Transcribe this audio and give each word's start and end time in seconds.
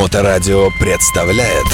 Моторадио 0.00 0.70
представляет 0.80 1.66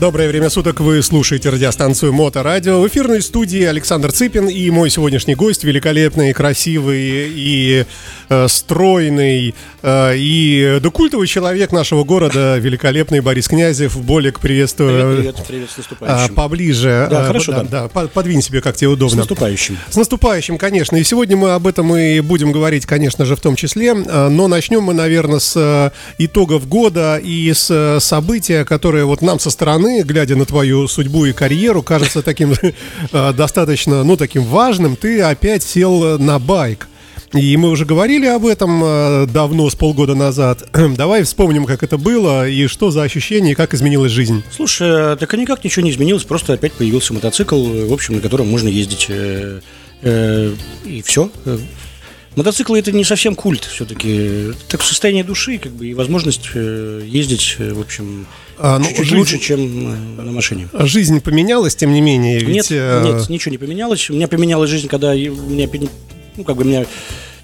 Доброе 0.00 0.28
время 0.28 0.48
суток, 0.48 0.80
вы 0.80 1.02
слушаете 1.02 1.50
радиостанцию 1.50 2.14
Моторадио. 2.14 2.80
В 2.80 2.88
эфирной 2.88 3.20
студии 3.20 3.62
Александр 3.64 4.10
Цыпин 4.12 4.48
и 4.48 4.70
мой 4.70 4.88
сегодняшний 4.88 5.34
гость, 5.34 5.62
великолепный, 5.62 6.32
красивый 6.32 7.28
и 7.28 7.84
э, 8.30 8.48
стройный 8.48 9.54
э, 9.82 10.12
и 10.16 10.78
докультовый 10.80 11.26
человек 11.26 11.70
нашего 11.72 12.04
города, 12.04 12.56
великолепный 12.58 13.20
Борис 13.20 13.46
Князев. 13.48 13.98
Болик, 14.00 14.40
приветствую. 14.40 15.18
Привет, 15.18 15.34
привет, 15.34 15.46
привет, 15.46 15.70
с 15.70 15.76
наступающим. 15.76 16.32
А, 16.32 16.34
поближе. 16.34 17.06
Да, 17.10 17.24
А, 17.24 17.26
хорошо, 17.26 17.52
да. 17.52 17.64
да. 17.64 17.90
да, 17.92 18.08
подвинь 18.08 18.40
себе, 18.40 18.62
как 18.62 18.76
тебе 18.76 18.88
С 18.88 18.92
удобно. 18.94 19.18
наступающим. 19.18 19.76
С 19.90 19.96
наступающим, 19.96 20.56
конечно. 20.56 20.96
И 20.96 21.04
сегодня 21.04 21.36
мы 21.36 21.50
об 21.50 21.66
этом 21.66 21.94
и 21.94 22.20
будем 22.20 22.52
говорить, 22.52 22.86
конечно 22.86 23.26
же, 23.26 23.36
в 23.36 23.40
том 23.40 23.54
числе. 23.54 23.92
А, 23.92 24.30
Но 24.30 24.48
начнем 24.48 24.80
мы, 24.82 24.94
наверное, 24.94 25.40
с 25.40 25.52
э, 25.56 25.90
итогов 26.16 26.66
года 26.66 27.20
и 27.22 27.52
с 27.52 27.66
э, 27.68 28.00
события, 28.00 28.64
которое 28.64 29.04
вот 29.04 29.20
нам 29.20 29.38
со 29.38 29.50
стороны, 29.50 29.89
глядя 30.02 30.36
на 30.36 30.44
твою 30.44 30.88
судьбу 30.88 31.26
и 31.26 31.32
карьеру, 31.32 31.82
кажется 31.82 32.22
таким 32.22 32.54
э, 33.12 33.32
достаточно, 33.32 34.04
ну, 34.04 34.16
таким 34.16 34.44
важным. 34.44 34.96
Ты 34.96 35.20
опять 35.22 35.62
сел 35.62 36.18
на 36.18 36.38
байк. 36.38 36.88
И 37.32 37.56
мы 37.56 37.70
уже 37.70 37.84
говорили 37.84 38.26
об 38.26 38.44
этом 38.44 38.82
э, 38.82 39.26
давно, 39.26 39.70
с 39.70 39.76
полгода 39.76 40.16
назад. 40.16 40.64
Давай 40.96 41.22
вспомним, 41.22 41.64
как 41.64 41.84
это 41.84 41.96
было 41.96 42.48
и 42.48 42.66
что 42.66 42.90
за 42.90 43.02
ощущения, 43.02 43.52
и 43.52 43.54
как 43.54 43.72
изменилась 43.72 44.10
жизнь. 44.10 44.42
Слушай, 44.50 45.12
а 45.12 45.16
так 45.16 45.32
и 45.34 45.36
никак 45.36 45.62
ничего 45.62 45.84
не 45.84 45.92
изменилось, 45.92 46.24
просто 46.24 46.54
опять 46.54 46.72
появился 46.72 47.14
мотоцикл, 47.14 47.62
в 47.86 47.92
общем, 47.92 48.14
на 48.16 48.20
котором 48.20 48.48
можно 48.48 48.66
ездить. 48.66 49.06
э, 49.08 49.60
э, 50.02 50.52
И 50.84 51.02
все. 51.02 51.30
Мотоциклы 52.36 52.78
это 52.78 52.92
не 52.92 53.04
совсем 53.04 53.34
культ 53.34 53.64
все-таки. 53.64 54.52
Так 54.68 54.82
состояние 54.82 55.24
души, 55.24 55.58
как 55.58 55.72
бы, 55.72 55.88
и 55.88 55.94
возможность 55.94 56.48
э, 56.54 57.02
ездить, 57.04 57.56
э, 57.58 57.72
в 57.72 57.80
общем, 57.80 58.26
А, 58.56 58.78
ну, 58.78 58.84
чуть-чуть 58.84 59.04
жизнь- 59.06 59.16
лучше, 59.18 59.38
чем 59.38 60.18
э, 60.18 60.22
на 60.22 60.30
машине. 60.30 60.68
Жизнь 60.72 61.20
поменялась, 61.20 61.74
тем 61.74 61.92
не 61.92 62.00
менее. 62.00 62.38
Ведь, 62.38 62.70
Нет, 62.70 62.70
нет, 62.70 63.28
ничего 63.28 63.50
не 63.50 63.58
поменялось. 63.58 64.08
У 64.10 64.14
меня 64.14 64.28
поменялась 64.28 64.70
жизнь, 64.70 64.86
когда 64.86 65.10
у 65.10 65.14
меня, 65.16 65.68
ну, 66.36 66.44
как 66.44 66.56
бы, 66.56 66.62
у 66.62 66.66
меня 66.66 66.86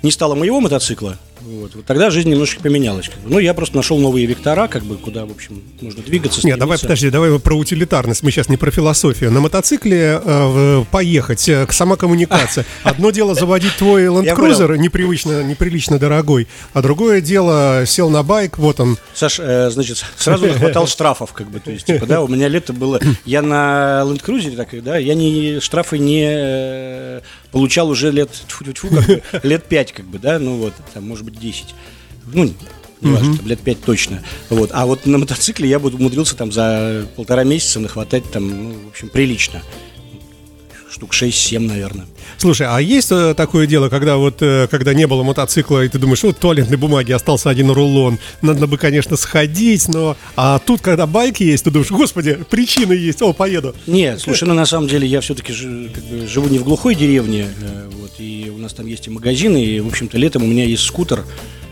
не 0.02 0.10
стало 0.12 0.36
моего 0.36 0.60
мотоцикла. 0.60 1.18
Вот, 1.46 1.74
Вот 1.76 1.84
тогда 1.84 2.10
жизнь 2.10 2.28
немножко 2.28 2.60
поменялась. 2.60 3.08
как 3.08 3.18
бы. 3.20 3.30
Ну, 3.30 3.38
я 3.38 3.54
просто 3.54 3.76
нашел 3.76 3.98
новые 3.98 4.26
вектора, 4.26 4.66
как 4.66 4.82
бы, 4.82 4.96
куда, 4.96 5.24
в 5.24 5.30
общем, 5.30 5.62
можно 5.80 6.02
двигаться. 6.02 6.44
Нет, 6.44 6.58
давай, 6.58 6.76
стремиться. 6.76 6.86
подожди, 6.86 7.10
давай 7.10 7.38
про 7.38 7.54
утилитарность. 7.54 8.22
Мы 8.22 8.32
сейчас 8.32 8.48
не 8.48 8.56
про 8.56 8.70
философию. 8.70 9.30
На 9.30 9.40
мотоцикле 9.40 10.20
э, 10.22 10.84
поехать, 10.90 11.48
э, 11.48 11.64
к 11.66 11.72
самокоммуникации. 11.72 12.64
Одно 12.82 13.12
дело 13.12 13.34
заводить 13.34 13.76
твой 13.76 14.06
Land 14.06 14.34
Cruiser, 14.36 14.76
непривычно, 14.76 15.44
неприлично 15.44 15.98
дорогой, 15.98 16.48
а 16.72 16.82
другое 16.82 17.20
дело 17.20 17.84
сел 17.86 18.10
на 18.10 18.22
байк, 18.22 18.58
вот 18.58 18.80
он. 18.80 18.98
Саш, 19.14 19.38
э, 19.40 19.70
значит, 19.70 20.04
сразу 20.16 20.48
хватал 20.52 20.86
штрафов, 20.88 21.32
как 21.32 21.48
бы, 21.48 21.60
то 21.60 21.70
есть, 21.70 21.86
типа, 21.86 22.06
да, 22.06 22.22
у 22.22 22.28
меня 22.28 22.48
лето 22.48 22.72
было, 22.72 23.00
я 23.24 23.42
на 23.42 24.02
Land 24.04 24.24
Cruiser, 24.24 24.56
так, 24.56 24.82
да, 24.82 24.96
я 24.96 25.14
не, 25.14 25.60
штрафы 25.60 25.98
не 25.98 26.26
э, 26.28 27.20
получал 27.56 27.88
уже 27.88 28.10
лет, 28.10 28.30
тьфу-тьфу, 28.48 28.88
как 28.90 29.06
бы, 29.06 29.22
лет 29.42 29.64
5, 29.64 29.92
как 29.92 30.04
бы, 30.04 30.18
да, 30.18 30.38
ну 30.38 30.56
вот, 30.58 30.74
там, 30.92 31.08
может 31.08 31.24
быть, 31.24 31.40
10, 31.40 31.74
ну, 32.34 32.52
не 33.00 33.10
важно, 33.10 33.34
там, 33.34 33.46
лет 33.46 33.60
5 33.60 33.80
точно, 33.80 34.22
вот, 34.50 34.68
а 34.74 34.84
вот 34.84 35.06
на 35.06 35.16
мотоцикле 35.16 35.66
я 35.66 35.78
бы 35.78 35.88
умудрился 35.88 36.36
там 36.36 36.52
за 36.52 37.08
полтора 37.16 37.44
месяца 37.44 37.80
нахватать 37.80 38.30
там, 38.30 38.46
ну, 38.64 38.74
в 38.84 38.88
общем, 38.88 39.08
прилично, 39.08 39.62
штук 40.90 41.14
6-7, 41.14 41.60
наверное. 41.60 42.04
Слушай, 42.38 42.66
а 42.68 42.80
есть 42.80 43.10
э, 43.10 43.34
такое 43.34 43.66
дело, 43.66 43.88
когда 43.88 44.16
вот, 44.16 44.42
э, 44.42 44.68
когда 44.70 44.92
не 44.92 45.06
было 45.06 45.22
мотоцикла, 45.22 45.84
и 45.84 45.88
ты 45.88 45.98
думаешь, 45.98 46.22
вот 46.22 46.38
туалетной 46.38 46.76
бумаги 46.76 47.12
остался 47.12 47.48
один 47.50 47.70
рулон, 47.70 48.18
надо 48.42 48.66
бы, 48.66 48.76
конечно, 48.76 49.16
сходить, 49.16 49.88
но... 49.88 50.16
А 50.36 50.58
тут, 50.58 50.82
когда 50.82 51.06
байк 51.06 51.40
есть, 51.40 51.64
ты 51.64 51.70
думаешь, 51.70 51.90
господи, 51.90 52.38
причина 52.50 52.92
есть, 52.92 53.22
о, 53.22 53.32
поеду. 53.32 53.74
Нет, 53.86 54.20
слушай, 54.20 54.46
ну 54.46 54.54
на 54.54 54.66
самом 54.66 54.88
деле 54.88 55.06
я 55.06 55.20
все-таки 55.20 55.52
как 55.52 56.04
бы, 56.04 56.26
живу 56.26 56.48
не 56.48 56.58
в 56.58 56.64
глухой 56.64 56.94
деревне, 56.94 57.48
э, 57.60 57.90
вот, 57.98 58.12
и 58.18 58.52
у 58.54 58.58
нас 58.58 58.74
там 58.74 58.86
есть 58.86 59.06
и 59.06 59.10
магазины, 59.10 59.62
и, 59.64 59.80
в 59.80 59.88
общем-то, 59.88 60.18
летом 60.18 60.42
у 60.42 60.46
меня 60.46 60.64
есть 60.64 60.82
скутер, 60.84 61.24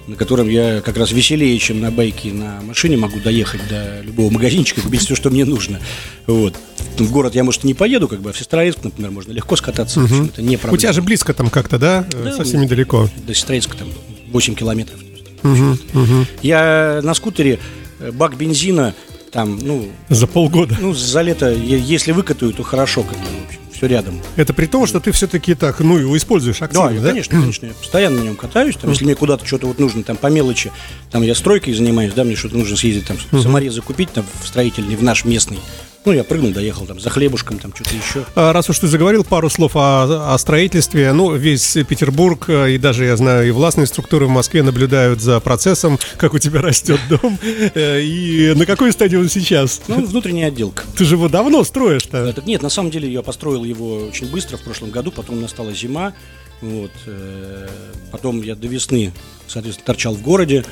на 0.07 0.17
котором 0.17 0.49
я 0.49 0.81
как 0.83 0.97
раз 0.97 1.13
веселее, 1.13 1.59
чем 1.59 1.81
на 1.81 1.91
байке 1.91 2.33
на 2.33 2.61
машине 2.63 2.97
могу 2.97 3.19
доехать 3.21 3.67
до 3.69 4.01
любого 4.03 4.31
магазинчика, 4.31 4.81
купить 4.83 5.01
все, 5.01 5.15
что 5.15 5.31
мне 5.31 5.45
нужно. 5.45 5.81
Вот. 6.27 6.57
В 6.99 7.11
город 7.11 7.35
я, 7.35 7.43
может, 7.45 7.65
не 7.65 7.75
поеду, 7.75 8.07
как 8.09 8.21
бы, 8.21 8.31
а 8.31 8.33
в 8.33 8.39
Сестрорецк, 8.39 8.79
например, 8.85 9.11
можно 9.11 9.33
легко 9.33 9.57
скататься, 9.57 10.01
в 10.01 10.05
общем, 10.05 10.25
это 10.27 10.43
не 10.43 10.57
проблема. 10.57 10.75
У 10.75 10.77
тебя 10.79 10.93
же 10.93 11.03
близко 11.03 11.33
там 11.35 11.51
как-то, 11.51 11.79
да? 11.79 12.07
Э, 12.13 12.25
Да, 12.25 12.33
Совсем 12.37 12.61
у- 12.61 12.65
недалеко. 12.65 13.09
До 13.27 13.35
Сестрорецка 13.35 13.77
там 13.77 13.89
8 14.31 14.55
километров. 14.55 15.01
Мгм, 15.43 15.79
мгм. 15.93 16.27
Я 16.43 17.01
на 17.03 17.15
скутере 17.15 17.59
э, 18.01 18.13
бак 18.13 18.37
бензина, 18.37 18.95
там, 19.33 19.59
ну, 19.59 19.89
За 20.09 20.27
полгода. 20.27 20.77
ну, 20.81 20.95
за 20.95 21.23
лето, 21.23 21.51
если 21.53 22.13
выкатаю, 22.13 22.53
то 22.53 22.63
хорошо, 22.63 23.03
как 23.03 23.19
бы, 23.19 23.25
в 23.25 23.47
общем, 23.49 23.61
все 23.75 23.87
рядом. 23.87 24.21
Это 24.37 24.55
при 24.55 24.67
том, 24.67 24.87
что 24.87 25.01
ты 25.01 25.13
все-таки 25.13 25.55
так, 25.55 25.81
ну, 25.81 25.99
его 25.99 26.17
используешь 26.17 26.59
Да, 26.61 26.67
активно, 26.67 26.91
я, 26.95 27.01
да? 27.01 27.09
конечно, 27.11 27.41
конечно, 27.41 27.67
я 27.67 27.73
постоянно 27.81 28.21
на 28.21 28.25
нем 28.25 28.37
катаюсь. 28.37 28.77
Там, 28.77 28.91
если 28.91 29.05
мне 29.05 29.15
куда-то 29.15 29.47
что-то 29.47 29.67
вот 29.67 29.79
нужно, 29.79 30.03
там 30.03 30.17
по 30.17 30.29
мелочи, 30.29 30.73
там 31.11 31.23
я 31.23 31.35
стройкой 31.35 31.75
занимаюсь, 31.75 32.13
да, 32.15 32.25
мне 32.25 32.37
что-то 32.37 32.57
нужно 32.57 32.77
съездить, 32.77 33.07
там 33.07 33.17
саморезы 33.43 33.83
купить 33.83 34.11
там 34.13 34.25
в 34.43 34.47
строительный, 34.47 34.97
в 34.97 35.03
наш 35.03 35.25
местный. 35.25 35.59
Ну, 36.05 36.13
я 36.13 36.23
прыгнул, 36.23 36.53
доехал 36.53 36.85
там 36.87 37.01
за 37.01 37.09
хлебушком, 37.09 37.59
там 37.59 37.75
что-то 37.75 37.95
еще. 37.97 38.25
А 38.35 38.53
Раз 38.53 38.69
уж 38.69 38.79
ты 38.79 38.87
заговорил 38.89 39.25
пару 39.25 39.49
слов 39.49 39.73
о, 39.75 40.35
о 40.35 40.39
строительстве, 40.39 41.13
ну, 41.15 41.35
весь 41.35 41.79
Петербург 41.89 42.45
э, 42.49 42.73
и 42.73 42.79
даже, 42.79 43.05
я 43.07 43.17
знаю, 43.17 43.49
и 43.49 43.51
властные 43.51 43.87
структуры 43.87 44.27
в 44.27 44.29
Москве 44.29 44.63
наблюдают 44.63 45.21
за 45.23 45.41
процессом, 45.41 45.99
как 46.19 46.35
у 46.35 46.39
тебя 46.39 46.61
растет 46.61 47.01
дом, 47.09 47.39
Э, 47.75 48.01
и 48.03 48.53
на 48.55 48.67
какой 48.67 48.93
стадии 48.93 49.17
он 49.17 49.29
сейчас? 49.31 49.81
Ну, 49.89 50.05
внутренняя 50.05 50.49
отделка. 50.49 50.85
Ты 50.97 51.05
же 51.07 51.15
его 51.15 51.29
давно 51.29 51.65
строишь-то. 51.65 52.19
Это- 52.19 52.43
нет, 52.43 52.61
на 52.63 52.69
самом 52.69 52.91
деле 52.91 53.11
я 53.11 53.23
построил 53.23 53.65
его 53.65 53.97
очень 54.09 54.31
быстро 54.31 54.57
в 54.59 54.63
прошлом 54.63 54.91
году, 54.91 55.11
потом 55.11 55.41
настала 55.41 55.73
зима, 55.73 56.13
вот, 56.61 56.91
э, 57.07 57.69
потом 58.11 58.43
я 58.43 58.55
до 58.55 58.67
весны, 58.67 59.13
соответственно, 59.49 59.87
торчал 59.87 60.15
в 60.15 60.23
городе, 60.23 60.65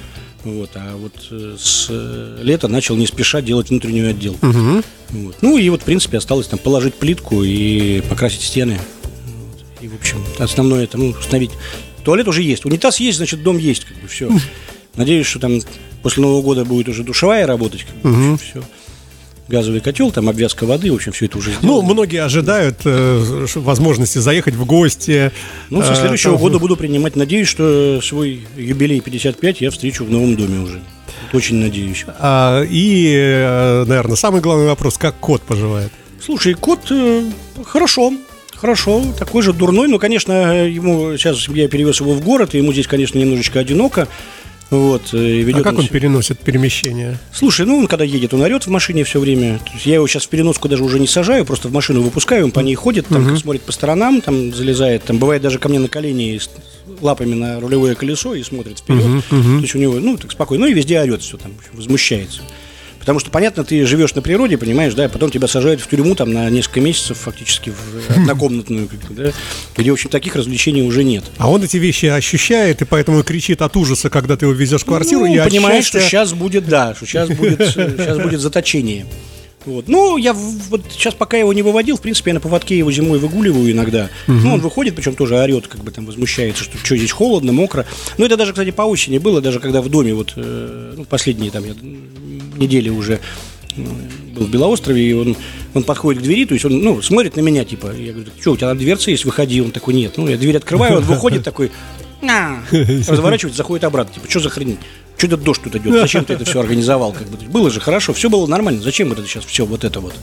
вот, 0.44 0.70
а 0.75 0.97
вот 0.97 1.12
э, 1.30 1.56
с 1.58 1.86
э, 1.88 2.38
лета 2.42 2.69
начал 2.69 2.97
не 2.97 3.06
спеша 3.06 3.41
делать 3.41 3.70
внутреннюю 3.70 4.10
отделку. 4.10 4.44
Мгм. 4.44 4.84
Вот. 5.10 5.36
Ну 5.41 5.56
и 5.56 5.69
вот, 5.69 5.82
в 5.82 5.84
принципе, 5.84 6.19
осталось 6.19 6.48
там 6.48 6.58
положить 6.58 6.94
плитку 6.94 7.42
и 7.44 8.00
покрасить 8.08 8.42
стены. 8.42 8.78
Вот. 9.25 9.64
И, 9.81 9.88
в 9.88 9.94
общем, 9.94 10.25
основное 10.38 10.84
это, 10.84 10.98
ну, 10.98 11.10
установить. 11.10 11.52
Туалет 12.04 12.26
уже 12.26 12.42
есть. 12.42 12.64
Унитаз 12.64 12.98
есть, 12.98 13.19
значит, 13.19 13.42
дом 13.42 13.58
есть, 13.58 13.84
как 13.84 13.97
бы, 13.98 14.08
все. 14.08 14.31
Надеюсь, 14.97 15.26
что 15.26 15.38
там 15.38 15.60
после 16.02 16.22
Нового 16.22 16.42
года 16.42 16.64
будет 16.64 16.88
уже 16.88 17.04
душевая 17.04 17.47
работать, 17.47 17.84
как 17.84 17.97
бы, 18.12 18.38
все. 18.38 18.62
Газовый 19.52 19.80
котел, 19.80 20.10
там 20.10 20.30
обвязка 20.30 20.64
воды, 20.64 20.90
в 20.90 20.94
общем, 20.94 21.12
все 21.12 21.26
это 21.26 21.36
уже 21.36 21.50
Ну, 21.60 21.74
сделано. 21.78 21.92
многие 21.92 22.22
ожидают 22.24 22.78
э, 22.86 23.46
возможности 23.56 24.16
заехать 24.18 24.54
в 24.54 24.64
гости. 24.64 25.30
Ну, 25.68 25.82
со 25.82 25.92
э, 25.92 25.96
следующего 25.96 26.32
там, 26.32 26.40
года 26.40 26.58
буду 26.58 26.74
принимать. 26.76 27.16
Надеюсь, 27.16 27.48
что 27.48 28.00
свой 28.02 28.46
юбилей 28.56 29.00
55 29.00 29.60
я 29.60 29.70
встречу 29.70 30.06
в 30.06 30.10
новом 30.10 30.36
доме 30.36 30.60
уже. 30.60 30.80
Очень 31.34 31.56
надеюсь. 31.56 32.06
а, 32.18 32.62
И, 32.62 33.84
наверное, 33.86 34.16
самый 34.16 34.40
главный 34.40 34.66
вопрос, 34.66 34.96
как 34.96 35.16
кот 35.20 35.42
поживает? 35.42 35.92
Слушай, 36.24 36.54
кот 36.54 36.80
э, 36.90 37.24
хорошо. 37.64 38.14
Хорошо, 38.56 39.02
такой 39.19 39.42
же 39.42 39.52
дурной, 39.52 39.88
но, 39.88 39.98
конечно, 39.98 40.32
э, 40.32 40.70
ему 40.70 41.16
сейчас 41.19 41.48
я 41.48 41.69
перевез 41.69 42.00
его 42.00 42.14
в 42.14 42.22
город, 42.22 42.54
и 42.54 42.58
ему 42.58 42.72
здесь, 42.72 42.86
конечно, 42.86 43.19
немножечко 43.19 43.58
одиноко. 43.58 44.06
Вот, 44.72 45.12
э, 45.12 45.18
и 45.18 45.42
А 45.42 45.44
ведет 45.44 45.64
как 45.64 45.74
он 45.78 45.82
себя- 45.82 45.92
переносит 45.92 46.38
перемещение? 46.40 47.18
Слушай, 47.32 47.66
ну 47.66 47.76
он 47.76 47.86
когда 47.86 48.04
едет, 48.04 48.32
он 48.32 48.40
орет 48.40 48.66
в 48.66 48.70
машине 48.70 49.04
все 49.04 49.20
время. 49.20 49.58
То 49.58 49.72
есть 49.74 49.84
я 49.86 49.94
его 49.96 50.06
сейчас 50.08 50.24
в 50.24 50.28
переноску 50.30 50.66
даже 50.68 50.82
уже 50.82 50.98
не 50.98 51.06
сажаю, 51.06 51.44
просто 51.44 51.68
в 51.68 51.72
машину 51.72 52.00
выпускаю, 52.00 52.44
он 52.46 52.52
по 52.52 52.60
ней 52.60 52.74
ходит, 52.74 53.06
там 53.06 53.26
как 53.26 53.36
смотрит 53.38 53.62
по 53.62 53.72
сторонам, 53.72 54.22
там 54.22 54.54
залезает, 54.54 55.04
там 55.04 55.19
бывает 55.19 55.42
даже 55.42 55.58
ко 55.58 55.69
мне 55.69 55.78
на 55.78 55.88
колени 55.88 56.38
с 56.38 56.48
лапами 57.02 57.34
на 57.34 57.60
рулевое 57.60 57.94
колесо 57.94 58.34
и 58.34 58.42
смотрит 58.42 58.78
вперед. 58.78 59.24
То 59.28 59.36
есть 59.60 59.74
у 59.74 59.78
него, 59.78 59.94
ну, 60.00 60.16
так 60.16 60.32
спокойно. 60.32 60.64
Ну 60.64 60.70
и 60.70 60.75
везде 60.75 61.00
орет 61.00 61.20
все 61.22 61.36
там, 61.36 61.52
общем, 61.58 61.76
возмущается. 61.76 62.40
Потому 63.02 63.19
что, 63.19 63.31
понятно, 63.32 63.64
ты 63.64 63.84
живешь 63.84 64.14
на 64.14 64.22
природе, 64.22 64.56
понимаешь, 64.56 64.94
да, 64.94 65.06
а 65.06 65.08
потом 65.08 65.28
тебя 65.28 65.49
сажают 65.49 65.81
в 65.81 65.88
тюрьму 65.88 66.14
там 66.14 66.32
на 66.32 66.49
несколько 66.50 66.81
месяцев 66.81 67.19
фактически 67.19 67.70
в 67.70 68.10
однокомнатную, 68.16 68.88
да, 69.10 69.32
где, 69.76 69.90
в 69.90 69.94
общем, 69.94 70.08
таких 70.08 70.37
развлечений 70.37 70.82
уже 70.82 71.02
нет. 71.02 71.25
А 71.38 71.50
он 71.50 71.64
эти 71.64 71.78
вещи 71.78 72.06
ощущает, 72.06 72.81
и 72.81 72.84
поэтому 72.84 73.25
кричит 73.25 73.60
от 73.60 73.76
ужаса, 73.76 74.08
когда 74.08 74.37
ты 74.37 74.44
его 74.46 74.52
везешь 74.52 74.82
в 74.82 74.84
квартиру, 74.84 75.26
Ну, 75.26 75.34
и 75.34 75.38
понимаешь, 75.40 75.84
что 75.84 75.99
счастья- 75.99 76.08
сейчас 76.10 76.32
будет, 76.32 76.69
да, 76.69 76.94
что 76.94 77.04
сейчас 77.06 77.28
будет, 77.28 77.58
сейчас 77.66 78.19
будет 78.19 78.40
заточение. 78.40 79.04
Вот. 79.64 79.88
Ну, 79.88 80.17
я 80.17 80.32
вот 80.32 80.82
сейчас, 80.91 81.14
пока 81.14 81.37
его 81.37 81.53
не 81.53 81.62
выводил, 81.62 81.97
в 81.97 82.00
принципе, 82.00 82.31
я 82.31 82.35
на 82.35 82.41
поводке 82.41 82.76
его 82.76 82.91
зимой 82.91 83.19
выгуливаю 83.19 83.70
иногда. 83.70 84.11
Ну, 84.26 84.55
он 84.55 84.61
выходит, 84.61 84.94
причем 84.94 85.14
тоже 85.14 85.37
орет, 85.37 85.69
как 85.69 85.82
бы 85.82 85.91
там 85.91 86.06
возмущается, 86.06 86.64
что 86.64 86.79
что 86.79 86.97
здесь 86.97 87.12
холодно, 87.12 87.53
мокро. 87.53 87.87
Ну, 88.19 88.25
это 88.25 88.37
даже, 88.37 88.53
кстати, 88.53 88.70
по 88.70 88.82
осени 88.82 89.19
было, 89.19 89.41
даже 89.41 89.61
когда 89.61 89.82
в 89.82 89.88
доме, 89.88 90.14
вот, 90.14 90.32
э, 90.37 90.94
ну, 90.97 91.05
последние 91.05 91.50
там 91.50 91.64
я, 91.64 91.75
недели 92.56 92.88
уже 92.88 93.20
ну, 93.76 93.87
был 94.35 94.47
в 94.47 94.50
Белоострове, 94.50 95.03
и 95.03 95.12
он, 95.12 95.37
он 95.75 95.82
подходит 95.82 96.23
к 96.23 96.25
двери, 96.25 96.44
то 96.44 96.55
есть 96.55 96.64
он, 96.64 96.81
ну, 96.81 97.03
смотрит 97.03 97.37
на 97.37 97.41
меня, 97.41 97.64
типа, 97.64 97.93
я 97.94 98.12
говорю, 98.12 98.31
что, 98.41 98.53
у 98.53 98.56
тебя 98.56 98.75
дверца 98.75 99.11
есть, 99.11 99.25
выходи, 99.25 99.61
он 99.61 99.70
такой, 99.70 99.94
нет, 99.94 100.14
ну, 100.17 100.29
я 100.29 100.37
дверь 100.37 100.56
открываю, 100.56 100.99
он 100.99 101.05
выходит 101.05 101.44
такой, 101.44 101.70
«На». 102.20 102.62
разворачивается, 102.70 103.59
заходит 103.59 103.85
обратно, 103.85 104.14
типа, 104.14 104.31
что 104.31 104.41
за 104.41 104.50
хрень? 104.50 104.79
Что 105.17 105.26
это 105.26 105.37
дождь 105.37 105.62
тут 105.62 105.76
идет? 105.76 105.93
Зачем 105.93 106.25
ты 106.25 106.35
это 106.35 106.44
все 106.44 106.61
организовал? 106.61 107.12
Как 107.12 107.29
бы, 107.29 107.37
было 107.49 107.70
же 107.70 107.81
хорошо, 107.81 108.12
все 108.12 108.29
было 108.29 108.47
нормально. 108.47 108.82
Зачем 108.82 109.12
это 109.12 109.25
сейчас 109.26 109.44
все 109.44 109.64
вот 109.64 109.85
это 109.85 110.00
вот? 110.00 110.14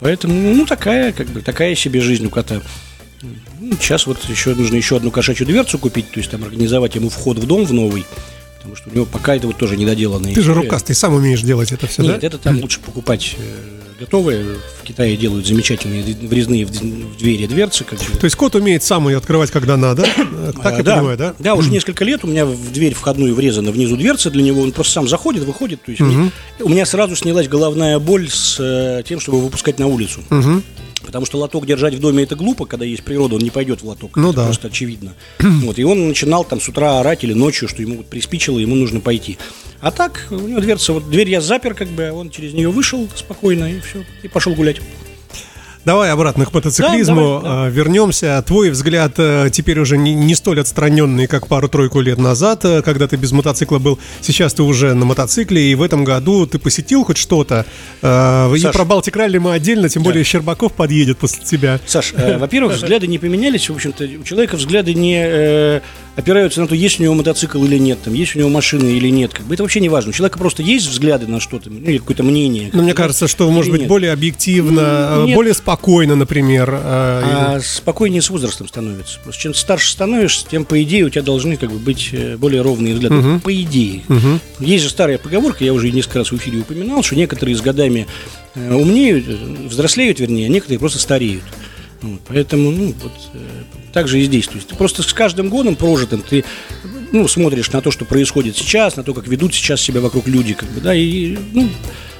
Поэтому, 0.00 0.54
ну, 0.54 0.66
такая, 0.66 1.12
как 1.12 1.28
бы, 1.28 1.40
такая 1.40 1.74
себе 1.74 2.00
жизнь 2.00 2.26
у 2.26 2.30
кота. 2.30 2.60
Ну, 3.60 3.72
сейчас 3.80 4.06
вот 4.06 4.18
еще 4.28 4.54
нужно 4.54 4.76
еще 4.76 4.96
одну 4.96 5.10
кошачью 5.10 5.46
дверцу 5.46 5.78
купить, 5.78 6.10
то 6.10 6.18
есть 6.18 6.30
там 6.30 6.44
организовать 6.44 6.94
ему 6.94 7.08
вход 7.08 7.38
в 7.38 7.46
дом 7.46 7.64
в 7.64 7.72
новый. 7.72 8.04
Потому 8.56 8.76
что 8.76 8.90
у 8.90 8.94
него 8.94 9.06
пока 9.06 9.36
это 9.36 9.46
вот 9.46 9.56
тоже 9.56 9.76
недоделанная 9.76 10.34
Ты 10.34 10.42
же 10.42 10.52
рукастый, 10.52 10.94
сам 10.94 11.14
умеешь 11.14 11.42
делать 11.42 11.72
это 11.72 11.86
все, 11.86 12.02
Нет, 12.02 12.20
да? 12.20 12.26
это 12.26 12.38
там 12.38 12.60
лучше 12.60 12.80
покупать 12.80 13.36
э, 13.38 13.77
готовые. 13.98 14.44
В 14.80 14.84
Китае 14.84 15.16
делают 15.16 15.46
замечательные 15.46 16.02
врезные 16.02 16.66
в 16.66 17.16
двери 17.18 17.46
дверцы. 17.46 17.84
Как 17.84 17.98
бы. 17.98 18.04
То 18.18 18.24
есть 18.24 18.36
кот 18.36 18.54
умеет 18.54 18.82
сам 18.82 19.08
ее 19.08 19.18
открывать, 19.18 19.50
когда 19.50 19.76
надо? 19.76 20.06
Так 20.48 20.64
А, 20.72 20.76
я 20.76 20.82
да, 20.82 20.96
понимаю, 20.96 21.18
да? 21.18 21.34
Да, 21.38 21.54
уже 21.54 21.70
несколько 21.70 22.04
лет 22.04 22.24
у 22.24 22.26
меня 22.26 22.46
в 22.46 22.72
дверь 22.72 22.94
входную 22.94 23.34
врезана 23.34 23.70
внизу 23.70 23.96
дверца 23.96 24.30
для 24.30 24.42
него. 24.42 24.62
Он 24.62 24.72
просто 24.72 24.94
сам 24.94 25.08
заходит, 25.08 25.44
выходит. 25.44 25.82
То 25.82 25.90
есть 25.90 26.00
мне- 26.00 26.30
у 26.60 26.68
меня 26.68 26.86
сразу 26.86 27.16
снялась 27.16 27.48
головная 27.48 27.98
боль 27.98 28.28
с 28.30 28.56
э, 28.58 29.02
тем, 29.06 29.20
чтобы 29.20 29.40
выпускать 29.40 29.78
на 29.78 29.86
улицу. 29.86 30.20
Потому 31.04 31.26
что 31.26 31.38
лоток 31.38 31.64
держать 31.64 31.94
в 31.94 32.00
доме 32.00 32.24
это 32.24 32.34
глупо, 32.36 32.66
когда 32.66 32.84
есть 32.84 33.02
природа, 33.02 33.36
он 33.36 33.40
не 33.40 33.50
пойдет 33.50 33.82
в 33.82 33.86
лоток. 33.86 34.16
Ну 34.16 34.28
это 34.30 34.38
да. 34.38 34.44
просто 34.46 34.68
очевидно. 34.68 35.14
вот, 35.38 35.78
и 35.78 35.84
он 35.84 36.08
начинал 36.08 36.44
там 36.44 36.60
с 36.60 36.68
утра 36.68 37.00
орать 37.00 37.24
или 37.24 37.32
ночью, 37.32 37.68
что 37.68 37.80
ему 37.82 37.98
вот 37.98 38.06
приспичило, 38.06 38.58
ему 38.58 38.74
нужно 38.74 39.00
пойти. 39.00 39.38
А 39.80 39.92
так, 39.92 40.26
у 40.30 40.34
него 40.34 40.60
дверца, 40.60 40.92
вот 40.92 41.08
дверь 41.08 41.30
я 41.30 41.40
запер, 41.40 41.74
как 41.74 41.88
бы, 41.88 42.08
а 42.08 42.12
он 42.12 42.30
через 42.30 42.52
нее 42.52 42.68
вышел 42.68 43.08
спокойно 43.14 43.72
и 43.72 43.80
все, 43.80 44.04
и 44.22 44.28
пошел 44.28 44.54
гулять. 44.54 44.80
Давай 45.88 46.10
обратно 46.10 46.44
к 46.44 46.52
мотоциклизму 46.52 47.40
Да, 47.42 47.48
давай, 47.48 47.68
э, 47.68 47.72
вернемся. 47.72 48.44
Твой 48.46 48.68
взгляд 48.68 49.14
э, 49.16 49.48
теперь 49.50 49.78
уже 49.80 49.96
не, 49.96 50.12
не 50.12 50.34
столь 50.34 50.60
отстраненный, 50.60 51.26
как 51.26 51.46
пару-тройку 51.46 52.02
лет 52.02 52.18
назад, 52.18 52.62
э, 52.66 52.82
когда 52.82 53.08
ты 53.08 53.16
без 53.16 53.32
мотоцикла 53.32 53.78
был. 53.78 53.98
Сейчас 54.20 54.52
ты 54.52 54.62
уже 54.64 54.92
на 54.92 55.06
мотоцикле, 55.06 55.62
и 55.62 55.74
в 55.74 55.80
этом 55.80 56.04
году 56.04 56.46
ты 56.46 56.58
посетил 56.58 57.04
хоть 57.04 57.16
что-то. 57.16 57.64
Э, 58.02 58.52
И 58.54 58.58
Саш. 58.58 58.74
про 58.74 58.84
Балтик 58.84 59.16
Ралли 59.16 59.38
мы 59.38 59.54
отдельно, 59.54 59.88
тем 59.88 60.02
более 60.02 60.24
Щербаков 60.24 60.74
подъедет 60.74 61.16
после 61.16 61.42
тебя. 61.42 61.80
Саш, 61.86 62.12
э, 62.14 62.36
во-первых, 62.38 62.74
взгляды 62.76 63.06
не 63.06 63.18
поменялись. 63.18 63.70
В 63.70 63.74
общем-то, 63.74 64.04
у 64.20 64.24
человека 64.24 64.56
взгляды 64.58 64.92
не 64.92 65.22
э, 65.24 65.80
опираются 66.18 66.60
на 66.60 66.66
то, 66.66 66.74
есть 66.74 66.98
у 66.98 67.04
него 67.04 67.14
мотоцикл 67.14 67.64
или 67.64 67.78
нет, 67.78 68.00
там, 68.02 68.12
есть 68.12 68.34
у 68.34 68.40
него 68.40 68.48
машина 68.48 68.84
или 68.84 69.08
нет. 69.08 69.32
Как 69.32 69.46
бы 69.46 69.54
это 69.54 69.62
вообще 69.62 69.78
не 69.78 69.88
важно. 69.88 70.10
У 70.10 70.12
человека 70.12 70.36
просто 70.38 70.64
есть 70.64 70.88
взгляды 70.88 71.28
на 71.28 71.38
что-то, 71.38 71.70
ну, 71.70 71.78
или 71.78 71.98
какое-то 71.98 72.24
мнение. 72.24 72.70
Но 72.72 72.82
мне 72.82 72.92
как 72.92 72.96
бы, 72.96 73.02
кажется, 73.04 73.28
что 73.28 73.48
может 73.50 73.70
быть 73.70 73.82
нет. 73.82 73.88
более 73.88 74.12
объективно, 74.12 75.14
Ну, 75.14 75.22
э, 75.22 75.26
нет. 75.28 75.36
более 75.36 75.54
спокойно, 75.54 75.77
например. 76.16 76.70
э, 76.70 76.76
А 76.76 77.60
спокойнее 77.60 78.22
с 78.22 78.30
возрастом 78.30 78.68
становится. 78.68 79.18
Просто 79.20 79.42
чем 79.42 79.54
старше 79.54 79.90
становишься, 79.90 80.46
тем, 80.48 80.64
по 80.64 80.82
идее, 80.82 81.04
у 81.04 81.10
тебя 81.10 81.22
должны 81.22 81.56
как 81.56 81.70
бы 81.70 81.78
быть 81.78 82.10
э, 82.12 82.36
более 82.36 82.62
ровные 82.62 82.94
взгляды. 82.94 83.40
По 83.40 83.54
идее. 83.54 84.02
Есть 84.58 84.84
же 84.84 84.90
старая 84.90 85.18
поговорка, 85.18 85.64
я 85.64 85.72
уже 85.72 85.90
несколько 85.90 86.18
раз 86.18 86.32
в 86.32 86.36
эфире 86.36 86.58
упоминал, 86.60 87.02
что 87.02 87.16
некоторые 87.16 87.56
с 87.56 87.60
годами 87.60 88.06
э, 88.54 88.74
умнеют, 88.74 89.26
взрослеют, 89.26 90.20
вернее, 90.20 90.46
а 90.46 90.48
некоторые 90.48 90.78
просто 90.78 90.98
стареют. 90.98 91.44
Вот, 92.00 92.20
поэтому, 92.28 92.70
ну, 92.70 92.94
вот 93.02 93.12
так 93.92 94.06
же 94.06 94.20
и 94.20 94.24
здесь. 94.24 94.46
То 94.46 94.54
есть 94.54 94.68
ты 94.68 94.76
просто 94.76 95.02
с 95.02 95.12
каждым 95.12 95.48
годом 95.48 95.74
прожитым 95.74 96.22
ты 96.22 96.44
ну, 97.10 97.26
смотришь 97.26 97.70
на 97.72 97.80
то, 97.80 97.90
что 97.90 98.04
происходит 98.04 98.56
сейчас, 98.56 98.96
на 98.96 99.02
то, 99.02 99.14
как 99.14 99.26
ведут 99.26 99.54
сейчас 99.54 99.80
себя 99.80 100.00
вокруг 100.00 100.28
люди, 100.28 100.54
как 100.54 100.68
бы, 100.70 100.80
да, 100.80 100.94
и 100.94 101.36
ну, 101.52 101.68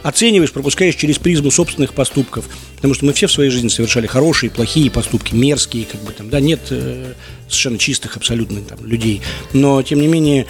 оцениваешь, 0.02 0.52
пропускаешь 0.52 0.94
через 0.94 1.18
призму 1.18 1.50
собственных 1.50 1.94
поступков. 1.94 2.46
Потому 2.76 2.94
что 2.94 3.04
мы 3.04 3.12
все 3.12 3.26
в 3.26 3.32
своей 3.32 3.50
жизни 3.50 3.68
совершали 3.68 4.06
хорошие, 4.06 4.50
плохие 4.50 4.90
поступки, 4.90 5.34
мерзкие, 5.34 5.84
как 5.84 6.02
бы 6.02 6.12
там, 6.12 6.30
да, 6.30 6.40
нет 6.40 6.60
э, 6.70 7.14
совершенно 7.48 7.78
чистых 7.78 8.16
абсолютно 8.16 8.60
там 8.62 8.84
людей. 8.86 9.22
Но, 9.52 9.82
тем 9.82 10.00
не 10.00 10.06
менее, 10.06 10.46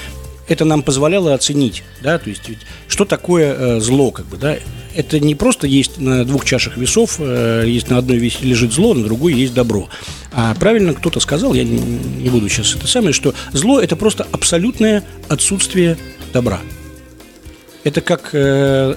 это 0.48 0.64
нам 0.64 0.82
позволяло 0.82 1.34
оценить, 1.34 1.82
да, 2.02 2.18
то 2.18 2.30
есть 2.30 2.42
что 2.88 3.04
такое 3.04 3.54
э, 3.54 3.80
зло, 3.80 4.10
как 4.10 4.26
бы, 4.26 4.36
да, 4.36 4.56
это 4.94 5.20
не 5.20 5.34
просто 5.34 5.66
есть 5.66 5.98
на 5.98 6.24
двух 6.24 6.44
чашах 6.44 6.76
весов, 6.76 7.16
э, 7.18 7.64
есть 7.66 7.90
на 7.90 7.98
одной 7.98 8.16
весе 8.16 8.38
лежит 8.42 8.72
зло, 8.72 8.94
на 8.94 9.04
другой 9.04 9.34
есть 9.34 9.54
добро. 9.54 9.88
А 10.32 10.54
правильно 10.54 10.94
кто-то 10.94 11.20
сказал, 11.20 11.54
я 11.54 11.64
не, 11.64 11.78
не 11.78 12.30
буду 12.30 12.48
сейчас 12.48 12.74
это 12.74 12.86
самое, 12.86 13.12
что 13.12 13.34
зло 13.52 13.80
это 13.80 13.94
просто 13.94 14.26
абсолютное 14.32 15.04
отсутствие 15.28 15.98
добра. 16.32 16.60
Это 17.84 18.00
как 18.00 18.30
э, 18.32 18.96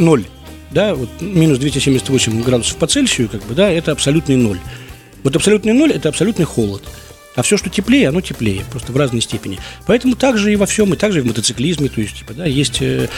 ноль, 0.00 0.24
да, 0.72 0.94
вот 0.94 1.08
минус 1.20 1.58
278 1.58 2.42
градусов 2.42 2.76
по 2.76 2.86
Цельсию, 2.86 3.28
как 3.28 3.44
бы, 3.44 3.54
да, 3.54 3.70
это 3.70 3.92
абсолютный 3.92 4.36
ноль. 4.36 4.58
Вот 5.22 5.36
абсолютный 5.36 5.72
ноль– 5.72 5.92
это 5.94 6.08
абсолютный 6.08 6.44
холод. 6.44 6.82
А 7.36 7.42
все, 7.42 7.56
что 7.56 7.70
теплее, 7.70 8.08
оно 8.08 8.20
теплее, 8.20 8.64
просто 8.70 8.90
в 8.90 8.96
разной 8.96 9.20
степени. 9.20 9.60
Поэтому 9.86 10.16
также 10.16 10.52
и 10.52 10.56
во 10.56 10.66
всем, 10.66 10.92
и 10.92 10.96
также 10.96 11.20
и 11.20 11.22
в 11.22 11.26
мотоциклизме, 11.26 11.88
то 11.88 12.00
есть, 12.00 12.18
типа, 12.18 12.34
да, 12.34 12.44
есть 12.44 12.82
э, 12.82 13.08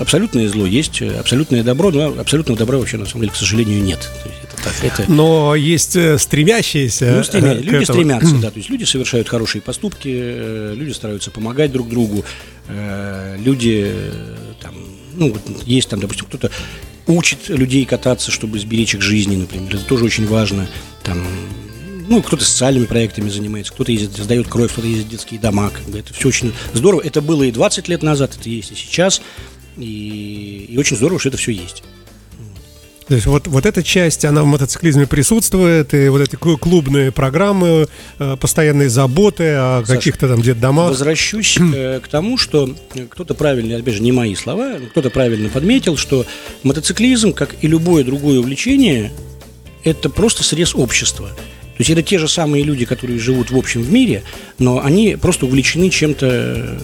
абсолютное 0.00 0.48
зло, 0.48 0.66
есть 0.66 1.02
э, 1.02 1.18
абсолютное 1.18 1.64
добро, 1.64 1.90
но 1.90 2.14
абсолютного 2.20 2.56
добра 2.56 2.78
вообще, 2.78 2.96
на 2.96 3.06
самом 3.06 3.22
деле, 3.22 3.32
к 3.32 3.36
сожалению, 3.36 3.82
нет. 3.82 4.08
То 4.22 4.28
есть, 4.28 4.40
это 4.44 4.62
так, 4.62 4.84
это... 4.84 5.10
Но 5.10 5.56
есть 5.56 5.96
э, 5.96 6.16
стремящиеся. 6.16 7.16
Ну, 7.16 7.20
стремя- 7.22 7.54
люди 7.54 7.82
этому. 7.82 7.84
стремятся, 7.84 8.36
да, 8.36 8.50
то 8.52 8.58
есть 8.58 8.70
люди 8.70 8.84
совершают 8.84 9.28
хорошие 9.28 9.60
поступки, 9.60 10.08
люди 10.74 10.92
стараются 10.92 11.32
помогать 11.32 11.72
друг 11.72 11.88
другу, 11.88 12.24
люди 12.68 13.92
там, 14.60 14.74
ну, 15.16 15.32
вот 15.32 15.42
есть 15.66 15.88
там, 15.88 16.00
допустим, 16.00 16.26
кто-то 16.26 16.50
учит 17.06 17.48
людей 17.48 17.84
кататься, 17.84 18.30
чтобы 18.30 18.58
сберечь 18.58 18.94
их 18.94 19.02
жизни, 19.02 19.36
например, 19.36 19.74
это 19.74 19.84
тоже 19.84 20.04
очень 20.04 20.26
важно, 20.26 20.68
там, 21.02 21.24
ну, 22.08 22.22
кто-то 22.22 22.44
социальными 22.44 22.86
проектами 22.86 23.28
занимается, 23.28 23.72
кто-то 23.72 23.92
ездит, 23.92 24.16
сдает 24.16 24.48
кровь, 24.48 24.72
кто-то 24.72 24.86
ездит 24.86 25.06
в 25.06 25.10
детские 25.10 25.40
дома, 25.40 25.70
как 25.70 25.84
бы. 25.84 25.98
Это 25.98 26.14
все 26.14 26.28
очень 26.28 26.52
здорово, 26.72 27.00
это 27.00 27.20
было 27.20 27.42
и 27.42 27.52
20 27.52 27.88
лет 27.88 28.02
назад, 28.02 28.36
это 28.38 28.48
есть 28.48 28.72
и 28.72 28.74
сейчас, 28.74 29.20
и, 29.76 30.66
и 30.68 30.78
очень 30.78 30.96
здорово, 30.96 31.18
что 31.18 31.28
это 31.30 31.38
все 31.38 31.52
есть. 31.52 31.82
То 33.08 33.14
есть 33.14 33.26
вот, 33.26 33.46
вот 33.46 33.66
эта 33.66 33.84
часть, 33.84 34.24
она 34.24 34.42
в 34.42 34.46
мотоциклизме 34.46 35.06
присутствует, 35.06 35.94
и 35.94 36.08
вот 36.08 36.22
эти 36.22 36.34
клу- 36.34 36.58
клубные 36.58 37.12
программы, 37.12 37.86
э, 38.18 38.36
постоянные 38.36 38.88
заботы 38.88 39.44
о 39.54 39.84
каких-то 39.86 40.28
там 40.28 40.42
детдомах. 40.42 40.88
Возвращусь 40.88 41.56
э, 41.56 42.00
к 42.02 42.08
тому, 42.08 42.36
что 42.36 42.68
э, 42.94 43.06
кто-то 43.08 43.34
правильно, 43.34 43.76
опять 43.76 43.94
же, 43.94 44.02
не 44.02 44.10
мои 44.10 44.34
слова, 44.34 44.78
кто-то 44.90 45.10
правильно 45.10 45.48
подметил, 45.48 45.96
что 45.96 46.26
мотоциклизм, 46.64 47.32
как 47.32 47.54
и 47.62 47.68
любое 47.68 48.02
другое 48.02 48.40
увлечение, 48.40 49.12
это 49.84 50.10
просто 50.10 50.42
срез 50.42 50.74
общества. 50.74 51.28
То 51.28 51.80
есть 51.80 51.90
это 51.90 52.02
те 52.02 52.18
же 52.18 52.26
самые 52.26 52.64
люди, 52.64 52.86
которые 52.86 53.20
живут 53.20 53.52
в 53.52 53.56
общем 53.56 53.82
в 53.82 53.92
мире, 53.92 54.24
но 54.58 54.82
они 54.82 55.16
просто 55.20 55.46
увлечены 55.46 55.90
чем-то, 55.90 56.80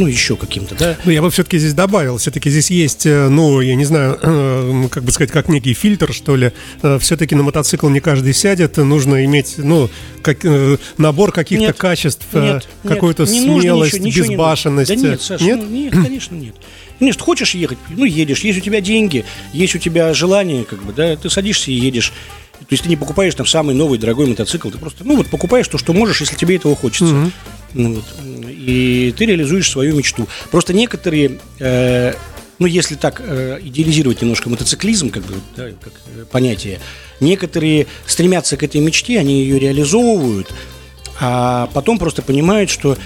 ну, 0.00 0.06
еще 0.06 0.36
каким-то, 0.36 0.74
да. 0.74 0.96
Ну, 1.04 1.10
я 1.10 1.20
бы 1.22 1.30
все-таки 1.30 1.58
здесь 1.58 1.74
добавил, 1.74 2.16
все-таки 2.16 2.48
здесь 2.50 2.70
есть, 2.70 3.04
э, 3.06 3.28
ну, 3.28 3.60
я 3.60 3.74
не 3.74 3.84
знаю, 3.84 4.18
э, 4.22 4.88
как 4.90 5.04
бы 5.04 5.12
сказать, 5.12 5.30
как 5.30 5.48
некий 5.48 5.74
фильтр, 5.74 6.12
что 6.12 6.36
ли. 6.36 6.52
Все-таки 7.00 7.34
на 7.34 7.42
мотоцикл 7.42 7.88
не 7.88 8.00
каждый 8.00 8.32
сядет, 8.32 8.78
нужно 8.78 9.24
иметь, 9.26 9.54
ну, 9.58 9.90
как, 10.22 10.44
э, 10.44 10.78
набор 10.96 11.32
каких-то 11.32 11.66
Нет, 11.66 11.76
качеств, 11.76 12.26
э, 12.32 12.40
Нет, 12.40 12.68
нет, 12.82 12.92
какую-то 12.94 13.24
не 13.24 13.40
нужно 13.42 13.60
смелость, 13.60 13.92
ничего- 13.94 14.06
ничего 14.06 14.26
не 14.26 14.30
безбашенность. 14.32 14.90
нужно. 14.90 15.02
Да 15.04 15.10
нет, 15.10 15.22
Саша, 15.22 15.44
Нет? 15.44 15.58
ну, 15.62 15.68
нет, 15.68 15.92
конечно, 15.92 16.34
нет. 16.34 16.54
Нет, 16.98 17.20
хочешь 17.20 17.54
ехать, 17.54 17.78
ну 17.90 18.04
едешь. 18.04 18.40
Есть 18.40 18.58
у 18.58 18.62
тебя 18.62 18.80
деньги, 18.80 19.24
есть 19.52 19.74
у 19.74 19.78
тебя 19.78 20.12
желание, 20.14 20.64
как 20.64 20.82
бы, 20.82 20.92
да, 20.92 21.16
ты 21.16 21.30
садишься 21.30 21.70
и 21.70 21.74
едешь. 21.74 22.12
То 22.58 22.66
есть 22.72 22.82
ты 22.82 22.90
не 22.90 22.96
покупаешь 22.96 23.34
там 23.34 23.46
самый 23.46 23.74
новый 23.74 23.98
дорогой 23.98 24.26
мотоцикл, 24.26 24.68
ты 24.70 24.76
просто, 24.76 25.02
ну 25.04 25.16
вот 25.16 25.28
покупаешь 25.28 25.66
то, 25.66 25.78
что 25.78 25.92
можешь, 25.94 26.20
если 26.20 26.36
тебе 26.36 26.56
этого 26.56 26.76
хочется. 26.76 27.30
Ну, 27.72 27.94
вот. 27.94 28.04
И 28.60 29.14
ты 29.16 29.24
реализуешь 29.26 29.70
свою 29.70 29.96
мечту. 29.96 30.28
Просто 30.50 30.72
некоторые, 30.74 31.38
э, 31.58 32.12
ну 32.58 32.66
если 32.66 32.94
так 32.94 33.22
э, 33.24 33.58
идеализировать 33.62 34.20
немножко 34.20 34.50
мотоциклизм, 34.50 35.10
как 35.10 35.22
бы, 35.24 35.34
да, 35.56 35.68
как 35.82 35.92
э, 36.14 36.24
понятие, 36.30 36.78
некоторые 37.20 37.86
стремятся 38.06 38.56
к 38.56 38.62
этой 38.62 38.80
мечте, 38.80 39.18
они 39.18 39.42
ее 39.42 39.58
реализовывают, 39.58 40.52
а 41.20 41.68
потом 41.72 41.98
просто 41.98 42.22
понимают, 42.22 42.70
что 42.70 42.96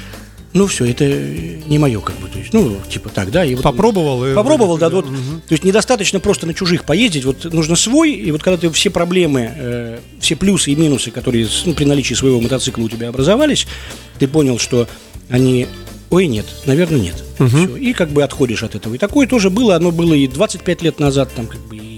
ну 0.54 0.68
все, 0.68 0.84
это 0.84 1.04
не 1.04 1.78
мое, 1.78 2.00
как 2.00 2.16
бы, 2.20 2.28
то 2.28 2.38
есть, 2.38 2.52
ну, 2.52 2.80
типа 2.88 3.08
так, 3.08 3.32
да. 3.32 3.44
И 3.44 3.56
вот, 3.56 3.64
Попробовал 3.64 4.24
и- 4.24 4.34
Попробовал, 4.34 4.78
да, 4.78 4.88
вот, 4.88 5.04
то 5.06 5.52
есть 5.52 5.64
недостаточно 5.64 6.20
просто 6.20 6.46
на 6.46 6.54
чужих 6.54 6.84
поездить, 6.84 7.24
вот 7.24 7.52
нужно 7.52 7.74
свой, 7.74 8.12
и 8.12 8.30
вот 8.30 8.40
когда 8.40 8.56
ты 8.56 8.70
все 8.70 8.88
проблемы, 8.90 9.52
э, 9.52 9.98
все 10.20 10.36
плюсы 10.36 10.70
и 10.70 10.76
минусы, 10.76 11.10
которые 11.10 11.48
ну, 11.66 11.74
при 11.74 11.84
наличии 11.84 12.14
своего 12.14 12.40
мотоцикла 12.40 12.84
у 12.84 12.88
тебя 12.88 13.08
образовались, 13.08 13.66
ты 14.20 14.28
понял, 14.28 14.60
что 14.60 14.88
они, 15.28 15.66
ой, 16.10 16.26
нет, 16.26 16.46
наверное, 16.66 17.00
нет. 17.00 17.24
Всё, 17.48 17.76
и 17.76 17.92
как 17.92 18.10
бы 18.10 18.22
отходишь 18.22 18.62
от 18.62 18.74
этого. 18.74 18.94
И 18.94 18.98
такое 18.98 19.26
тоже 19.26 19.50
было, 19.50 19.76
оно 19.76 19.90
было 19.90 20.14
и 20.14 20.26
25 20.26 20.82
лет 20.82 20.98
назад, 21.00 21.30
там, 21.34 21.46
как 21.46 21.60
бы, 21.62 21.76
и, 21.76 21.93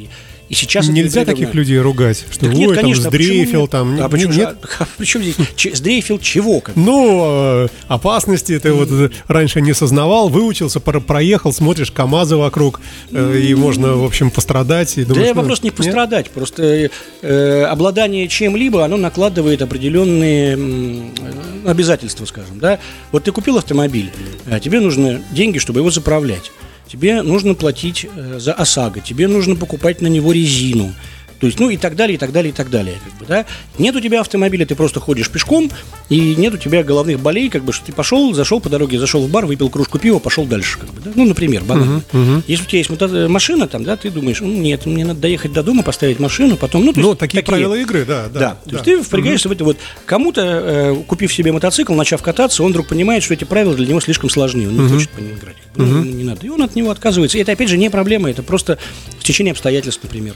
И 0.48 0.54
сейчас 0.54 0.88
Нельзя 0.88 1.24
таких 1.24 1.54
людей 1.54 1.78
ругать, 1.80 2.24
что 2.30 2.46
Так 2.46 2.54
нет, 2.54 2.68
ой, 2.68 2.76
конечно, 2.76 3.02
там 3.02 3.08
а 3.08 3.10
сдрейфил, 3.10 3.60
нет? 3.62 3.70
там. 3.70 4.00
А 4.00 4.08
почему, 4.08 4.32
нет? 4.32 4.56
а 4.78 4.86
причем 4.96 5.22
здесь 5.22 5.34
Ч- 5.56 5.74
сдрейфил 5.74 6.20
чего? 6.20 6.60
Как? 6.60 6.76
Ну, 6.76 7.68
опасности 7.88 8.56
ты 8.58 8.72
вот 8.72 8.88
э, 8.92 9.10
раньше 9.26 9.60
не 9.60 9.72
сознавал, 9.74 10.28
выучился, 10.28 10.78
про- 10.78 11.00
проехал, 11.00 11.52
смотришь 11.52 11.90
КАМАЗы 11.90 12.36
вокруг, 12.36 12.80
э, 13.10 13.40
и 13.40 13.54
можно, 13.54 13.96
в 13.96 14.04
общем, 14.04 14.30
пострадать. 14.30 14.96
И 14.98 15.04
Да 15.04 15.14
думаешь, 15.14 15.34
ну, 15.34 15.40
вопрос 15.40 15.62
не 15.62 15.68
нет? 15.70 15.74
пострадать, 15.76 16.30
просто 16.30 16.90
э, 17.22 17.62
обладание 17.64 18.28
чем-либо, 18.28 18.84
оно 18.84 18.96
накладывает 18.98 19.62
определенные 19.62 20.56
э, 20.56 21.68
обязательства, 21.68 22.24
скажем, 22.24 22.60
да. 22.60 22.78
Вот 23.10 23.24
ты 23.24 23.32
купил 23.32 23.58
автомобиль, 23.58 24.12
а 24.48 24.60
тебе 24.60 24.78
нужны 24.78 25.22
деньги, 25.32 25.58
чтобы 25.58 25.80
его 25.80 25.90
заправлять. 25.90 26.52
Тебе 26.88 27.22
нужно 27.22 27.54
платить 27.54 28.06
э, 28.06 28.38
за 28.38 28.52
ОСАГО, 28.52 29.00
тебе 29.00 29.26
нужно 29.26 29.56
покупать 29.56 30.00
на 30.00 30.06
него 30.06 30.32
резину. 30.32 30.94
То 31.40 31.46
есть, 31.46 31.58
ну 31.60 31.68
и 31.68 31.76
так 31.76 31.96
далее, 31.96 32.14
и 32.14 32.18
так 32.18 32.32
далее, 32.32 32.50
и 32.52 32.54
так 32.54 32.70
далее. 32.70 32.96
Как 33.04 33.18
бы, 33.18 33.26
да? 33.26 33.44
Нет 33.78 33.94
у 33.94 34.00
тебя 34.00 34.20
автомобиля, 34.20 34.64
ты 34.64 34.74
просто 34.74 35.00
ходишь 35.00 35.30
пешком, 35.30 35.70
и 36.08 36.34
нет 36.34 36.54
у 36.54 36.56
тебя 36.56 36.82
головных 36.82 37.20
болей, 37.20 37.50
как 37.50 37.62
бы, 37.62 37.72
что 37.72 37.86
ты 37.86 37.92
пошел, 37.92 38.32
зашел 38.32 38.60
по 38.60 38.68
дороге, 38.70 38.98
зашел 38.98 39.26
в 39.26 39.30
бар, 39.30 39.44
выпил 39.46 39.68
кружку 39.68 39.98
пива, 39.98 40.18
пошел 40.18 40.44
дальше. 40.46 40.78
Как 40.78 40.88
бы, 40.90 41.00
да? 41.02 41.12
Ну, 41.14 41.26
например, 41.26 41.62
банально. 41.64 42.02
Если 42.46 42.64
у 42.64 42.66
тебя 42.68 42.78
есть 42.78 42.90
мото- 42.90 43.28
машина, 43.28 43.68
там, 43.68 43.84
да, 43.84 43.96
ты 43.96 44.10
думаешь, 44.10 44.40
ну, 44.40 44.48
нет, 44.50 44.86
мне 44.86 45.04
надо 45.04 45.20
доехать 45.20 45.52
до 45.52 45.62
дома, 45.62 45.82
поставить 45.82 46.18
машину, 46.20 46.56
потом, 46.56 46.84
ну, 46.84 46.92
то 46.92 47.00
Ну, 47.00 47.08
есть 47.08 47.18
такие, 47.18 47.42
правила 47.42 47.74
игры, 47.74 48.04
да. 48.06 48.28
Да, 48.32 48.40
да, 48.40 48.56
то 48.64 48.70
есть 48.70 48.84
ты 48.84 49.02
впрягаешься 49.02 49.48
в 49.48 49.52
это 49.52 49.64
вот. 49.64 49.76
Кому-то, 50.06 50.40
э, 50.42 50.96
купив 51.06 51.32
себе 51.32 51.52
мотоцикл, 51.52 51.94
начав 51.94 52.22
кататься, 52.22 52.62
он 52.62 52.70
вдруг 52.70 52.86
понимает, 52.88 53.22
что 53.22 53.34
эти 53.34 53.44
правила 53.44 53.74
для 53.74 53.86
него 53.86 54.00
слишком 54.00 54.30
сложны, 54.30 54.66
он 54.68 54.74
не 54.82 54.88
хочет 54.88 55.10
по 55.10 55.20
ним 55.20 55.34
играть. 55.36 55.56
Как 55.74 55.84
бы, 55.86 55.92
ну, 55.92 56.04
не 56.04 56.24
надо. 56.24 56.46
И 56.46 56.48
он 56.48 56.62
от 56.62 56.74
него 56.74 56.90
отказывается. 56.90 57.36
И 57.38 57.40
это, 57.42 57.52
опять 57.52 57.68
же, 57.68 57.76
не 57.76 57.90
проблема, 57.90 58.30
это 58.30 58.42
просто 58.42 58.78
стечение 59.20 59.52
обстоятельств, 59.52 60.02
например. 60.02 60.34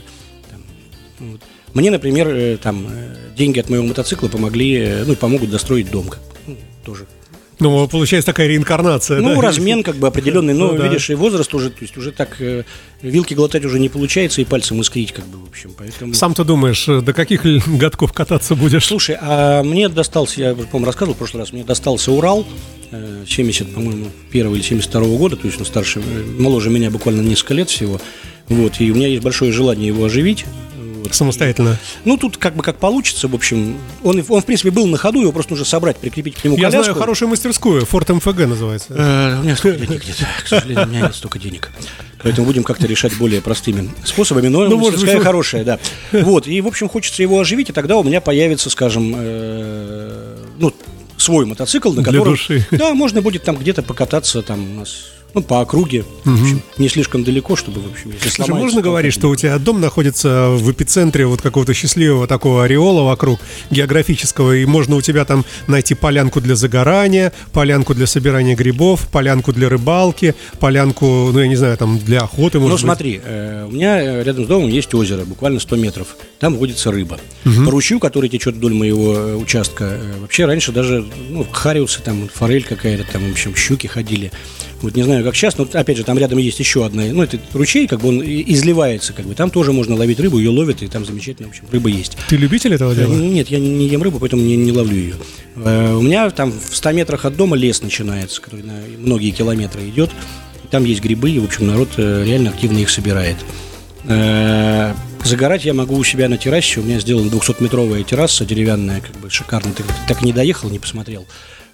Вот. 1.21 1.41
Мне, 1.73 1.91
например, 1.91 2.27
э, 2.27 2.57
там, 2.57 2.87
э, 2.89 3.15
деньги 3.37 3.59
от 3.59 3.69
моего 3.69 3.85
мотоцикла 3.85 4.27
помогли, 4.27 4.75
э, 4.77 5.03
ну, 5.05 5.15
помогут 5.15 5.49
достроить 5.51 5.89
дом. 5.91 6.07
как. 6.09 6.19
Ну, 6.47 6.57
тоже. 6.83 7.05
Ну, 7.59 7.87
получается 7.87 8.25
такая 8.25 8.47
реинкарнация, 8.47 9.21
Ну, 9.21 9.35
да? 9.35 9.41
размен 9.41 9.83
как 9.83 9.95
бы 9.97 10.07
определенный, 10.07 10.55
но, 10.55 10.71
Ну, 10.71 10.77
да. 10.79 10.87
видишь, 10.87 11.11
и 11.11 11.13
возраст 11.13 11.53
уже, 11.53 11.69
то 11.69 11.77
есть 11.81 11.95
уже 11.95 12.11
так 12.11 12.41
э, 12.41 12.63
вилки 13.03 13.35
глотать 13.35 13.63
уже 13.65 13.79
не 13.79 13.87
получается, 13.87 14.41
и 14.41 14.45
пальцем 14.45 14.81
искрить, 14.81 15.11
как 15.11 15.25
бы, 15.27 15.37
в 15.37 15.47
общем, 15.47 15.71
поэтому... 15.77 16.15
Сам 16.15 16.33
ты 16.33 16.43
думаешь, 16.43 16.87
до 16.87 17.13
каких 17.13 17.43
годков 17.77 18.13
кататься 18.13 18.55
будешь? 18.55 18.85
Слушай, 18.87 19.15
а 19.21 19.61
мне 19.61 19.89
достался, 19.89 20.41
я, 20.41 20.55
по-моему, 20.55 20.85
рассказывал 20.87 21.13
в 21.13 21.19
прошлый 21.19 21.41
раз, 21.43 21.53
мне 21.53 21.63
достался 21.63 22.11
Урал 22.11 22.47
э, 22.89 23.25
70, 23.29 23.75
по-моему, 23.75 24.07
первого 24.31 24.55
или 24.55 24.63
72 24.63 25.17
года, 25.17 25.35
то 25.35 25.45
есть 25.45 25.59
он 25.59 25.65
старше, 25.67 26.01
моложе 26.39 26.71
меня 26.71 26.89
буквально 26.89 27.21
несколько 27.21 27.53
лет 27.53 27.69
всего. 27.69 28.01
Вот, 28.49 28.81
и 28.81 28.91
у 28.91 28.95
меня 28.95 29.07
есть 29.07 29.23
большое 29.23 29.51
желание 29.51 29.87
его 29.87 30.03
оживить. 30.03 30.45
Вот. 31.03 31.15
Самостоятельно. 31.15 31.77
Ну, 32.05 32.17
тут 32.17 32.37
как 32.37 32.55
бы 32.55 32.61
как 32.63 32.77
получится, 32.77 33.27
в 33.27 33.33
общем. 33.35 33.77
Он, 34.03 34.23
он, 34.27 34.41
в 34.41 34.45
принципе, 34.45 34.69
был 34.71 34.85
на 34.87 34.97
ходу, 34.97 35.21
его 35.21 35.31
просто 35.31 35.53
нужно 35.53 35.65
собрать, 35.65 35.97
прикрепить 35.97 36.35
к 36.35 36.43
нему 36.43 36.55
Я 36.57 36.65
коляску. 36.69 36.83
знаю 36.83 36.99
хорошую 36.99 37.29
мастерскую, 37.29 37.85
Форт 37.85 38.09
МФГ 38.09 38.39
называется. 38.47 38.93
Э, 38.93 39.39
У 39.39 39.43
меня 39.43 39.55
столько 39.55 39.85
денег 39.87 40.05
нет, 40.07 40.17
к 40.43 40.47
сожалению, 40.47 40.85
у 40.85 40.89
меня 40.89 41.01
нет 41.01 41.15
столько 41.15 41.39
денег. 41.39 41.71
Поэтому 42.23 42.45
будем 42.45 42.63
как-то 42.63 42.85
решать 42.85 43.15
более 43.17 43.41
простыми 43.41 43.89
способами, 44.03 44.47
но 44.47 44.65
Ну, 44.67 44.77
мастерская 44.77 45.15
быть, 45.15 45.23
хорошая, 45.25 45.63
да. 45.63 45.79
Вот, 46.11 46.45
и, 46.47 46.61
в 46.61 46.67
общем, 46.67 46.87
хочется 46.87 47.23
его 47.23 47.39
оживить, 47.39 47.69
и 47.69 47.73
тогда 47.73 47.97
у 47.97 48.03
меня 48.03 48.21
появится, 48.21 48.69
скажем, 48.69 49.13
э, 49.17 50.35
ну, 50.59 50.73
свой 51.17 51.45
мотоцикл, 51.45 51.89
на 51.93 52.01
Для 52.03 52.11
котором... 52.11 52.33
души. 52.33 52.65
Да, 52.71 52.93
можно 52.93 53.21
будет 53.21 53.43
там 53.43 53.55
где-то 53.57 53.81
покататься, 53.83 54.41
там, 54.41 54.71
у 54.71 54.79
нас, 54.81 55.05
ну, 55.33 55.41
по 55.41 55.61
округе, 55.61 56.03
в 56.25 56.33
общем, 56.41 56.61
не 56.77 56.89
слишком 56.89 57.23
далеко, 57.23 57.55
чтобы, 57.55 57.81
в 57.81 57.91
общем, 57.91 58.11
если 58.11 58.29
Слушай, 58.29 58.53
можно 58.55 58.81
говорить, 58.81 59.13
что 59.13 59.29
у 59.29 59.35
тебя 59.35 59.57
дом 59.59 59.79
находится 59.81 60.49
в 60.49 60.71
эпицентре 60.71 61.25
вот 61.25 61.41
какого-то 61.41 61.73
счастливого 61.73 62.27
такого 62.27 62.63
ореола 62.63 63.03
вокруг 63.03 63.39
географического, 63.69 64.55
и 64.55 64.65
можно 64.65 64.95
у 64.95 65.01
тебя 65.01 65.25
там 65.25 65.45
найти 65.67 65.95
полянку 65.95 66.41
для 66.41 66.55
загорания, 66.55 67.33
полянку 67.53 67.93
для 67.93 68.07
собирания 68.07 68.55
грибов, 68.55 69.07
полянку 69.09 69.51
для 69.53 69.69
рыбалки, 69.69 70.35
полянку, 70.59 71.05
ну, 71.31 71.39
я 71.39 71.47
не 71.47 71.55
знаю, 71.55 71.77
там 71.77 71.97
для 71.99 72.19
охоты, 72.21 72.59
может 72.59 72.71
Ну, 72.71 72.75
быть. 72.75 72.81
смотри, 72.81 73.21
э, 73.23 73.65
у 73.67 73.71
меня 73.71 74.01
э, 74.01 74.23
рядом 74.23 74.45
с 74.45 74.47
домом 74.47 74.69
есть 74.69 74.93
озеро, 74.93 75.25
буквально 75.25 75.59
100 75.59 75.75
метров. 75.77 76.07
Там 76.39 76.55
водится 76.55 76.91
рыба. 76.91 77.19
По 77.43 77.71
ручью, 77.71 77.99
который 77.99 78.29
течет 78.29 78.55
вдоль 78.55 78.73
моего 78.73 79.13
э, 79.15 79.35
участка, 79.35 79.85
э, 79.85 80.19
вообще 80.19 80.45
раньше 80.45 80.71
даже 80.71 81.05
ну, 81.29 81.45
хариусы, 81.51 82.01
там, 82.01 82.29
форель 82.33 82.63
какая-то, 82.63 83.03
там, 83.11 83.27
в 83.27 83.31
общем, 83.31 83.55
щуки 83.55 83.87
ходили. 83.87 84.31
Вот 84.81 84.95
не 84.95 85.03
знаю, 85.03 85.23
как 85.23 85.35
сейчас, 85.35 85.57
но, 85.57 85.67
опять 85.73 85.97
же, 85.97 86.03
там 86.03 86.17
рядом 86.17 86.37
есть 86.39 86.59
еще 86.59 86.85
одна, 86.85 87.03
ну, 87.03 87.21
это 87.23 87.39
ручей, 87.53 87.87
как 87.87 87.99
бы 88.01 88.09
он 88.09 88.21
изливается, 88.23 89.13
как 89.13 89.25
бы. 89.25 89.35
Там 89.35 89.49
тоже 89.51 89.73
можно 89.73 89.95
ловить 89.95 90.19
рыбу, 90.19 90.39
ее 90.39 90.49
ловят, 90.49 90.81
и 90.81 90.87
там 90.87 91.05
замечательно, 91.05 91.47
в 91.47 91.51
общем, 91.51 91.65
рыба 91.71 91.89
есть. 91.89 92.17
Ты 92.29 92.35
любитель 92.37 92.73
этого 92.73 92.93
Э, 92.93 92.95
дела? 92.95 93.13
Нет, 93.13 93.49
я 93.49 93.59
не, 93.59 93.87
ем 93.87 94.01
рыбу, 94.01 94.19
поэтому 94.19 94.41
не, 94.41 94.55
не 94.57 94.71
ловлю 94.71 94.95
ее. 94.95 95.15
Э, 95.55 95.93
У 95.93 96.01
меня 96.01 96.29
там 96.31 96.51
в 96.51 96.75
100 96.75 96.91
метрах 96.93 97.25
от 97.25 97.35
дома 97.35 97.55
лес 97.55 97.81
начинается, 97.81 98.41
который 98.41 98.63
на 98.63 98.73
многие 98.97 99.31
километры 99.31 99.87
идет. 99.87 100.09
Там 100.71 100.83
есть 100.85 101.01
грибы, 101.01 101.29
и, 101.31 101.39
в 101.39 101.45
общем, 101.45 101.67
народ 101.67 101.89
э, 101.97 102.23
реально 102.25 102.49
активно 102.49 102.79
их 102.79 102.89
собирает. 102.89 103.37
Загорать 105.23 105.65
я 105.65 105.73
могу 105.75 105.95
у 105.95 106.03
себя 106.03 106.27
на 106.27 106.37
террасе. 106.37 106.79
У 106.79 106.83
меня 106.83 106.99
сделана 106.99 107.29
200-метровая 107.29 108.03
терраса 108.03 108.45
деревянная, 108.45 109.01
как 109.01 109.15
бы 109.17 109.29
шикарно. 109.29 109.71
Ты 109.73 109.83
так 110.07 110.23
и 110.23 110.25
не 110.25 110.33
доехал, 110.33 110.69
не 110.69 110.79
посмотрел. 110.79 111.27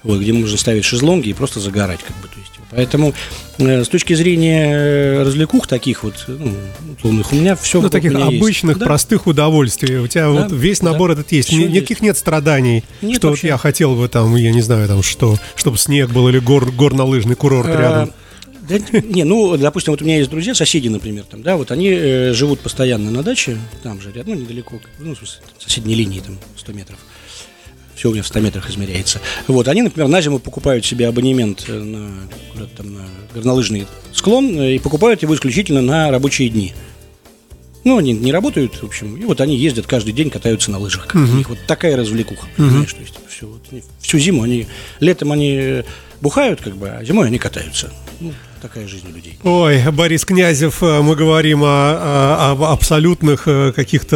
Вот, 0.04 0.20
где 0.22 0.32
можно 0.32 0.58
ставить 0.58 0.86
шезлонги 0.86 1.30
и 1.30 1.34
просто 1.34 1.60
загорать, 1.60 2.02
как 2.02 2.16
бы, 2.18 2.28
то 2.28 2.40
есть. 2.40 2.52
Поэтому 2.70 3.14
э, 3.60 3.84
с 3.84 3.88
точки 3.88 4.14
зрения 4.14 4.74
э, 4.74 5.24
развлекух 5.24 5.68
таких 5.68 6.04
вот, 6.04 6.26
ну, 6.28 6.54
условных, 6.98 7.32
у 7.32 7.36
меня 7.36 7.56
все 7.56 7.82
Ну, 7.82 7.90
таких 7.90 8.14
обычных, 8.14 8.80
простых 8.80 9.26
удовольствий. 9.26 9.98
У 9.98 10.08
тебя 10.08 10.30
вот 10.30 10.52
весь 10.52 10.80
да. 10.80 10.92
набор 10.92 11.12
этот 11.12 11.32
есть. 11.32 11.52
Есть. 11.52 11.70
Никаких 11.70 12.02
нет 12.02 12.18
страданий, 12.18 12.84
Нет 13.02 13.18
что 13.18 13.30
вот 13.30 13.40
я 13.40 13.58
хотел 13.58 13.96
бы 13.96 14.08
там, 14.10 14.36
я 14.36 14.52
не 14.52 14.62
знаю, 14.62 14.88
там 14.88 15.02
что, 15.02 15.38
чтобы 15.56 15.78
снег 15.78 16.12
был 16.12 16.28
или 16.28 16.40
гор, 16.40 16.70
горнолыжный 16.72 17.36
курорт 17.36 17.68
рядом. 17.68 18.10
А, 18.10 18.68
да, 18.68 18.80
не, 19.00 19.24
ну, 19.24 19.56
допустим, 19.56 19.94
вот 19.94 20.02
у 20.02 20.06
меня 20.06 20.18
есть 20.18 20.30
друзья, 20.30 20.54
соседи, 20.54 20.90
например, 20.90 21.24
там, 21.24 21.42
да, 21.42 21.56
вот 21.56 21.72
они 21.72 21.90
э, 21.90 22.34
живут 22.34 22.60
постоянно 22.60 23.12
на 23.12 23.24
даче, 23.24 23.58
там 23.82 24.02
же, 24.02 24.12
рядом, 24.12 24.36
ну, 24.36 24.42
недалеко, 24.42 24.82
ну, 25.00 25.16
в 25.16 25.18
смысле, 25.18 25.40
соседней 25.58 25.96
линии, 25.96 26.20
там, 26.20 26.38
100 26.58 26.74
метров. 26.74 27.00
Все 27.98 28.10
у 28.10 28.14
меня 28.14 28.22
в 28.22 28.28
100 28.28 28.40
метрах 28.42 28.70
измеряется. 28.70 29.20
Вот, 29.48 29.68
они, 29.68 29.82
например, 29.82 30.08
на 30.08 30.22
зиму 30.22 30.38
покупают 30.38 30.86
себе 30.86 31.08
абонемент 31.08 31.66
э, 31.68 31.74
на, 31.74 32.28
там, 32.78 32.94
на 32.94 33.06
горнолыжный 33.34 33.88
склон 34.14 34.60
э, 34.60 34.76
и 34.76 34.80
покупают 34.80 35.24
его 35.24 35.34
исключительно 35.34 35.82
на 35.82 36.12
рабочие 36.12 36.50
дни. 36.50 36.74
Ну, 37.84 37.98
они 37.98 38.14
не 38.14 38.32
работают, 38.32 38.76
в 38.76 38.86
общем, 38.86 39.16
и 39.16 39.26
вот 39.26 39.42
они 39.42 39.56
ездят 39.56 39.88
каждый 39.88 40.14
день, 40.14 40.30
катаются 40.30 40.70
на 40.70 40.78
лыжах. 40.78 41.12
Бы. 41.14 41.24
У 41.24 41.38
них 41.38 41.50
вот 41.50 41.58
такая 41.66 41.98
развлекуха, 41.98 42.46
понимаешь, 42.56 42.94
то 42.94 43.02
есть 43.02 43.16
всю, 43.30 43.48
вот 43.48 43.84
всю 44.00 44.20
зиму 44.20 44.44
они, 44.44 44.68
летом 45.00 45.32
они 45.32 45.84
бухают, 46.22 46.62
как 46.62 46.76
бы, 46.76 46.90
а 46.90 47.04
зимой 47.04 47.28
они 47.28 47.40
катаются. 47.40 47.92
Ну, 48.20 48.32
такая 48.62 48.88
жизнь 48.88 49.08
у 49.12 49.16
людей. 49.16 49.38
Ой, 49.44 49.82
Борис 49.92 50.26
Князев, 50.26 50.82
э, 50.84 51.02
мы 51.02 51.16
говорим 51.16 51.64
о, 51.64 51.68
о- 51.68 52.52
об 52.52 52.64
абсолютных 52.64 53.44
э, 53.48 53.72
каких-то 53.76 54.16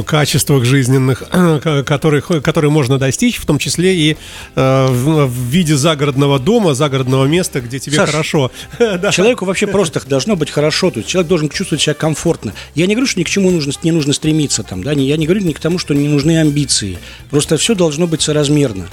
э, 0.00 0.02
качествах 0.06 0.64
жизненных, 0.64 1.22
ко- 1.30 1.82
которых, 1.84 2.26
которые 2.42 2.70
можно 2.70 2.98
достичь, 2.98 3.36
в 3.38 3.46
том 3.46 3.58
числе 3.58 3.94
и 3.94 4.16
э, 4.54 4.86
в, 4.88 5.26
в 5.26 5.38
виде 5.50 5.76
загородного 5.76 6.38
дома, 6.38 6.74
загородного 6.74 7.26
места, 7.26 7.60
где 7.60 7.78
тебе 7.78 7.96
Саш, 7.96 8.10
хорошо. 8.10 8.50
Человеку 9.12 9.44
вообще 9.44 9.66
просто 9.66 10.00
должно 10.08 10.36
быть 10.36 10.50
хорошо, 10.50 10.90
то 10.90 10.98
есть 11.00 11.08
человек 11.08 11.28
должен 11.28 11.48
чувствовать 11.48 11.82
себя 11.82 11.94
комфортно. 11.94 12.52
Я 12.74 12.86
не 12.86 12.94
говорю, 12.94 13.06
что 13.06 13.20
ни 13.20 13.24
к 13.24 13.28
чему 13.28 13.50
нужно, 13.50 13.72
не 13.82 13.92
нужно 13.92 14.12
стремиться, 14.12 14.62
там, 14.62 14.82
да, 14.82 14.92
я 14.92 15.16
не 15.16 15.26
говорю 15.26 15.44
ни 15.44 15.52
к 15.52 15.58
тому, 15.60 15.78
что 15.78 15.94
не 15.94 16.08
нужны 16.08 16.40
амбиции. 16.40 16.98
Просто 17.30 17.56
все 17.56 17.74
должно 17.74 18.06
быть 18.06 18.22
соразмерно. 18.22 18.88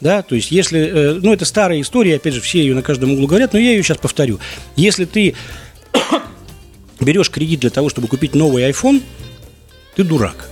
Да, 0.00 0.22
то 0.22 0.34
есть 0.34 0.50
если, 0.50 0.80
э, 0.80 1.20
ну 1.22 1.32
это 1.32 1.44
старая 1.44 1.80
история, 1.80 2.16
опять 2.16 2.34
же, 2.34 2.40
все 2.40 2.60
ее 2.60 2.74
на 2.74 2.82
каждом 2.82 3.12
углу 3.12 3.26
говорят, 3.26 3.52
но 3.52 3.58
я 3.58 3.70
ее 3.70 3.82
сейчас 3.82 3.98
повторю. 3.98 4.38
Если 4.76 5.04
ты 5.04 5.34
берешь 7.00 7.30
кредит 7.30 7.60
для 7.60 7.70
того, 7.70 7.88
чтобы 7.88 8.08
купить 8.08 8.34
новый 8.34 8.68
iPhone, 8.68 9.02
ты 9.96 10.04
дурак. 10.04 10.50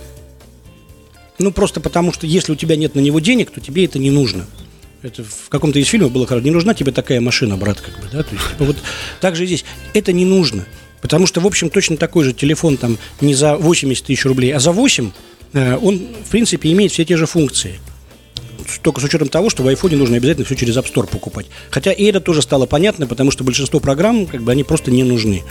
Ну, 1.39 1.51
просто 1.51 1.79
потому 1.79 2.13
что 2.13 2.25
если 2.25 2.51
у 2.51 2.55
тебя 2.55 2.75
нет 2.75 2.95
на 2.95 2.99
него 2.99 3.19
денег, 3.19 3.51
то 3.51 3.59
тебе 3.59 3.85
это 3.85 3.99
не 3.99 4.11
нужно. 4.11 4.45
Это 5.01 5.23
в 5.23 5.49
каком-то 5.49 5.79
из 5.79 5.87
фильмов 5.87 6.11
было 6.11 6.25
хорошо. 6.25 6.45
Не 6.45 6.51
нужна 6.51 6.73
тебе 6.73 6.91
такая 6.91 7.19
машина, 7.19 7.57
брат, 7.57 7.81
как 7.81 7.93
бы, 7.99 8.07
да? 8.11 8.23
То 8.23 8.33
есть, 8.33 8.49
типа, 8.49 8.63
вот 8.63 8.77
так 9.19 9.35
же 9.35 9.45
здесь. 9.45 9.65
Это 9.93 10.13
не 10.13 10.23
нужно. 10.23 10.65
Потому 11.01 11.27
что, 11.27 11.41
в 11.41 11.47
общем, 11.47 11.69
точно 11.69 11.97
такой 11.97 12.23
же 12.23 12.31
телефон 12.31 12.77
там 12.77 12.97
не 13.19 13.35
за 13.35 13.57
80 13.57 14.05
тысяч 14.05 14.23
рублей, 14.25 14.53
а 14.53 14.59
за 14.61 14.71
8, 14.71 15.11
э, 15.51 15.77
он, 15.81 16.07
в 16.25 16.29
принципе, 16.29 16.71
имеет 16.71 16.93
все 16.93 17.03
те 17.03 17.17
же 17.17 17.25
функции. 17.25 17.81
Только 18.81 19.01
с 19.01 19.03
учетом 19.03 19.27
того, 19.27 19.49
что 19.49 19.63
в 19.63 19.67
айфоне 19.67 19.97
нужно 19.97 20.17
обязательно 20.17 20.45
все 20.45 20.55
через 20.55 20.77
App 20.77 20.91
Store 20.91 21.07
покупать. 21.07 21.47
Хотя 21.69 21.91
и 21.91 22.03
это 22.05 22.19
тоже 22.19 22.41
стало 22.41 22.65
понятно, 22.65 23.07
потому 23.07 23.31
что 23.31 23.43
большинство 23.43 23.79
программ, 23.79 24.25
как 24.25 24.41
бы, 24.41 24.51
они 24.51 24.63
просто 24.63 24.91
не 24.91 25.03
нужны. 25.03 25.43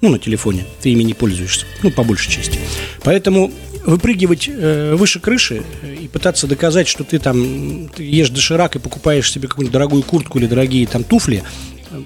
Ну, 0.00 0.08
на 0.08 0.18
телефоне. 0.18 0.64
Ты 0.80 0.90
ими 0.90 1.02
не 1.02 1.14
пользуешься. 1.14 1.66
Ну, 1.82 1.90
по 1.90 2.02
большей 2.02 2.30
части. 2.30 2.58
Поэтому 3.02 3.52
выпрыгивать 3.84 4.48
э, 4.48 4.94
выше 4.94 5.20
крыши 5.20 5.62
э, 5.82 5.94
и 5.94 6.08
пытаться 6.08 6.46
доказать, 6.46 6.88
что 6.88 7.04
ты 7.04 7.18
там 7.18 7.88
ты 7.88 8.02
ешь 8.02 8.30
доширак 8.30 8.76
и 8.76 8.78
покупаешь 8.78 9.30
себе 9.30 9.48
какую-нибудь 9.48 9.72
дорогую 9.72 10.02
куртку 10.02 10.38
или 10.38 10.46
дорогие 10.46 10.86
там 10.86 11.04
туфли, 11.04 11.42
э, 11.90 12.00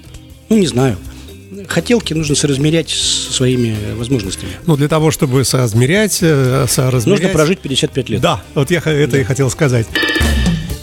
ну, 0.49 0.57
не 0.57 0.67
знаю. 0.67 0.97
Хотелки 1.69 2.13
нужно 2.13 2.35
соразмерять 2.35 2.89
со 2.89 3.33
своими 3.33 3.75
возможностями. 3.95 4.51
Ну, 4.65 4.77
для 4.77 4.87
того, 4.87 5.11
чтобы 5.11 5.43
соразмерять, 5.43 6.19
э, 6.21 6.65
соразмерять... 6.67 7.21
Нужно 7.23 7.33
прожить 7.33 7.59
55 7.59 8.09
лет. 8.09 8.21
Да, 8.21 8.43
вот 8.53 8.71
я 8.71 8.79
это 8.79 9.17
и 9.17 9.23
хотел 9.23 9.49
сказать. 9.49 9.87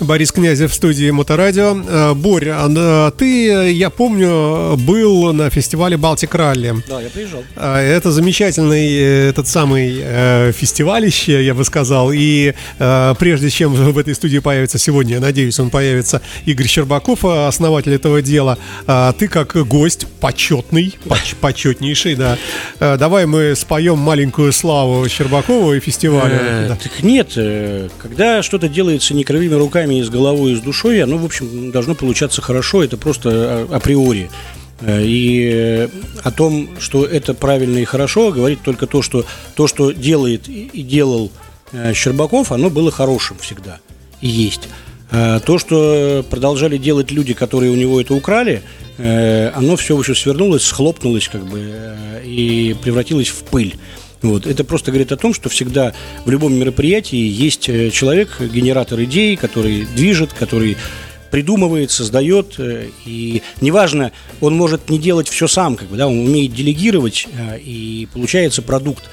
Борис 0.03 0.33
Князев 0.33 0.73
в 0.73 0.75
студии 0.75 1.11
Моторадио. 1.11 1.77
Э, 1.89 2.15
Борь, 2.15 2.49
а, 2.49 2.69
э, 2.69 3.13
ты, 3.17 3.49
э, 3.49 3.73
я 3.73 3.91
помню, 3.91 4.77
был 4.77 5.33
на 5.33 5.49
фестивале 5.51 5.97
Балтик 5.97 6.35
Ралли. 6.35 6.75
Да, 6.89 7.01
я 7.01 7.09
приезжал. 7.09 7.43
Это 7.57 8.11
замечательный 8.11 9.29
этот 9.29 9.47
самый 9.49 10.53
фестивалище, 10.53 11.45
я 11.45 11.55
бы 11.55 11.65
сказал. 11.65 12.11
И 12.13 12.55
прежде 13.19 13.51
чем 13.51 13.73
в 13.75 13.99
этой 13.99 14.15
студии 14.15 14.39
появится 14.39 14.79
сегодня, 14.79 15.15
я 15.15 15.21
надеюсь, 15.21 15.59
он 15.61 15.71
появится 15.71 16.21
Игорь 16.47 16.67
Щербаков, 16.67 17.25
основатель 17.25 17.95
этого 17.95 18.23
дела. 18.23 18.59
Ты 19.19 19.29
как 19.29 19.57
гость 19.67 20.07
почетный, 20.21 20.97
поч- 21.05 21.35
почетнейший, 21.41 22.15
да. 22.17 22.39
Давай 22.81 23.27
мы 23.27 23.55
споем 23.57 23.99
маленькую 23.99 24.53
славу 24.53 25.09
Щербакову 25.09 25.75
и 25.75 25.81
фестиваля. 25.81 26.79
Нет, 27.03 27.33
когда 27.99 28.43
что-то 28.43 28.69
делается 28.69 29.15
не 29.15 29.25
кривыми 29.25 29.55
руками, 29.55 29.92
и 29.99 30.03
с 30.03 30.09
головой, 30.11 30.53
и 30.53 30.57
с 30.57 30.61
душой, 30.61 31.03
оно, 31.03 31.17
в 31.19 31.25
общем, 31.25 31.71
должно 31.71 31.95
получаться 31.95 32.41
хорошо, 32.43 32.83
это 32.83 32.97
просто 32.97 33.31
а- 33.31 33.77
априори. 33.77 34.31
Э, 34.81 35.03
И 35.05 35.51
э, 35.53 35.89
о 36.23 36.31
том, 36.31 36.71
что 36.81 37.05
это 37.05 37.35
правильно 37.35 37.79
и 37.79 37.85
хорошо, 37.85 38.33
говорит 38.33 38.61
только 38.65 38.87
то, 38.87 39.03
что 39.03 39.25
то, 39.55 39.67
что 39.67 39.93
делает 39.93 40.49
и 40.49 40.83
делал 40.83 41.31
э, 41.73 41.93
Щербаков, 41.95 42.51
оно 42.53 42.69
было 42.71 42.91
хорошим 42.91 43.37
всегда 43.39 43.79
и 44.21 44.29
есть. 44.29 44.69
То, 45.45 45.59
что 45.59 46.25
продолжали 46.31 46.79
делать 46.79 47.11
люди, 47.11 47.35
которые 47.35 47.71
у 47.71 47.75
него 47.75 48.01
это 48.01 48.15
украли, 48.15 48.63
оно 48.97 49.77
все 49.77 49.99
еще 50.01 50.15
свернулось, 50.15 50.63
схлопнулось 50.65 51.29
как 51.29 51.45
бы 51.45 51.61
и 52.25 52.75
превратилось 52.83 53.29
в 53.29 53.43
пыль. 53.43 53.77
Вот. 54.23 54.47
Это 54.47 54.65
просто 54.65 54.91
говорит 54.91 55.13
о 55.13 55.17
том, 55.17 55.35
что 55.35 55.49
всегда 55.49 55.93
в 56.25 56.31
любом 56.31 56.55
мероприятии 56.55 57.19
есть 57.19 57.69
э, 57.69 57.91
человек, 57.91 58.41
генератор 58.41 59.03
идей, 59.03 59.37
который 59.37 59.87
движет, 59.97 60.33
который 60.33 60.77
придумывает, 61.31 61.91
создает, 61.91 62.55
э, 62.59 62.89
и 63.05 63.43
неважно, 63.61 64.13
он 64.41 64.55
может 64.55 64.91
не 64.91 64.99
делать 64.99 65.29
все 65.29 65.49
сам, 65.49 65.77
как 65.77 65.89
бы, 65.89 65.97
да, 65.97 66.07
он 66.07 66.27
умеет 66.27 66.55
делегировать, 66.55 67.27
э, 67.37 67.59
и 67.59 68.07
получается 68.13 68.63
продукт. 68.63 69.05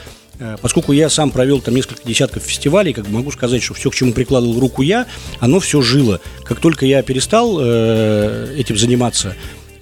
Поскольку 0.61 0.93
я 0.93 1.09
сам 1.09 1.31
провел 1.31 1.59
там 1.59 1.75
несколько 1.75 2.07
десятков 2.07 2.43
фестивалей, 2.43 2.93
как 2.93 3.03
бы 3.03 3.11
могу 3.11 3.29
сказать, 3.29 3.61
что 3.61 3.73
все, 3.73 3.89
к 3.89 3.95
чему 3.95 4.13
прикладывал 4.13 4.57
руку 4.57 4.81
я, 4.83 5.05
оно 5.41 5.59
все 5.59 5.81
жило. 5.81 6.21
Как 6.45 6.61
только 6.61 6.85
я 6.85 7.01
перестал 7.01 7.57
э, 7.59 8.55
этим 8.57 8.77
заниматься, 8.77 9.35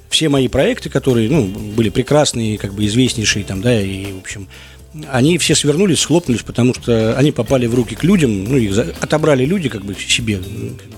все 0.10 0.30
мои 0.30 0.48
проекты, 0.48 0.90
которые, 0.90 1.30
ну, 1.30 1.46
были 1.46 1.90
прекрасные, 1.90 2.58
как 2.58 2.74
бы 2.74 2.86
известнейшие 2.88 3.46
там, 3.46 3.62
да, 3.62 3.80
и, 3.80 4.12
в 4.14 4.18
общем, 4.18 4.48
они 5.12 5.38
все 5.38 5.56
свернулись, 5.56 6.00
схлопнулись, 6.00 6.42
потому 6.42 6.74
что 6.74 7.18
они 7.18 7.32
попали 7.32 7.68
в 7.68 7.76
руки 7.76 7.96
к 7.96 8.04
людям, 8.04 8.46
ну, 8.46 8.58
их 8.58 8.78
отобрали 9.00 9.46
люди, 9.46 9.70
как 9.70 9.84
бы, 9.84 9.96
себе, 9.96 10.40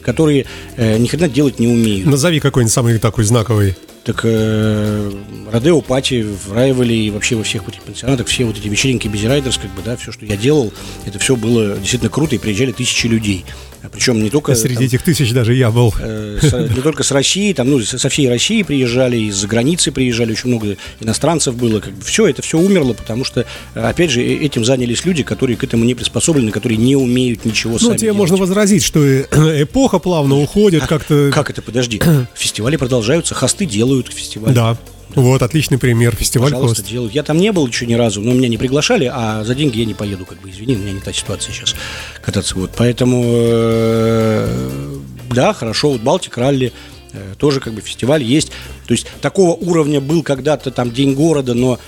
которые 0.02 0.46
э, 0.78 0.98
ни 0.98 1.08
хрена 1.08 1.28
делать 1.28 1.60
не 1.60 1.68
умеют. 1.68 2.08
Назови 2.08 2.40
какой-нибудь 2.40 2.74
самый 2.74 2.98
такой 3.00 3.24
знаковый. 3.24 3.76
Так 4.04 4.22
э, 4.24 5.12
Родео 5.52 5.82
Пати 5.82 6.24
в 6.24 6.54
Райвеле 6.54 6.96
и 6.96 7.10
вообще 7.12 7.36
во 7.36 7.44
всех 7.44 7.66
вот 7.66 7.76
этих 7.76 7.84
пансионатах, 7.84 8.28
все 8.28 8.46
вот 8.46 8.58
эти 8.58 8.68
вечеринки 8.68 9.08
Busy 9.08 9.28
Riders, 9.28 9.60
как 9.62 9.72
бы, 9.72 9.82
да, 9.84 9.98
все, 9.98 10.12
что 10.12 10.26
я 10.26 10.38
делал, 10.38 10.74
это 11.06 11.20
все 11.20 11.36
было 11.36 11.76
действительно 11.76 12.10
круто, 12.10 12.36
и 12.36 12.38
приезжали 12.38 12.72
тысячи 12.72 13.08
людей. 13.08 13.46
Причем 13.92 14.22
не 14.22 14.30
только... 14.30 14.56
Среди 14.56 14.76
там, 14.76 14.84
этих 14.86 15.02
тысяч 15.04 15.32
даже 15.32 15.54
я 15.54 15.72
был. 15.72 15.94
э, 16.00 16.40
с- 16.42 16.54
не 16.76 16.82
только 16.82 17.04
с 17.04 17.12
России, 17.12 17.54
там, 17.54 17.70
ну, 17.70 17.80
со 17.80 18.10
всей 18.10 18.28
России 18.30 18.62
приезжали, 18.64 19.18
из-за 19.18 19.48
границы 19.48 19.92
приезжали, 19.92 20.34
очень 20.34 20.50
много 20.50 20.76
иностранцев 21.00 21.56
было, 21.56 21.80
как 21.80 21.94
бы 21.94 22.04
все, 22.04 22.28
это 22.28 22.42
все 22.42 22.58
умерло, 22.60 22.94
потому 22.94 23.24
что, 23.24 23.46
э, 23.76 23.80
опять 23.82 24.12
же, 24.12 24.22
э- 24.22 24.38
этим 24.46 24.66
занялись 24.66 25.06
люди, 25.06 25.24
которые 25.24 25.56
к 25.58 25.64
этому 25.64 25.86
не 25.86 25.96
приспособлены, 25.96 26.52
которые 26.52 26.78
не 26.78 26.96
умеют 26.96 27.46
ничего 27.46 27.74
Ну, 27.74 27.80
сами 27.80 27.98
тебе 27.98 28.08
делать. 28.08 28.18
можно 28.18 28.38
возразить, 28.38 28.84
что 28.84 29.04
э, 29.04 29.26
эпоха 29.64 30.00
плавно 30.00 30.38
уходит 30.40 30.86
как-то. 30.86 31.32
Как 31.34 31.50
это, 31.50 31.62
подожди, 31.62 32.02
фестивали 32.36 32.76
продолжаются, 32.76 33.34
хосты 33.36 33.66
делают 33.66 34.12
фестиваль. 34.14 34.54
Да. 34.54 34.78
Вот, 35.16 35.42
отличный 35.42 35.78
пример. 35.78 36.16
Фестиваль 36.16 36.52
Пожалуйста, 36.52 36.78
Хост. 36.82 36.90
делают. 36.90 37.14
Я 37.14 37.24
там 37.24 37.38
не 37.38 37.52
был 37.52 37.66
еще 37.68 37.86
ни 37.86 37.94
разу, 37.96 38.22
но 38.22 38.32
меня 38.34 38.48
не 38.48 38.58
приглашали, 38.58 39.10
а 39.12 39.44
за 39.44 39.56
деньги 39.56 39.80
я 39.80 39.86
не 39.86 39.94
поеду, 39.96 40.26
как 40.26 40.40
бы, 40.42 40.50
извини, 40.50 40.76
у 40.76 40.80
меня 40.80 40.92
не 40.94 41.00
та 41.02 41.12
ситуация 41.14 41.52
сейчас 41.54 41.76
кататься 42.22 42.56
вот. 42.56 42.72
Поэтому, 42.78 43.24
э, 43.26 44.98
да, 45.32 45.54
хорошо, 45.54 45.92
вот 45.92 46.02
Балтик 46.02 46.38
ралли, 46.38 46.72
э, 47.14 47.34
тоже 47.38 47.60
как 47.60 47.74
бы 47.74 47.82
фестиваль 47.82 48.24
есть. 48.24 48.52
То 48.88 48.94
есть 48.94 49.08
такого 49.22 49.56
уровня 49.56 50.00
был 50.02 50.24
когда-то 50.24 50.72
там 50.72 50.92
День 50.92 51.14
города, 51.16 51.54
но 51.54 51.80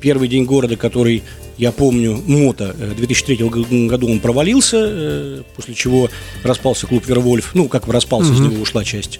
первый 0.00 0.28
День 0.28 0.44
города, 0.44 0.76
который 0.76 1.22
я 1.58 1.72
помню, 1.72 2.22
мото, 2.26 2.74
э, 2.78 2.94
2003 2.96 3.48
г- 3.48 3.86
году 3.88 4.08
он 4.10 4.20
провалился, 4.20 4.76
э, 4.80 5.42
после 5.56 5.74
чего 5.74 6.08
распался 6.42 6.86
клуб 6.86 7.04
Вервольф, 7.06 7.50
ну, 7.54 7.68
как 7.68 7.86
бы 7.86 7.92
распался, 7.92 8.32
из 8.32 8.40
него 8.40 8.62
ушла 8.62 8.82
часть 8.84 9.18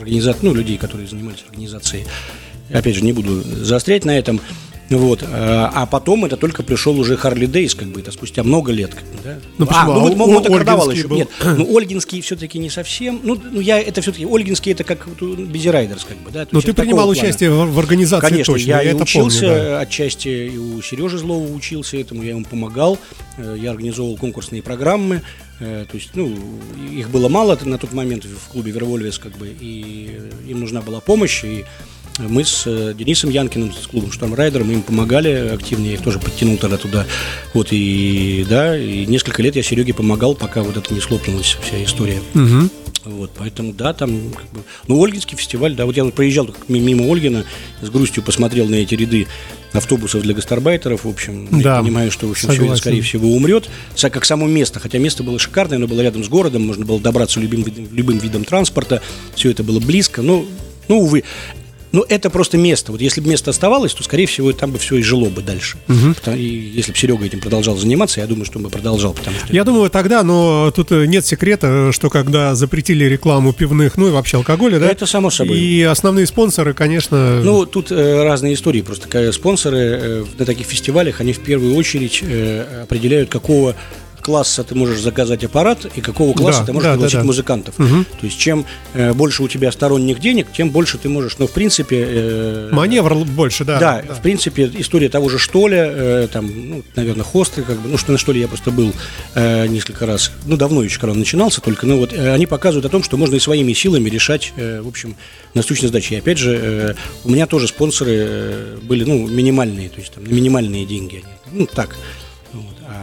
организаций, 0.00 0.40
ну, 0.42 0.54
людей, 0.54 0.76
которые 0.78 1.08
занимались 1.08 1.44
организацией. 1.48 2.04
Опять 2.72 2.94
же, 2.96 3.02
не 3.02 3.12
буду 3.12 3.42
заострять 3.42 4.04
на 4.04 4.16
этом. 4.18 4.40
Вот. 4.90 5.22
А 5.24 5.70
а 5.72 5.86
потом 5.86 6.24
это 6.24 6.36
только 6.36 6.64
пришел 6.64 6.98
уже 6.98 7.16
Харли 7.16 7.46
Дейс, 7.46 7.76
как 7.76 7.86
бы 7.88 8.00
это 8.00 8.10
спустя 8.10 8.42
много 8.42 8.72
лет. 8.72 8.92
Как 8.92 9.04
бы, 9.04 9.18
да? 9.22 9.38
Ну, 9.56 9.64
почему? 9.66 9.82
а, 9.82 9.86
ну, 9.86 9.92
А 9.92 9.98
вот 10.00 10.12
О- 10.14 10.26
мотокарнавал 10.26 10.88
Ольгинский 10.88 10.98
еще. 10.98 11.08
был. 11.08 11.16
Нет, 11.16 11.28
ну, 11.58 11.76
Ольгинский 11.76 12.20
все-таки 12.22 12.58
не 12.58 12.70
совсем. 12.70 13.20
Ну, 13.22 13.40
ну, 13.52 13.60
я 13.60 13.78
это 13.80 14.00
все-таки, 14.02 14.26
Ольгинский 14.26 14.72
это 14.72 14.82
как 14.82 15.06
Бизи 15.20 15.68
Райдерс, 15.68 16.04
как 16.04 16.16
бы, 16.18 16.32
да. 16.32 16.44
то 16.44 16.48
Но 16.50 16.58
есть 16.58 16.66
ты 16.66 16.74
принимал 16.74 17.04
плана. 17.06 17.20
участие 17.20 17.50
в, 17.50 17.72
в 17.72 17.78
организации 17.78 18.28
Конечно, 18.28 18.52
точно, 18.54 18.68
я, 18.68 18.82
и 18.82 18.86
это 18.88 19.04
учился 19.04 19.40
помню. 19.46 19.54
да. 19.62 19.80
отчасти, 19.80 20.28
и 20.28 20.56
у 20.58 20.82
Сережи 20.82 21.18
Злова 21.18 21.52
учился 21.52 21.96
этому, 21.96 22.24
я 22.24 22.30
ему 22.30 22.44
помогал, 22.44 22.98
э, 23.38 23.56
я 23.60 23.70
организовывал 23.70 24.16
конкурсные 24.16 24.60
программы, 24.60 25.16
э, 25.16 25.49
то 25.60 25.94
есть, 25.94 26.10
ну, 26.14 26.34
их 26.90 27.10
было 27.10 27.28
мало 27.28 27.58
на 27.62 27.76
тот 27.76 27.92
момент 27.92 28.24
в 28.24 28.50
клубе 28.50 28.72
Вервольвес, 28.72 29.18
как 29.18 29.36
бы, 29.36 29.48
и 29.48 30.18
им 30.48 30.60
нужна 30.60 30.80
была 30.80 31.00
помощь, 31.00 31.44
и 31.44 31.66
мы 32.18 32.44
с 32.44 32.64
э, 32.66 32.94
Денисом 32.96 33.30
Янкиным, 33.30 33.72
с 33.72 33.86
клубом 33.86 34.10
Штормрайдер, 34.10 34.64
мы 34.64 34.74
им 34.74 34.82
помогали 34.82 35.50
активно, 35.52 35.86
я 35.86 35.94
их 35.94 36.02
тоже 36.02 36.18
подтянул 36.18 36.56
тогда 36.56 36.76
туда, 36.76 37.06
вот, 37.54 37.68
и, 37.72 38.46
да, 38.48 38.76
и 38.76 39.06
несколько 39.06 39.42
лет 39.42 39.56
я 39.56 39.62
Сереге 39.62 39.94
помогал, 39.94 40.34
пока 40.34 40.62
вот 40.62 40.76
это 40.76 40.92
не 40.94 41.00
слопнулась 41.00 41.56
вся 41.62 41.82
история. 41.84 42.20
Мгм. 42.34 42.70
Вот, 43.04 43.30
поэтому, 43.36 43.72
да, 43.72 43.94
там, 43.94 44.30
как 44.32 44.44
бы, 44.52 44.60
ну, 44.86 45.02
Ольгинский 45.02 45.36
фестиваль, 45.36 45.74
да, 45.74 45.86
вот 45.86 45.96
я 45.96 46.04
проезжал 46.06 46.46
только 46.46 46.60
ми- 46.68 46.80
мимо 46.80 47.10
Ольгина, 47.10 47.44
с 47.80 47.88
грустью 47.88 48.22
посмотрел 48.22 48.66
на 48.68 48.74
эти 48.74 48.94
ряды 48.94 49.26
автобусов 49.72 50.20
для 50.22 50.34
гастарбайтеров, 50.34 51.04
в 51.04 51.08
общем, 51.08 51.48
Да, 51.62 51.76
я 51.76 51.82
понимаю, 51.82 52.10
что, 52.10 52.26
в 52.26 52.32
общем, 52.32 52.48
все 52.48 52.52
это, 52.52 52.60
согласен. 52.62 52.80
скорее 52.82 53.00
всего, 53.02 53.28
умрет, 53.34 53.70
как 54.10 54.24
само 54.26 54.46
место, 54.46 54.80
хотя 54.80 54.98
место 54.98 55.22
было 55.22 55.38
шикарное, 55.38 55.78
оно 55.78 55.86
было 55.88 56.02
рядом 56.02 56.22
с 56.24 56.28
городом, 56.28 56.66
можно 56.66 56.84
было 56.84 57.00
добраться 57.00 57.40
любым, 57.40 57.64
любым 57.90 58.18
видом 58.18 58.44
транспорта, 58.44 59.00
все 59.34 59.50
это 59.50 59.62
было 59.64 59.80
близко, 59.80 60.20
но, 60.20 60.44
ну, 60.88 61.00
увы, 61.00 61.24
ну, 61.92 62.04
это 62.08 62.30
просто 62.30 62.56
место. 62.58 62.92
Вот 62.92 63.00
если 63.00 63.20
бы 63.20 63.28
место 63.30 63.50
оставалось, 63.50 63.92
то, 63.94 64.02
скорее 64.02 64.26
всего, 64.26 64.52
там 64.52 64.70
бы 64.72 64.78
все 64.78 64.96
и 64.96 65.02
жило 65.02 65.28
бы 65.28 65.42
дальше. 65.42 65.78
Потому- 66.14 66.36
И 66.36 66.42
если 66.44 66.92
бы 66.92 66.98
Серега 66.98 67.24
этим 67.24 67.40
продолжал 67.40 67.76
заниматься, 67.76 68.20
я 68.20 68.26
думаю, 68.26 68.44
что 68.44 68.58
он 68.58 68.64
бы 68.64 68.70
продолжал, 68.70 69.12
потому 69.12 69.36
что... 69.38 69.52
Я 69.52 69.64
думаю, 69.64 69.90
тогда, 69.90 70.22
но 70.22 70.70
тут 70.74 70.92
э, 70.92 71.06
нет 71.06 71.26
секрета, 71.26 71.90
что 71.92 72.10
когда 72.10 72.54
запретили 72.54 73.04
рекламу 73.04 73.52
пивных, 73.52 73.96
ну 73.96 74.08
и 74.08 74.10
вообще 74.10 74.36
алкоголя, 74.36 74.78
да? 74.78 74.88
Это 74.88 75.06
само 75.06 75.30
собой. 75.30 75.58
И 75.58 75.82
основные 75.82 76.26
спонсоры, 76.26 76.74
конечно... 76.74 77.40
Ну, 77.42 77.66
тут 77.66 77.90
э, 77.90 78.22
разные 78.24 78.54
истории. 78.54 78.82
Просто 78.82 79.08
э, 79.18 79.32
спонсоры 79.32 79.78
э, 79.78 80.24
на 80.38 80.44
таких 80.46 80.66
фестивалях, 80.66 81.20
они 81.20 81.32
в 81.32 81.40
первую 81.40 81.74
очередь 81.74 82.20
э, 82.22 82.82
определяют, 82.84 83.30
какого 83.30 83.74
класса 84.20 84.64
ты 84.64 84.74
можешь 84.74 85.00
заказать 85.00 85.44
аппарат 85.44 85.86
и 85.94 86.00
какого 86.00 86.34
класса 86.34 86.60
Да, 86.60 86.66
ты 86.66 86.72
можешь 86.72 86.84
да, 86.84 86.90
да, 86.90 86.94
пригласить 86.94 87.18
да. 87.18 87.24
музыкантов. 87.24 87.78
Мгм. 87.78 88.04
То 88.04 88.26
есть, 88.26 88.38
чем 88.38 88.66
э, 88.94 89.12
больше 89.12 89.42
у 89.42 89.48
тебя 89.48 89.72
сторонних 89.72 90.20
денег, 90.20 90.48
тем 90.56 90.70
больше 90.70 90.98
ты 90.98 91.08
можешь, 91.08 91.38
ну, 91.38 91.46
в 91.46 91.52
принципе... 91.52 92.04
э, 92.08 92.68
Маневр 92.72 93.14
больше, 93.24 93.64
да. 93.64 93.78
да, 93.78 94.14
в 94.14 94.22
принципе, 94.22 94.70
история 94.78 95.08
того 95.08 95.28
же 95.28 95.38
Штоля, 95.38 95.90
э, 95.90 96.28
там, 96.32 96.70
ну, 96.70 96.82
наверное, 96.96 97.24
Хосты, 97.24 97.62
как 97.62 97.78
бы, 97.78 97.88
ну, 97.88 97.98
что 97.98 98.12
на 98.12 98.18
Штоле 98.18 98.40
я 98.40 98.48
просто 98.48 98.70
был 98.70 98.92
э, 99.34 99.66
несколько 99.66 100.06
раз, 100.06 100.32
ну, 100.46 100.56
давно 100.56 100.82
еще, 100.82 100.98
когда 100.98 101.12
он 101.12 101.18
начинался 101.18 101.60
только, 101.60 101.86
но 101.86 101.96
вот 101.96 102.12
э, 102.12 102.32
они 102.32 102.46
показывают 102.46 102.86
о 102.86 102.88
том, 102.88 103.02
что 103.02 103.16
можно 103.16 103.34
и 103.34 103.40
своими 103.40 103.72
силами 103.72 104.08
решать, 104.08 104.52
э, 104.56 104.80
в 104.80 104.88
общем, 104.88 105.16
насущные 105.54 105.88
задачи. 105.88 106.14
И 106.14 106.16
опять 106.16 106.38
же, 106.38 106.58
э, 106.60 106.94
у 107.24 107.30
меня 107.30 107.46
тоже 107.46 107.68
спонсоры 107.68 108.12
э, 108.14 108.78
были, 108.82 109.04
ну, 109.04 109.26
минимальные, 109.26 109.88
то 109.88 110.00
есть 110.00 110.12
там, 110.12 110.24
на 110.24 110.28
минимальные 110.28 110.86
деньги 110.86 111.22
они, 111.24 111.60
ну, 111.60 111.66
так. 111.66 111.96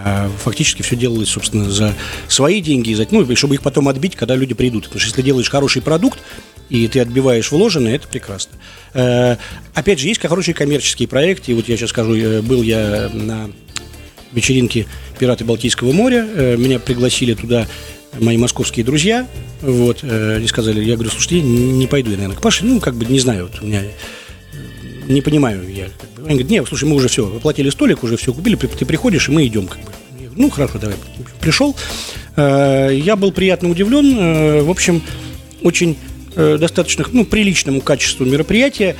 А 0.04 0.30
фактически 0.44 0.82
все 0.82 0.96
делалось, 0.96 1.30
собственно, 1.30 1.70
за 1.70 1.94
свои 2.28 2.62
деньги, 2.62 2.94
за, 2.94 3.08
ну, 3.12 3.36
чтобы 3.36 3.56
их 3.56 3.62
потом 3.62 3.88
отбить, 3.88 4.16
когда 4.16 4.36
люди 4.36 4.54
придут. 4.54 4.86
Потому 4.86 5.00
что 5.00 5.10
если 5.10 5.22
делаешь 5.22 5.50
хороший 5.50 5.82
продукт, 5.82 6.20
и 6.70 6.88
ты 6.88 7.00
отбиваешь 7.00 7.52
вложенное, 7.52 7.96
это 7.96 8.08
прекрасно. 8.08 8.54
Э, 8.94 9.38
опять 9.74 10.00
же, 10.00 10.08
есть 10.08 10.22
хорошие 10.22 10.54
коммерческие 10.54 11.08
проекты. 11.08 11.52
И 11.52 11.56
вот 11.56 11.68
я 11.70 11.78
сейчас 11.78 11.92
скажу, 11.92 12.16
э, 12.16 12.42
был 12.42 12.62
я 12.62 13.10
на 13.14 13.50
вечеринке 14.34 14.86
«Пираты 15.18 15.46
Балтийского 15.46 15.92
моря». 15.94 16.28
Э, 16.28 16.58
меня 16.58 16.80
пригласили 16.80 17.34
туда 17.34 17.68
мои 18.20 18.38
московские 18.38 18.86
друзья. 18.86 19.28
Вот, 19.62 20.04
они 20.04 20.48
сказали, 20.48 20.84
я 20.84 20.96
говорю, 20.96 21.10
слушайте, 21.10 21.42
не 21.42 21.88
пойду 21.88 22.12
я, 22.12 22.18
наверное, 22.18 22.38
к 22.38 22.42
Паше. 22.42 22.64
Ну, 22.64 22.80
как 22.80 22.96
бы, 22.96 23.06
не 23.06 23.20
знаю, 23.20 23.48
вот 23.48 23.62
у 23.62 23.66
меня 23.66 23.84
не 25.08 25.22
понимаю 25.22 25.68
я. 25.74 25.86
Они 26.18 26.34
говорят, 26.34 26.50
нет, 26.50 26.66
слушай, 26.68 26.86
мы 26.86 26.96
уже 26.96 27.08
все, 27.08 27.28
оплатили 27.28 27.70
столик, 27.70 28.04
уже 28.04 28.18
все 28.18 28.34
купили, 28.34 28.56
ты 28.56 28.86
приходишь, 28.86 29.30
и 29.30 29.32
мы 29.32 29.46
идем. 29.46 29.68
Как 29.68 29.80
бы. 29.80 29.92
Ну, 30.38 30.50
хорошо, 30.50 30.78
давай. 30.78 30.96
Пришел, 31.42 31.76
э, 32.36 32.92
я 32.94 33.16
был 33.16 33.32
приятно 33.32 33.70
удивлен, 33.70 34.18
э, 34.18 34.62
в 34.62 34.70
общем, 34.70 35.02
очень 35.64 35.98
э, 36.36 36.58
достаточно, 36.60 37.06
ну, 37.12 37.26
приличному 37.26 37.82
качеству 37.82 38.26
мероприятия. 38.26 38.96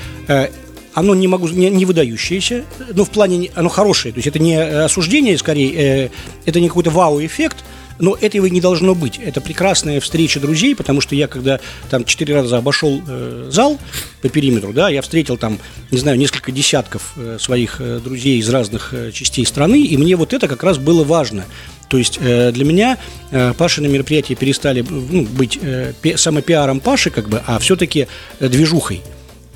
Оно 0.94 1.14
не 1.14 1.28
могу 1.28 1.48
не, 1.50 1.70
не 1.70 1.86
выдающееся, 1.86 2.64
но 2.92 3.06
в 3.06 3.12
плане 3.12 3.52
оно 3.54 3.70
хорошее, 3.70 4.12
то 4.12 4.18
есть 4.18 4.28
это 4.28 4.40
не 4.40 4.56
осуждение, 4.56 5.38
скорее, 5.38 6.10
это 6.46 6.60
не 6.60 6.70
какой-то 6.70 6.90
вау-эффект, 6.90 7.58
но 8.00 8.16
этого 8.20 8.46
и 8.46 8.50
не 8.50 8.62
должно 8.62 8.96
быть. 8.96 9.20
Это 9.24 9.42
прекрасная 9.42 10.00
встреча 10.00 10.40
друзей, 10.40 10.76
потому 10.76 11.02
что 11.02 11.16
я, 11.16 11.28
когда 11.28 11.60
там 11.90 12.06
четыре 12.06 12.36
раза 12.36 12.58
обошел 12.58 13.02
э, 13.08 13.50
зал 13.52 13.80
по 14.22 14.30
периметру, 14.30 14.74
да, 14.74 14.90
я 14.90 15.02
встретил 15.02 15.38
там, 15.38 15.60
не 15.92 15.98
знаю, 15.98 16.18
несколько 16.18 16.52
десятков 16.52 17.14
э, 17.16 17.38
своих 17.40 17.78
э, 17.80 18.00
друзей 18.04 18.40
из 18.40 18.50
разных 18.50 18.94
э, 18.94 19.12
частей 19.12 19.46
страны, 19.46 19.84
и 19.84 19.98
мне 19.98 20.16
вот 20.16 20.34
это 20.34 20.48
как 20.48 20.64
раз 20.64 20.78
было 20.78 21.04
важно. 21.04 21.46
То 21.90 21.98
есть 21.98 22.20
э, 22.22 22.52
для 22.52 22.66
меня 22.66 22.98
э, 23.32 23.54
Пашины 23.58 23.88
мероприятия 23.88 24.36
перестали 24.36 24.86
ну, 24.88 25.24
быть 25.24 25.58
э, 25.62 25.94
пи- 26.02 26.18
самопиаром 26.18 26.80
Паши, 26.80 27.10
как 27.10 27.30
бы, 27.30 27.42
а 27.46 27.60
все-таки 27.60 28.08
э, 28.40 28.50
движухой. 28.50 29.02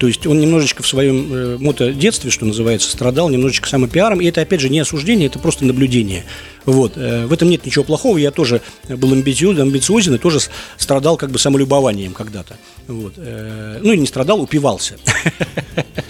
То 0.01 0.07
есть 0.07 0.25
он 0.25 0.39
немножечко 0.39 0.81
в 0.81 0.87
своем 0.87 1.31
э, 1.31 1.57
мотодетстве, 1.59 2.31
что 2.31 2.43
называется, 2.43 2.89
страдал 2.89 3.29
немножечко 3.29 3.69
самопиаром. 3.69 4.19
И 4.19 4.25
это, 4.25 4.41
опять 4.41 4.59
же, 4.59 4.67
не 4.67 4.79
осуждение, 4.79 5.27
это 5.27 5.37
просто 5.37 5.63
наблюдение. 5.63 6.23
Вот. 6.65 6.93
Э, 6.95 7.27
в 7.27 7.31
этом 7.33 7.51
нет 7.51 7.67
ничего 7.67 7.83
плохого. 7.83 8.17
Я 8.17 8.31
тоже 8.31 8.61
был 8.89 9.13
амбициозен, 9.13 9.61
амбициозен 9.61 10.15
и 10.15 10.17
тоже 10.17 10.39
страдал 10.79 11.17
как 11.17 11.29
бы 11.29 11.37
самолюбованием 11.37 12.13
когда-то. 12.13 12.57
Вот. 12.87 13.13
Э, 13.17 13.77
ну, 13.83 13.91
и 13.91 13.97
не 13.99 14.07
страдал, 14.07 14.41
упивался. 14.41 14.97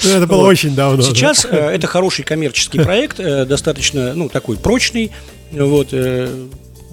Ну, 0.03 0.09
это 0.09 0.25
было 0.25 0.43
вот. 0.43 0.47
очень 0.47 0.73
давно. 0.73 1.03
Сейчас? 1.03 1.43
Э, 1.43 1.57
это 1.57 1.85
хороший 1.85 2.23
коммерческий 2.23 2.79
проект, 2.79 3.19
э, 3.19 3.43
достаточно, 3.43 4.13
ну, 4.13 4.29
такой 4.29 4.55
прочный. 4.55 5.11
Вот. 5.51 5.89
Э, 5.91 6.47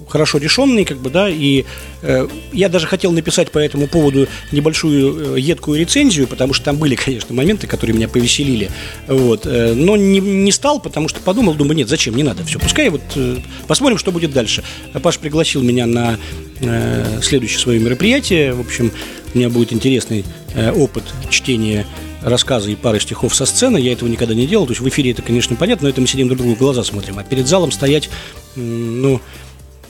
хорошо 0.09 0.37
решенный, 0.37 0.85
как 0.85 0.97
бы, 0.97 1.09
да, 1.09 1.29
и 1.29 1.65
э, 2.01 2.27
я 2.51 2.69
даже 2.69 2.87
хотел 2.87 3.11
написать 3.11 3.51
по 3.51 3.59
этому 3.59 3.87
поводу 3.87 4.27
небольшую 4.51 5.35
э, 5.35 5.39
едкую 5.39 5.79
рецензию, 5.79 6.27
потому 6.27 6.53
что 6.53 6.65
там 6.65 6.77
были, 6.77 6.95
конечно, 7.05 7.33
моменты, 7.33 7.67
которые 7.67 7.95
меня 7.95 8.09
повеселили, 8.09 8.69
вот, 9.07 9.45
э, 9.45 9.73
но 9.73 9.95
не, 9.95 10.19
не 10.19 10.51
стал, 10.51 10.79
потому 10.79 11.07
что 11.07 11.19
подумал, 11.21 11.53
думаю, 11.53 11.77
нет, 11.77 11.89
зачем, 11.89 12.15
не 12.15 12.23
надо, 12.23 12.43
все, 12.43 12.59
пускай 12.59 12.89
вот 12.89 13.01
э, 13.15 13.37
посмотрим, 13.67 13.97
что 13.97 14.11
будет 14.11 14.33
дальше. 14.33 14.63
Паш 15.01 15.19
пригласил 15.19 15.61
меня 15.61 15.85
на 15.85 16.17
э, 16.59 17.19
следующее 17.21 17.59
свое 17.59 17.79
мероприятие, 17.79 18.53
в 18.53 18.59
общем, 18.59 18.91
у 19.33 19.37
меня 19.37 19.49
будет 19.49 19.71
интересный 19.73 20.25
э, 20.55 20.71
опыт 20.71 21.03
чтения 21.29 21.85
рассказы 22.21 22.73
и 22.73 22.75
пары 22.75 22.99
стихов 22.99 23.35
со 23.35 23.45
сцены. 23.45 23.77
Я 23.77 23.93
этого 23.93 24.09
никогда 24.09 24.33
не 24.33 24.47
делал. 24.47 24.65
То 24.65 24.71
есть 24.71 24.81
в 24.81 24.89
эфире 24.89 25.11
это, 25.11 25.21
конечно, 25.21 25.55
понятно, 25.55 25.85
но 25.85 25.89
это 25.89 26.01
мы 26.01 26.07
сидим 26.07 26.27
друг 26.27 26.39
другу 26.39 26.55
в 26.55 26.57
глаза 26.57 26.83
смотрим. 26.83 27.19
А 27.19 27.23
перед 27.23 27.47
залом 27.47 27.71
стоять, 27.71 28.09
ну, 28.55 29.21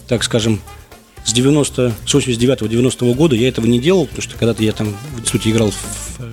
так 0.09 0.23
скажем, 0.23 0.59
с 1.23 1.31
90, 1.31 1.93
с 2.05 2.15
89-90 2.15 3.13
года 3.13 3.35
я 3.35 3.47
этого 3.47 3.67
не 3.67 3.79
делал, 3.79 4.07
потому 4.07 4.23
что 4.23 4.35
когда-то 4.35 4.63
я 4.63 4.73
там 4.73 4.95
в 5.15 5.19
институте 5.19 5.51
играл 5.51 5.69
в, 5.69 6.19
э, 6.19 6.31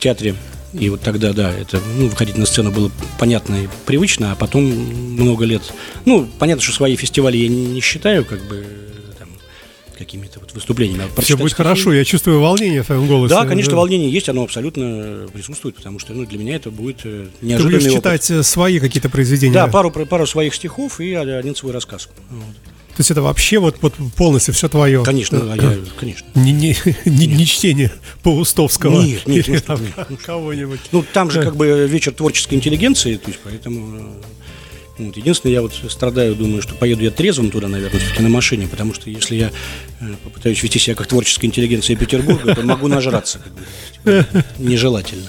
театре, 0.00 0.34
и 0.72 0.90
вот 0.90 1.00
тогда, 1.02 1.32
да, 1.32 1.52
это, 1.52 1.80
ну, 1.96 2.08
выходить 2.08 2.36
на 2.36 2.46
сцену 2.46 2.72
было 2.72 2.90
понятно 3.18 3.54
и 3.54 3.68
привычно, 3.86 4.32
а 4.32 4.34
потом 4.34 4.64
много 4.64 5.44
лет, 5.44 5.62
ну, 6.04 6.28
понятно, 6.38 6.62
что 6.62 6.72
свои 6.72 6.96
фестивали 6.96 7.36
я 7.36 7.48
не, 7.48 7.66
не 7.66 7.80
считаю, 7.80 8.24
как 8.24 8.40
бы, 8.48 8.66
какими-то 9.96 10.40
вот 10.40 10.52
выступлениями. 10.52 11.04
А 11.16 11.20
Все 11.22 11.36
будет 11.36 11.52
стихи. 11.52 11.62
хорошо, 11.62 11.92
я 11.92 12.04
чувствую 12.04 12.40
волнение 12.40 12.82
в 12.82 12.86
твоем 12.86 13.06
голосе. 13.06 13.34
Да, 13.34 13.46
конечно, 13.46 13.70
да. 13.70 13.78
волнение 13.78 14.10
есть, 14.10 14.28
оно 14.28 14.42
абсолютно 14.42 15.26
присутствует, 15.32 15.76
потому 15.76 15.98
что, 15.98 16.12
ну, 16.12 16.26
для 16.26 16.38
меня 16.38 16.56
это 16.56 16.70
будет 16.70 17.00
э, 17.04 17.28
неожиданный 17.40 17.78
Ты 17.78 17.86
будешь 17.86 17.98
опыт. 17.98 18.20
читать 18.22 18.46
свои 18.46 18.78
какие-то 18.78 19.08
произведения? 19.08 19.54
Да, 19.54 19.68
пару, 19.68 19.90
пару 19.90 20.26
своих 20.26 20.54
стихов 20.54 21.00
и 21.00 21.14
один 21.14 21.56
свой 21.56 21.72
рассказ. 21.72 22.08
Вот. 22.30 22.65
То 22.96 23.00
есть 23.00 23.10
это 23.10 23.20
вообще 23.20 23.58
вот, 23.58 23.76
вот 23.82 23.92
полностью 24.16 24.54
все 24.54 24.70
твое? 24.70 25.04
Конечно, 25.04 25.38
да, 25.40 25.54
я, 25.54 25.76
конечно. 26.00 26.26
Не, 26.34 26.52
не, 26.52 26.74
не, 27.04 27.26
не 27.26 27.44
чтение 27.44 27.92
Паустовского? 28.22 29.02
Нет, 29.02 29.26
нет, 29.26 29.48
нет, 29.48 29.64
там, 29.66 29.82
нет. 29.82 29.94
Кого-нибудь. 30.24 30.80
Ну, 30.92 31.04
там 31.12 31.30
же 31.30 31.42
как 31.42 31.56
бы 31.56 31.86
вечер 31.86 32.12
творческой 32.12 32.54
интеллигенции, 32.54 33.16
то 33.16 33.28
есть 33.28 33.40
поэтому... 33.44 33.98
Э, 33.98 34.02
вот. 34.98 35.14
Единственное, 35.14 35.52
я 35.52 35.60
вот 35.60 35.74
страдаю, 35.90 36.34
думаю, 36.34 36.62
что 36.62 36.74
поеду 36.74 37.02
я 37.02 37.10
трезвым 37.10 37.50
туда, 37.50 37.68
наверное, 37.68 38.00
все-таки 38.00 38.22
на 38.22 38.30
машине, 38.30 38.66
потому 38.66 38.94
что 38.94 39.10
если 39.10 39.36
я 39.36 39.52
э, 40.00 40.14
попытаюсь 40.24 40.62
вести 40.62 40.78
себя 40.78 40.96
как 40.96 41.06
творческая 41.06 41.48
интеллигенция 41.48 41.96
Петербурга, 41.96 42.54
то 42.54 42.62
могу 42.62 42.88
нажраться. 42.88 43.40
Как 43.40 43.52
бы, 44.04 44.44
нежелательно. 44.58 45.26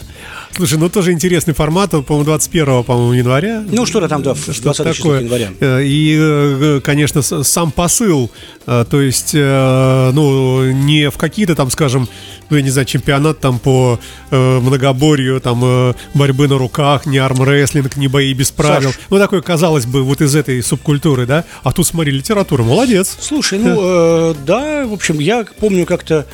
Слушай, 0.58 0.80
ну 0.80 0.90
тоже 0.90 1.12
интересный 1.12 1.54
формат, 1.54 1.92
по-моему, 1.92 2.24
21 2.24 2.84
по-моему, 2.84 3.14
января. 3.14 3.64
Ну, 3.72 3.86
что-то 3.86 4.08
там, 4.08 4.24
да, 4.24 4.34
20 4.34 4.98
такое. 4.98 5.22
января. 5.22 5.50
Э, 5.60 5.84
и, 5.84 6.18
э, 6.20 6.82
конечно, 6.84 7.22
сам 7.22 7.70
посыл, 7.70 8.32
э, 8.66 8.84
то 8.90 9.00
есть, 9.00 9.36
ну, 9.36 10.72
не 10.72 11.12
в 11.12 11.18
какие-то 11.18 11.54
там, 11.54 11.70
скажем, 11.70 12.10
ну, 12.50 12.58
я 12.58 12.64
не 12.64 12.72
знаю, 12.72 12.88
чемпионат 12.88 13.40
там 13.40 13.60
по 13.60 14.00
многоборью, 14.32 15.40
там, 15.42 15.94
борьбы 16.16 16.48
на 16.48 16.58
руках, 16.58 17.06
не 17.06 17.20
армрестлинг, 17.20 17.96
не 17.96 18.08
бои 18.08 18.34
без 18.34 18.50
правил. 18.50 18.90
Саш. 18.90 19.00
Ну, 19.12 19.20
такой, 19.20 19.44
казалось 19.44 19.86
бы, 19.86 20.02
вот 20.02 20.22
из 20.22 20.36
этой 20.36 20.64
субкультуры, 20.64 21.28
да? 21.28 21.46
А 21.62 21.72
тут, 21.72 21.86
смотри, 21.86 22.12
литература, 22.12 22.64
молодец. 22.64 23.16
Слушай, 23.20 23.60
ну, 23.60 24.36
да, 24.44 24.88
в 24.88 24.94
общем, 24.94 25.20
я 25.20 25.46
помню 25.60 25.86
как-то 25.86 26.26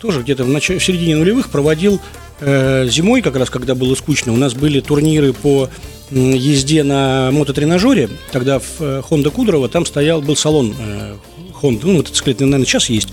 тоже 0.00 0.22
где-то 0.22 0.44
в, 0.44 0.48
нач... 0.48 0.70
в 0.70 0.80
середине 0.80 1.16
нулевых 1.16 1.50
проводил 1.50 2.00
зимой, 2.40 3.22
как 3.22 3.36
раз 3.36 3.50
когда 3.50 3.74
было 3.74 3.94
скучно, 3.94 4.32
у 4.32 4.36
нас 4.36 4.54
были 4.54 4.80
турниры 4.80 5.32
по 5.32 5.68
езде 6.10 6.82
на 6.82 7.30
мототренажере. 7.32 8.08
Тогда 8.32 8.58
в 8.58 8.80
э, 8.80 9.02
Honda 9.08 9.30
Кудрово 9.30 9.68
там 9.68 9.86
стоял, 9.86 10.20
был 10.20 10.36
салон 10.36 10.74
э, 10.78 11.14
Honda, 11.62 11.80
ну, 11.84 11.98
мотоциклетный, 11.98 12.46
наверное, 12.46 12.66
сейчас 12.66 12.90
есть, 12.90 13.08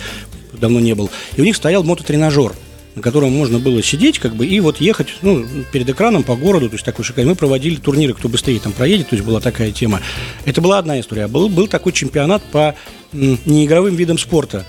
давно 0.53 0.79
не 0.79 0.95
был. 0.95 1.09
И 1.35 1.41
у 1.41 1.43
них 1.43 1.55
стоял 1.55 1.83
мототренажер 1.83 2.53
на 2.95 3.03
котором 3.03 3.31
можно 3.31 3.59
было 3.59 3.83
сидеть, 3.83 4.17
как 4.17 4.35
бы, 4.35 4.47
и 4.47 4.59
вот 4.59 4.81
ехать, 4.81 5.09
ну, 5.21 5.45
перед 5.71 5.87
экраном 5.87 6.23
по 6.23 6.35
городу, 6.35 6.67
то 6.67 6.73
есть 6.73 6.83
такой 6.83 7.05
шикарный. 7.05 7.29
Мы 7.29 7.35
проводили 7.35 7.75
турниры, 7.75 8.15
кто 8.15 8.27
быстрее 8.27 8.59
там 8.59 8.71
проедет, 8.71 9.09
то 9.09 9.15
есть 9.15 9.23
была 9.23 9.39
такая 9.39 9.71
тема. 9.71 10.01
Это 10.45 10.61
была 10.61 10.79
одна 10.79 10.99
история. 10.99 11.25
А 11.25 11.27
был, 11.27 11.47
был 11.47 11.67
такой 11.67 11.93
чемпионат 11.93 12.41
по 12.51 12.73
неигровым 13.13 13.95
видам 13.95 14.17
спорта. 14.17 14.65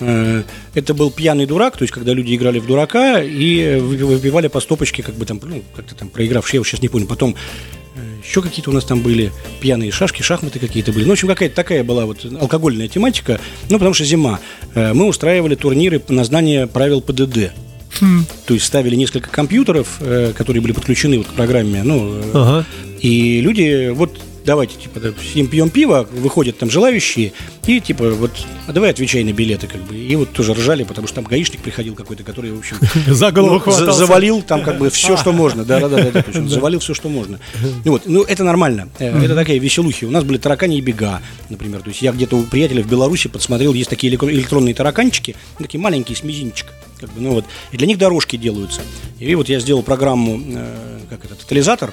Э, 0.00 0.42
это 0.74 0.94
был 0.94 1.10
пьяный 1.10 1.46
дурак, 1.46 1.76
то 1.76 1.82
есть 1.82 1.92
когда 1.92 2.12
люди 2.12 2.34
играли 2.34 2.58
в 2.58 2.66
дурака 2.66 3.22
и 3.22 3.78
выбивали 3.78 4.48
по 4.48 4.60
стопочке, 4.60 5.02
как 5.02 5.14
бы 5.14 5.24
там, 5.24 5.40
ну, 5.42 5.62
как-то 5.74 5.94
там 5.94 6.08
проигравшие, 6.08 6.58
я 6.58 6.64
сейчас 6.64 6.82
не 6.82 6.88
помню. 6.88 7.06
Потом 7.06 7.36
э, 7.94 8.00
еще 8.26 8.42
какие-то 8.42 8.70
у 8.70 8.72
нас 8.72 8.84
там 8.84 9.00
были 9.00 9.32
пьяные 9.60 9.90
шашки, 9.92 10.22
шахматы 10.22 10.58
какие-то 10.58 10.92
были. 10.92 11.04
Ну, 11.04 11.10
в 11.10 11.12
общем, 11.12 11.28
какая-то 11.28 11.54
такая 11.54 11.84
была 11.84 12.06
вот 12.06 12.24
алкогольная 12.24 12.88
тематика. 12.88 13.40
Ну, 13.70 13.78
потому 13.78 13.94
что 13.94 14.04
зима. 14.04 14.40
Э, 14.74 14.92
мы 14.92 15.06
устраивали 15.06 15.54
турниры 15.54 16.02
на 16.08 16.24
знание 16.24 16.66
правил 16.66 17.00
ПДД. 17.00 17.52
Хм. 18.00 18.26
То 18.46 18.54
есть 18.54 18.66
ставили 18.66 18.96
несколько 18.96 19.30
компьютеров, 19.30 20.00
которые 20.36 20.60
были 20.60 20.72
подключены 20.72 21.18
вот 21.18 21.28
к 21.28 21.32
программе. 21.34 21.84
Ну, 21.84 22.20
ага. 22.34 22.66
и 23.00 23.40
люди 23.40 23.90
вот 23.90 24.18
давайте, 24.44 24.76
типа, 24.76 25.00
да, 25.00 25.12
всем 25.12 25.46
пьем 25.48 25.70
пиво, 25.70 26.06
выходят 26.10 26.58
там 26.58 26.70
желающие, 26.70 27.32
и, 27.66 27.80
типа, 27.80 28.10
вот, 28.10 28.30
а 28.66 28.72
давай 28.72 28.90
отвечай 28.90 29.24
на 29.24 29.32
билеты, 29.32 29.66
как 29.66 29.80
бы. 29.82 29.96
И 29.96 30.14
вот 30.16 30.32
тоже 30.32 30.52
ржали, 30.54 30.84
потому 30.84 31.06
что 31.06 31.16
там 31.16 31.24
гаишник 31.24 31.62
приходил 31.62 31.94
какой-то, 31.94 32.22
который, 32.22 32.52
в 32.52 32.58
общем... 32.58 32.76
За 33.06 33.32
голову 33.32 33.62
ну, 33.64 33.92
Завалил 33.92 34.42
там 34.42 34.62
как 34.62 34.78
бы 34.78 34.90
все, 34.90 35.16
что 35.18 35.32
можно. 35.32 35.64
Да-да-да, 35.64 36.24
завалил 36.46 36.80
все, 36.80 36.94
что 36.94 37.08
можно. 37.08 37.40
Вот, 37.84 38.02
ну, 38.06 38.22
это 38.22 38.44
нормально. 38.44 38.88
Э, 38.98 39.24
это 39.24 39.34
такая 39.34 39.58
веселухи. 39.58 40.04
У 40.04 40.10
нас 40.10 40.24
были 40.24 40.38
таракани 40.38 40.78
и 40.78 40.80
бега, 40.80 41.20
например. 41.48 41.80
То 41.80 41.88
есть 41.88 42.02
я 42.02 42.12
где-то 42.12 42.36
у 42.36 42.42
приятеля 42.42 42.82
в 42.82 42.88
Беларуси 42.88 43.28
подсмотрел, 43.28 43.72
есть 43.72 43.90
такие 43.90 44.14
электронные 44.14 44.74
тараканчики, 44.74 45.36
такие 45.58 45.80
маленькие, 45.80 46.16
с 46.16 46.22
мизинчик. 46.22 46.66
Как 47.00 47.10
бы, 47.12 47.20
ну 47.20 47.32
вот. 47.32 47.44
И 47.72 47.76
для 47.76 47.86
них 47.86 47.98
дорожки 47.98 48.36
делаются. 48.36 48.82
И 49.18 49.34
вот 49.34 49.48
я 49.48 49.58
сделал 49.60 49.82
программу, 49.82 50.40
э, 50.46 50.98
как 51.10 51.24
это, 51.24 51.34
тотализатор, 51.34 51.92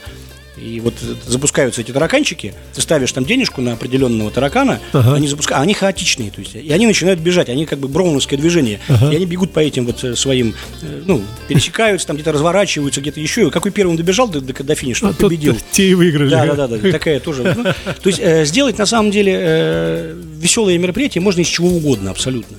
и 0.58 0.80
вот 0.82 0.96
запускаются 1.26 1.82
эти 1.82 1.92
тараканчики, 1.92 2.54
ты 2.74 2.82
ставишь 2.82 3.12
там 3.12 3.26
денежку 3.26 3.62
на 3.62 3.74
определенного 3.74 4.32
таракана, 4.32 4.80
ага. 4.92 5.16
они 5.16 5.28
запускают, 5.28 5.60
а 5.60 5.64
они 5.64 5.74
хаотичные, 5.74 6.30
то 6.30 6.42
есть, 6.42 6.56
и 6.56 6.72
они 6.72 6.88
начинают 6.88 7.20
бежать, 7.20 7.50
они 7.50 7.66
как 7.66 7.80
бы 7.80 7.88
броуновское 7.88 8.38
движение, 8.38 8.80
ага. 8.90 9.12
и 9.12 9.16
они 9.16 9.26
бегут 9.26 9.54
по 9.54 9.60
этим 9.60 9.86
вот 9.86 10.04
э, 10.04 10.16
своим, 10.16 10.54
э, 10.82 11.04
ну, 11.06 11.24
пересекаются, 11.48 12.08
там 12.08 12.18
где-то 12.18 12.34
разворачиваются, 12.34 13.00
где-то 13.00 13.20
еще, 13.20 13.48
и 13.48 13.50
какой 13.50 13.72
первым 13.72 13.96
добежал 13.96 14.28
до, 14.28 14.42
до, 14.42 14.54
до 14.64 14.76
финиша, 14.76 15.10
а 15.10 15.14
победил. 15.14 15.58
Те 15.72 15.90
и 15.90 15.94
выиграли. 15.94 16.30
Да, 16.30 16.46
да, 16.46 16.68
да, 16.68 16.78
да, 16.78 16.92
такая 16.92 17.20
тоже. 17.20 17.56
Ну, 17.56 17.64
то 17.64 18.08
есть, 18.10 18.20
э, 18.20 18.46
сделать 18.46 18.78
на 18.78 18.86
самом 18.86 19.12
деле 19.12 19.34
э, 19.36 20.22
веселое 20.38 20.78
мероприятие 20.78 21.22
можно 21.22 21.42
из 21.42 21.48
чего 21.48 21.70
угодно, 21.70 22.12
абсолютно. 22.12 22.58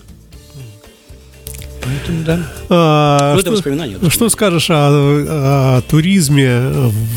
Поэтому, 1.92 2.24
да. 2.24 2.40
А, 2.68 3.36
что, 3.38 3.50
воспоминания. 3.52 3.96
что 4.08 4.28
скажешь 4.28 4.68
о, 4.70 5.78
о 5.78 5.82
туризме 5.82 6.58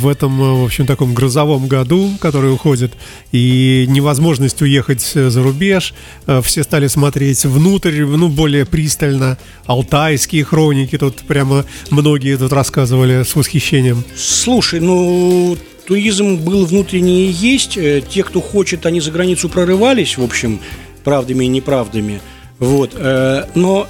в 0.01 0.07
этом, 0.07 0.61
в 0.61 0.65
общем, 0.65 0.85
таком 0.85 1.13
грозовом 1.13 1.67
году, 1.67 2.11
который 2.19 2.51
уходит, 2.53 2.93
и 3.31 3.85
невозможность 3.87 4.61
уехать 4.61 5.01
за 5.01 5.41
рубеж? 5.43 5.93
Э, 6.27 6.41
Все 6.43 6.63
стали 6.63 6.87
смотреть 6.87 7.45
внутрь, 7.45 8.03
ну, 8.03 8.27
более 8.29 8.65
пристально. 8.65 9.37
Алтайские 9.65 10.43
хроники 10.43 10.97
тут 10.97 11.17
прямо 11.27 11.65
многие 11.89 12.37
тут 12.37 12.51
рассказывали 12.53 13.23
с 13.23 13.35
восхищением. 13.35 14.03
Слушай, 14.15 14.79
ну, 14.79 15.57
туризм 15.87 16.37
был 16.37 16.65
внутренний 16.65 17.27
и 17.27 17.31
есть. 17.31 17.77
Э, 17.77 18.01
Те, 18.07 18.23
кто 18.23 18.41
хочет, 18.41 18.85
они 18.85 18.99
за 19.01 19.11
границу 19.11 19.49
прорывались, 19.49 20.17
в 20.17 20.23
общем, 20.23 20.59
правдами 21.03 21.45
и 21.45 21.47
неправдами. 21.47 22.21
Вот. 22.59 22.91
э, 22.95 23.45
Но, 23.55 23.87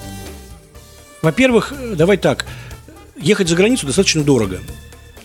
во-первых, 1.26 1.74
э, 1.76 1.96
давай 1.96 2.18
так, 2.18 2.46
ехать 3.20 3.50
за 3.50 3.56
границу 3.56 3.88
достаточно 3.88 4.24
дорого. 4.24 4.60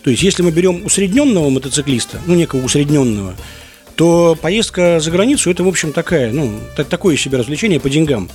То 0.03 0.09
есть, 0.09 0.23
если 0.23 0.41
мы 0.41 0.49
берем 0.49 0.83
усредненного 0.83 1.51
мотоциклиста, 1.51 2.19
ну, 2.25 2.33
некого 2.33 2.65
усредненного, 2.65 3.35
то 3.95 4.35
поездка 4.41 4.99
за 4.99 5.11
границу 5.11 5.51
это, 5.51 5.63
в 5.63 5.67
общем, 5.67 5.93
такая, 5.93 6.31
ну, 6.31 6.59
та- 6.75 6.85
такое 6.85 7.17
себе 7.17 7.37
развлечение 7.37 7.79
по 7.79 7.87
деньгам. 7.87 8.31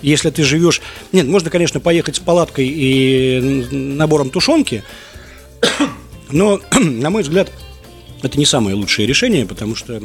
Если 0.00 0.30
ты 0.30 0.42
живешь... 0.44 0.80
Нет, 1.12 1.26
можно, 1.26 1.50
конечно, 1.50 1.78
поехать 1.78 2.16
с 2.16 2.20
палаткой 2.20 2.66
и 2.66 3.66
набором 3.70 4.30
тушенки, 4.30 4.82
но, 6.30 6.62
на 6.72 7.10
мой 7.10 7.22
взгляд, 7.22 7.52
это 8.22 8.38
не 8.38 8.46
самое 8.46 8.74
лучшее 8.74 9.06
решение, 9.06 9.44
потому 9.44 9.76
что 9.76 10.00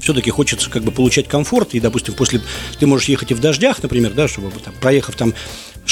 все-таки 0.00 0.30
хочется 0.30 0.70
как 0.70 0.84
бы 0.84 0.92
получать 0.92 1.26
комфорт, 1.26 1.74
и, 1.74 1.80
допустим, 1.80 2.14
после 2.14 2.40
ты 2.78 2.86
можешь 2.86 3.08
ехать 3.08 3.32
и 3.32 3.34
в 3.34 3.40
дождях, 3.40 3.82
например, 3.82 4.12
да, 4.12 4.28
чтобы 4.28 4.50
там, 4.64 4.72
проехав 4.80 5.16
там 5.16 5.34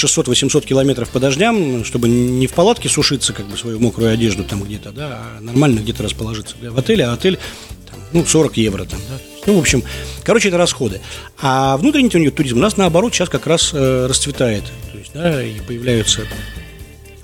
600-800 0.05 0.65
километров 0.65 1.11
по 1.11 1.21
дождям, 1.21 1.85
чтобы 1.85 2.09
не 2.09 2.47
в 2.47 2.53
палатке 2.53 2.89
сушиться 2.89 3.33
как 3.33 3.47
бы 3.47 3.57
свою 3.57 3.79
мокрую 3.79 4.13
одежду 4.13 4.45
там 4.45 4.63
где-то, 4.63 4.93
да, 4.93 5.23
а 5.23 5.41
нормально 5.41 5.81
где-то 5.81 6.03
расположиться 6.03 6.57
в 6.61 6.79
отеле, 6.79 7.07
а 7.07 7.13
отель 7.13 7.39
там, 7.91 8.01
ну, 8.13 8.25
40 8.25 8.57
евро 8.57 8.85
там, 8.85 8.99
да. 9.09 9.19
Ну, 9.47 9.55
в 9.55 9.61
общем, 9.61 9.83
короче, 10.25 10.49
это 10.49 10.59
расходы. 10.59 11.01
А 11.41 11.79
внутренний 11.79 12.31
туризм 12.31 12.59
у 12.59 12.61
нас, 12.61 12.77
наоборот, 12.77 13.15
сейчас 13.15 13.31
как 13.31 13.47
раз 13.47 13.71
э, 13.73 14.07
расцветает. 14.07 14.65
То 14.93 14.99
есть, 14.99 15.13
да, 15.15 15.43
и 15.43 15.59
появляются 15.61 16.27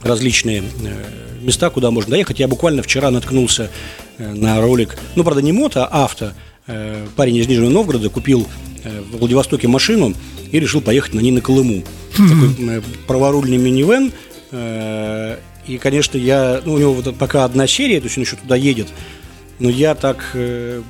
различные 0.03 0.63
э, 0.63 1.43
места, 1.43 1.69
куда 1.69 1.91
можно 1.91 2.13
доехать. 2.13 2.41
Я 2.41 2.49
буквально 2.49 2.83
вчера 2.83 3.11
наткнулся 3.11 3.71
э, 4.17 4.33
на 4.33 4.61
ролик, 4.61 4.97
ну, 5.17 5.25
правда, 5.25 5.43
не 5.43 5.53
мото, 5.53 5.85
а 5.85 6.05
авто. 6.05 6.33
Э, 6.67 7.07
Парень 7.15 7.37
из 7.37 7.47
Нижнего 7.47 7.69
Новгорода 7.69 8.09
купил 8.09 8.47
э, 8.85 9.01
в 9.03 9.19
Владивостоке 9.19 9.69
машину 9.69 10.15
и 10.55 10.61
решил 10.61 10.81
поехать 10.81 11.15
на 11.15 11.21
ней 11.21 11.33
на 11.33 11.41
Колыму. 11.41 11.83
Такой 12.13 12.77
э, 12.77 12.81
праворульный 13.09 13.57
минивэн. 13.57 14.13
э, 14.53 15.37
И, 15.67 15.79
конечно, 15.79 16.17
я... 16.17 16.63
Ну, 16.65 16.75
у 16.75 16.79
него 16.79 16.95
вот 16.95 17.17
пока 17.17 17.45
одна 17.45 17.67
серия, 17.67 17.99
то 17.99 18.05
есть 18.05 18.17
он 18.17 18.23
еще 18.23 18.37
туда 18.37 18.55
едет. 18.55 18.87
Но 19.59 19.69
я 19.69 19.97
так... 19.97 20.31
э, 20.35 20.81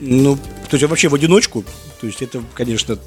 Ну, 0.00 0.36
то 0.70 0.76
есть 0.76 0.88
вообще 0.88 1.08
в 1.08 1.14
одиночку. 1.14 1.64
То 2.00 2.06
есть 2.06 2.22
это, 2.22 2.42
конечно, 2.54 2.98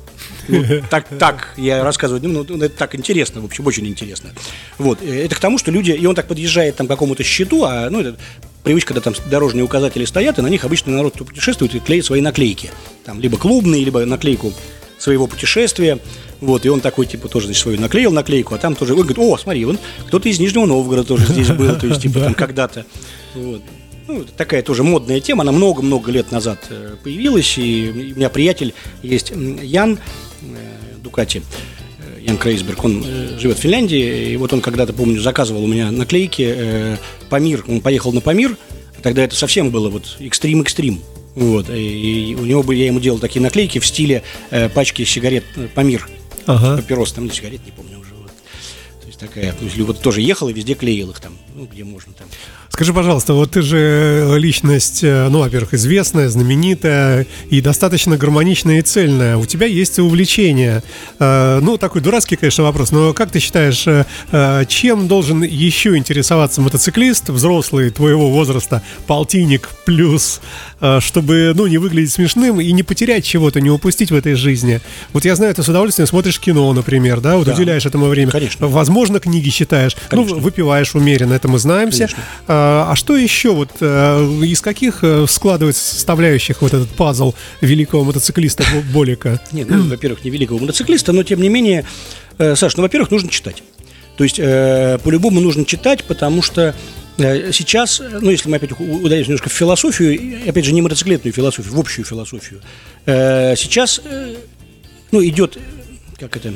ну, 0.47 0.63
так, 0.91 1.07
так 1.17 1.55
я 1.57 1.83
рассказываю, 1.83 2.21
ну, 2.27 2.45
ну, 2.47 2.57
это 2.63 2.77
так 2.77 2.93
интересно, 2.93 3.41
в 3.41 3.45
общем, 3.45 3.65
очень 3.65 3.87
интересно. 3.87 4.29
Вот, 4.77 5.01
это 5.01 5.35
к 5.35 5.39
тому, 5.39 5.57
что 5.57 5.71
люди, 5.71 5.91
и 5.91 6.05
он 6.05 6.13
так 6.15 6.27
подъезжает 6.27 6.75
там 6.75 6.87
к 6.87 6.89
какому-то 6.89 7.23
счету, 7.23 7.63
а, 7.63 7.89
ну, 7.89 8.01
это 8.01 8.17
привычка, 8.63 8.93
когда 8.93 9.11
там 9.11 9.13
дорожные 9.29 9.63
указатели 9.63 10.05
стоят, 10.05 10.39
и 10.39 10.41
на 10.41 10.47
них 10.47 10.63
обычно 10.63 10.93
народ, 10.93 11.13
кто 11.15 11.25
путешествует, 11.25 11.75
и 11.75 11.79
клеит 11.79 12.05
свои 12.05 12.21
наклейки. 12.21 12.69
Там 13.03 13.19
либо 13.19 13.37
клубные, 13.37 13.83
либо 13.83 14.05
наклейку 14.05 14.53
своего 15.07 15.27
путешествия. 15.27 15.99
Вот, 16.41 16.65
и 16.65 16.69
он 16.69 16.81
такой, 16.81 17.05
типа, 17.05 17.29
тоже, 17.29 17.45
значит, 17.45 17.63
свою 17.63 17.79
наклеил 17.79 18.11
наклейку, 18.11 18.53
а 18.53 18.57
там 18.57 18.75
тоже, 18.75 18.93
он 18.93 18.99
говорит, 18.99 19.17
о, 19.19 19.37
смотри, 19.37 19.65
он 19.65 19.79
кто-то 20.07 20.27
из 20.27 20.37
Нижнего 20.37 20.65
Новгорода 20.65 21.07
тоже 21.07 21.25
здесь 21.27 21.47
был, 21.47 21.75
то 21.79 21.87
есть, 21.87 22.01
типа, 22.01 22.19
там 22.25 22.33
когда-то. 22.33 22.85
Вот. 23.33 23.61
Ну, 24.07 24.25
такая 24.35 24.61
тоже 24.61 24.83
модная 24.83 25.21
тема, 25.21 25.43
она 25.43 25.53
много-много 25.53 26.11
лет 26.11 26.31
назад 26.31 26.59
э, 26.69 26.95
появилась, 27.01 27.57
и 27.57 28.13
у 28.15 28.17
меня 28.17 28.29
приятель 28.29 28.73
есть 29.01 29.31
Ян 29.31 29.97
э, 30.41 30.45
Дукати, 31.01 31.41
э, 31.99 32.21
Ян 32.21 32.37
Крейсберг, 32.37 32.83
он 32.83 33.03
живет 33.39 33.57
в 33.57 33.61
Финляндии, 33.61 34.31
и 34.33 34.37
вот 34.37 34.51
он 34.51 34.59
когда-то, 34.61 34.91
помню, 34.91 35.21
заказывал 35.21 35.63
у 35.63 35.67
меня 35.67 35.89
наклейки 35.89 36.53
э, 36.55 36.97
Памир, 37.29 37.63
он 37.67 37.79
поехал 37.79 38.11
на 38.11 38.21
Памир, 38.21 38.57
тогда 39.01 39.23
это 39.23 39.35
совсем 39.35 39.71
было 39.71 39.89
вот 39.89 40.17
экстрим-экстрим, 40.19 41.01
вот, 41.37 41.69
и, 41.69 42.31
и 42.31 42.35
у 42.35 42.45
него 42.45 42.63
были, 42.63 42.79
я 42.79 42.87
ему 42.87 42.99
делал 42.99 43.19
такие 43.19 43.41
наклейки 43.41 43.79
в 43.79 43.85
стиле 43.85 44.23
э, 44.49 44.69
пачки 44.69 45.03
сигарет 45.05 45.43
э, 45.55 45.67
Памир, 45.73 46.07
Ага. 46.45 46.77
папирос, 46.77 47.11
там, 47.13 47.25
не 47.25 47.31
сигарет, 47.31 47.61
не 47.65 47.71
помню 47.71 47.99
уже, 47.99 48.13
вот. 48.15 48.31
То 49.01 49.07
есть 49.07 49.19
такая, 49.19 49.51
то 49.53 49.63
есть 49.65 49.77
вот 49.77 49.99
тоже 50.01 50.21
ехал 50.21 50.49
и 50.49 50.53
везде 50.53 50.73
клеил 50.73 51.11
их 51.11 51.19
там, 51.19 51.37
ну, 51.55 51.65
где 51.71 51.83
можно 51.83 52.13
там. 52.13 52.27
Скажи, 52.69 52.93
пожалуйста, 52.93 53.33
вот 53.33 53.51
ты 53.51 53.63
же 53.63 54.35
личность, 54.37 55.03
э, 55.03 55.29
ну, 55.29 55.39
во-первых, 55.39 55.73
известная, 55.73 56.29
знаменитая 56.29 57.25
и 57.49 57.59
достаточно 57.59 58.17
гармоничная 58.17 58.79
и 58.79 58.81
цельная. 58.83 59.35
У 59.37 59.45
тебя 59.47 59.65
есть 59.65 59.97
увлечение. 59.99 60.83
Э, 61.19 61.59
Ну, 61.59 61.77
такой 61.77 62.01
дурацкий, 62.01 62.35
конечно, 62.35 62.63
вопрос, 62.63 62.91
но 62.91 63.13
как 63.13 63.31
ты 63.31 63.39
считаешь, 63.39 63.85
чем 64.69 65.07
должен 65.07 65.41
еще 65.43 65.97
интересоваться 65.97 66.61
мотоциклист, 66.61 67.29
взрослый 67.29 67.89
твоего 67.89 68.29
возраста, 68.29 68.83
полтинник 69.07 69.69
плюс, 69.85 70.39
чтобы, 70.99 71.53
ну, 71.55 71.67
не 71.67 71.77
выглядеть 71.77 72.11
смешным 72.11 72.61
и 72.61 72.71
не 72.71 72.83
потерять 72.83 73.25
чего-то, 73.25 73.59
не 73.61 73.69
упустить 73.69 74.11
в 74.11 74.15
этой 74.15 74.35
жизни? 74.35 74.79
Вот 75.13 75.25
я 75.25 75.35
знаю, 75.35 75.53
ты 75.55 75.63
с 75.63 75.67
удовольствием 75.69 76.07
смотришь 76.07 76.39
кино, 76.39 76.71
например, 76.73 77.19
да, 77.19 77.37
вот 77.37 77.47
Да. 77.47 77.53
уделяешь 77.53 77.85
этому 77.85 78.05
время. 78.07 78.31
Конечно. 78.31 78.67
Возможно, 78.67 79.19
книги 79.19 79.49
читаешь. 79.49 79.95
Конечно. 80.09 80.35
Ну, 80.35 80.41
выпиваешь 80.41 80.93
умеренно, 80.95 81.33
это 81.33 81.47
мы 81.47 81.57
знаем 81.59 81.89
все. 81.91 82.05
Конечно. 82.07 82.23
А 82.47 82.87
а 82.91 82.95
что 82.95 83.17
еще 83.17 83.53
вот 83.53 83.69
э, 83.81 84.19
из 84.43 84.61
каких 84.61 84.99
э, 85.03 85.25
складывается 85.27 85.83
составляющих 85.95 86.61
вот 86.61 86.73
этот 86.73 86.89
пазл 86.89 87.33
великого 87.61 88.03
мотоциклиста 88.03 88.63
Бо- 88.73 88.81
Болика? 88.93 89.41
Нет, 89.51 89.67
ну, 89.69 89.87
во-первых, 89.89 90.23
не 90.23 90.29
великого 90.31 90.59
мотоциклиста, 90.59 91.11
но 91.11 91.23
тем 91.23 91.41
не 91.41 91.49
менее, 91.49 91.85
э, 92.37 92.55
Саш, 92.55 92.77
ну, 92.77 92.83
во-первых, 92.83 93.09
нужно 93.11 93.29
читать. 93.29 93.63
То 94.17 94.23
есть, 94.23 94.39
э, 94.39 94.99
по-любому 95.03 95.39
нужно 95.41 95.65
читать, 95.65 96.03
потому 96.03 96.41
что 96.41 96.61
э, 96.61 96.73
сейчас, 97.17 97.99
э, 97.99 98.19
ну, 98.21 98.29
если 98.29 98.47
мы 98.49 98.57
опять 98.57 98.71
ударимся 98.79 99.29
немножко 99.29 99.49
в 99.49 99.53
философию, 99.53 100.47
опять 100.47 100.65
же, 100.65 100.73
не 100.73 100.81
мотоциклетную 100.81 101.33
философию, 101.33 101.73
в 101.73 101.79
общую 101.79 102.05
философию, 102.05 102.61
э, 103.05 103.55
сейчас, 103.55 103.99
э, 104.03 104.35
ну, 105.11 105.23
идет, 105.25 105.57
как 106.19 106.35
это, 106.37 106.53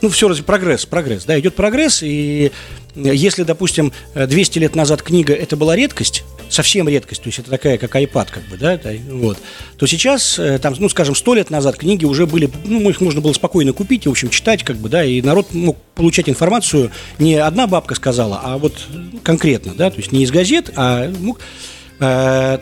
ну, 0.00 0.08
все, 0.08 0.28
раз- 0.28 0.40
прогресс, 0.40 0.86
прогресс, 0.86 1.24
да, 1.24 1.38
идет 1.38 1.54
прогресс, 1.54 2.02
и 2.02 2.50
если, 2.94 3.42
допустим, 3.42 3.92
э, 4.14 4.26
200 4.26 4.58
лет 4.58 4.74
назад 4.74 5.02
книга 5.02 5.34
это 5.34 5.56
была 5.56 5.76
редкость, 5.76 6.24
совсем 6.48 6.88
редкость, 6.88 7.22
то 7.22 7.28
есть 7.28 7.38
это 7.38 7.50
такая, 7.50 7.78
как 7.78 7.94
iPad, 7.94 8.28
как 8.30 8.42
бы, 8.44 8.56
да, 8.56 8.78
вот, 9.10 9.38
то 9.76 9.86
сейчас, 9.86 10.38
э, 10.38 10.58
там, 10.58 10.74
ну, 10.78 10.88
скажем, 10.88 11.14
100 11.14 11.34
лет 11.34 11.50
назад 11.50 11.76
книги 11.76 12.04
уже 12.04 12.26
были, 12.26 12.50
ну, 12.64 12.88
их 12.88 13.00
можно 13.00 13.20
было 13.20 13.32
спокойно 13.32 13.72
купить, 13.72 14.06
и, 14.06 14.08
в 14.08 14.12
общем, 14.12 14.30
читать, 14.30 14.62
как 14.62 14.76
бы, 14.76 14.88
да, 14.88 15.04
и 15.04 15.20
народ 15.22 15.52
мог 15.54 15.76
получать 15.94 16.28
информацию, 16.28 16.90
не 17.18 17.34
одна 17.34 17.66
бабка 17.66 17.94
сказала, 17.94 18.40
а 18.42 18.58
вот 18.58 18.74
конкретно, 19.22 19.74
да, 19.74 19.90
то 19.90 19.98
есть 19.98 20.12
не 20.12 20.22
из 20.22 20.30
газет, 20.30 20.72
а, 20.76 21.12
ну, 21.18 21.36
э, 22.00 22.58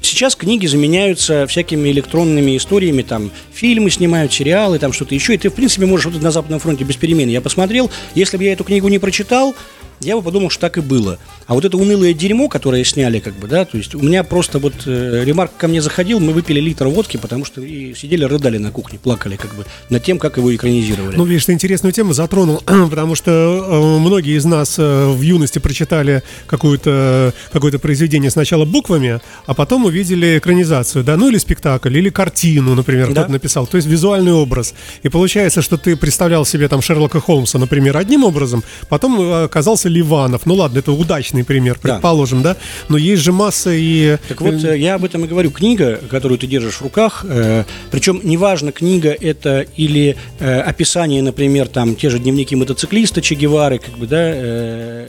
Сейчас 0.00 0.36
книги 0.36 0.66
заменяются 0.66 1.46
всякими 1.48 1.90
электронными 1.90 2.56
историями, 2.56 3.02
там 3.02 3.32
фильмы 3.52 3.90
снимают, 3.90 4.32
сериалы, 4.32 4.78
там 4.78 4.92
что-то 4.92 5.14
еще, 5.14 5.34
и 5.34 5.38
ты, 5.38 5.50
в 5.50 5.54
принципе, 5.54 5.86
можешь 5.86 6.06
вот 6.06 6.22
на 6.22 6.30
Западном 6.30 6.60
фронте 6.60 6.84
без 6.84 6.96
перемен. 6.96 7.28
Я 7.28 7.40
посмотрел, 7.40 7.90
если 8.14 8.36
бы 8.36 8.44
я 8.44 8.52
эту 8.52 8.62
книгу 8.62 8.88
не 8.88 9.00
прочитал, 9.00 9.56
я 10.00 10.16
бы 10.16 10.22
подумал, 10.22 10.50
что 10.50 10.60
так 10.62 10.78
и 10.78 10.80
было. 10.80 11.18
А 11.46 11.54
вот 11.54 11.64
это 11.64 11.76
унылое 11.76 12.12
дерьмо, 12.12 12.48
которое 12.48 12.84
сняли, 12.84 13.20
как 13.20 13.34
бы, 13.34 13.46
да, 13.48 13.64
то 13.64 13.76
есть 13.76 13.94
у 13.94 14.00
меня 14.00 14.22
просто 14.22 14.58
вот 14.58 14.74
э, 14.86 15.22
ремарк 15.24 15.52
ко 15.56 15.68
мне 15.68 15.80
заходил, 15.82 16.20
мы 16.20 16.32
выпили 16.32 16.60
литр 16.60 16.86
водки, 16.88 17.16
потому 17.16 17.44
что 17.44 17.60
и 17.62 17.94
сидели, 17.94 18.24
рыдали 18.24 18.58
на 18.58 18.70
кухне, 18.70 18.98
плакали, 19.02 19.36
как 19.36 19.54
бы, 19.54 19.64
над 19.90 20.02
тем, 20.04 20.18
как 20.18 20.36
его 20.36 20.54
экранизировали. 20.54 21.16
Ну, 21.16 21.24
видишь, 21.24 21.46
ты 21.46 21.52
интересную 21.52 21.92
тему 21.92 22.12
затронул, 22.12 22.58
потому 22.90 23.14
что 23.14 23.30
э, 23.30 23.98
многие 23.98 24.36
из 24.36 24.44
нас 24.44 24.76
э, 24.78 25.06
в 25.08 25.20
юности 25.22 25.58
прочитали 25.58 26.22
какое-то 26.46 27.32
какое 27.52 27.72
произведение 27.78 28.30
сначала 28.30 28.64
буквами, 28.64 29.20
а 29.46 29.54
потом 29.54 29.84
увидели 29.86 30.38
экранизацию, 30.38 31.04
да, 31.04 31.16
ну 31.16 31.28
или 31.28 31.38
спектакль, 31.38 31.96
или 31.96 32.10
картину, 32.10 32.74
например, 32.74 33.06
Да. 33.08 33.12
кто-то 33.12 33.32
написал, 33.32 33.66
то 33.66 33.76
есть 33.76 33.88
визуальный 33.88 34.32
образ. 34.32 34.74
И 35.02 35.08
получается, 35.08 35.62
что 35.62 35.76
ты 35.76 35.96
представлял 35.96 36.44
себе 36.44 36.68
там 36.68 36.82
Шерлока 36.82 37.20
Холмса, 37.20 37.58
например, 37.58 37.96
одним 37.96 38.24
образом, 38.24 38.62
потом 38.88 39.20
э, 39.20 39.48
оказался 39.88 39.98
Ливанов. 39.98 40.46
Ну 40.46 40.54
ладно, 40.54 40.78
это 40.78 40.92
удачный 40.92 41.44
пример, 41.44 41.78
Да. 41.82 41.94
предположим, 41.94 42.42
да, 42.42 42.56
но 42.88 42.96
есть 42.96 43.22
же 43.22 43.32
масса 43.32 43.70
и... 43.72 44.18
Так 44.28 44.40
вот, 44.40 44.64
э, 44.64 44.78
я 44.78 44.94
об 44.94 45.04
этом 45.04 45.24
и 45.24 45.28
говорю. 45.28 45.50
Книга, 45.50 46.00
которую 46.10 46.38
ты 46.38 46.46
держишь 46.46 46.74
в 46.74 46.82
руках, 46.82 47.24
э, 47.28 47.64
причем 47.90 48.20
неважно, 48.22 48.70
книга 48.72 49.10
это 49.10 49.66
или 49.76 50.16
э, 50.40 50.60
описание, 50.60 51.22
например, 51.22 51.68
там, 51.68 51.96
те 51.96 52.10
же 52.10 52.18
дневники 52.18 52.54
мотоциклиста 52.54 53.20
Че 53.22 53.34
Гевары, 53.34 53.78
как 53.78 53.98
бы, 53.98 54.06
да, 54.06 54.18
э, 54.20 55.06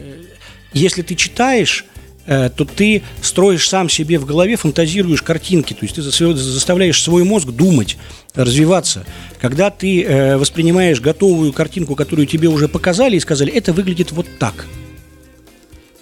если 0.73 1.01
ты 1.01 1.15
читаешь, 1.15 1.85
то 2.29 2.65
ты 2.65 3.01
строишь 3.21 3.67
сам 3.67 3.89
себе 3.89 4.19
в 4.19 4.25
голове, 4.25 4.55
фантазируешь 4.55 5.21
картинки, 5.23 5.73
то 5.73 5.79
есть 5.81 5.95
ты 5.95 6.01
заставляешь 6.01 7.01
свой 7.01 7.23
мозг 7.23 7.49
думать, 7.49 7.97
развиваться. 8.35 9.05
Когда 9.41 9.69
ты 9.69 10.03
э, 10.03 10.37
воспринимаешь 10.37 11.01
готовую 11.01 11.53
картинку, 11.53 11.95
которую 11.95 12.27
тебе 12.27 12.47
уже 12.47 12.67
показали 12.67 13.15
и 13.15 13.19
сказали, 13.19 13.51
это 13.51 13.73
выглядит 13.73 14.11
вот 14.11 14.27
так– 14.37 14.65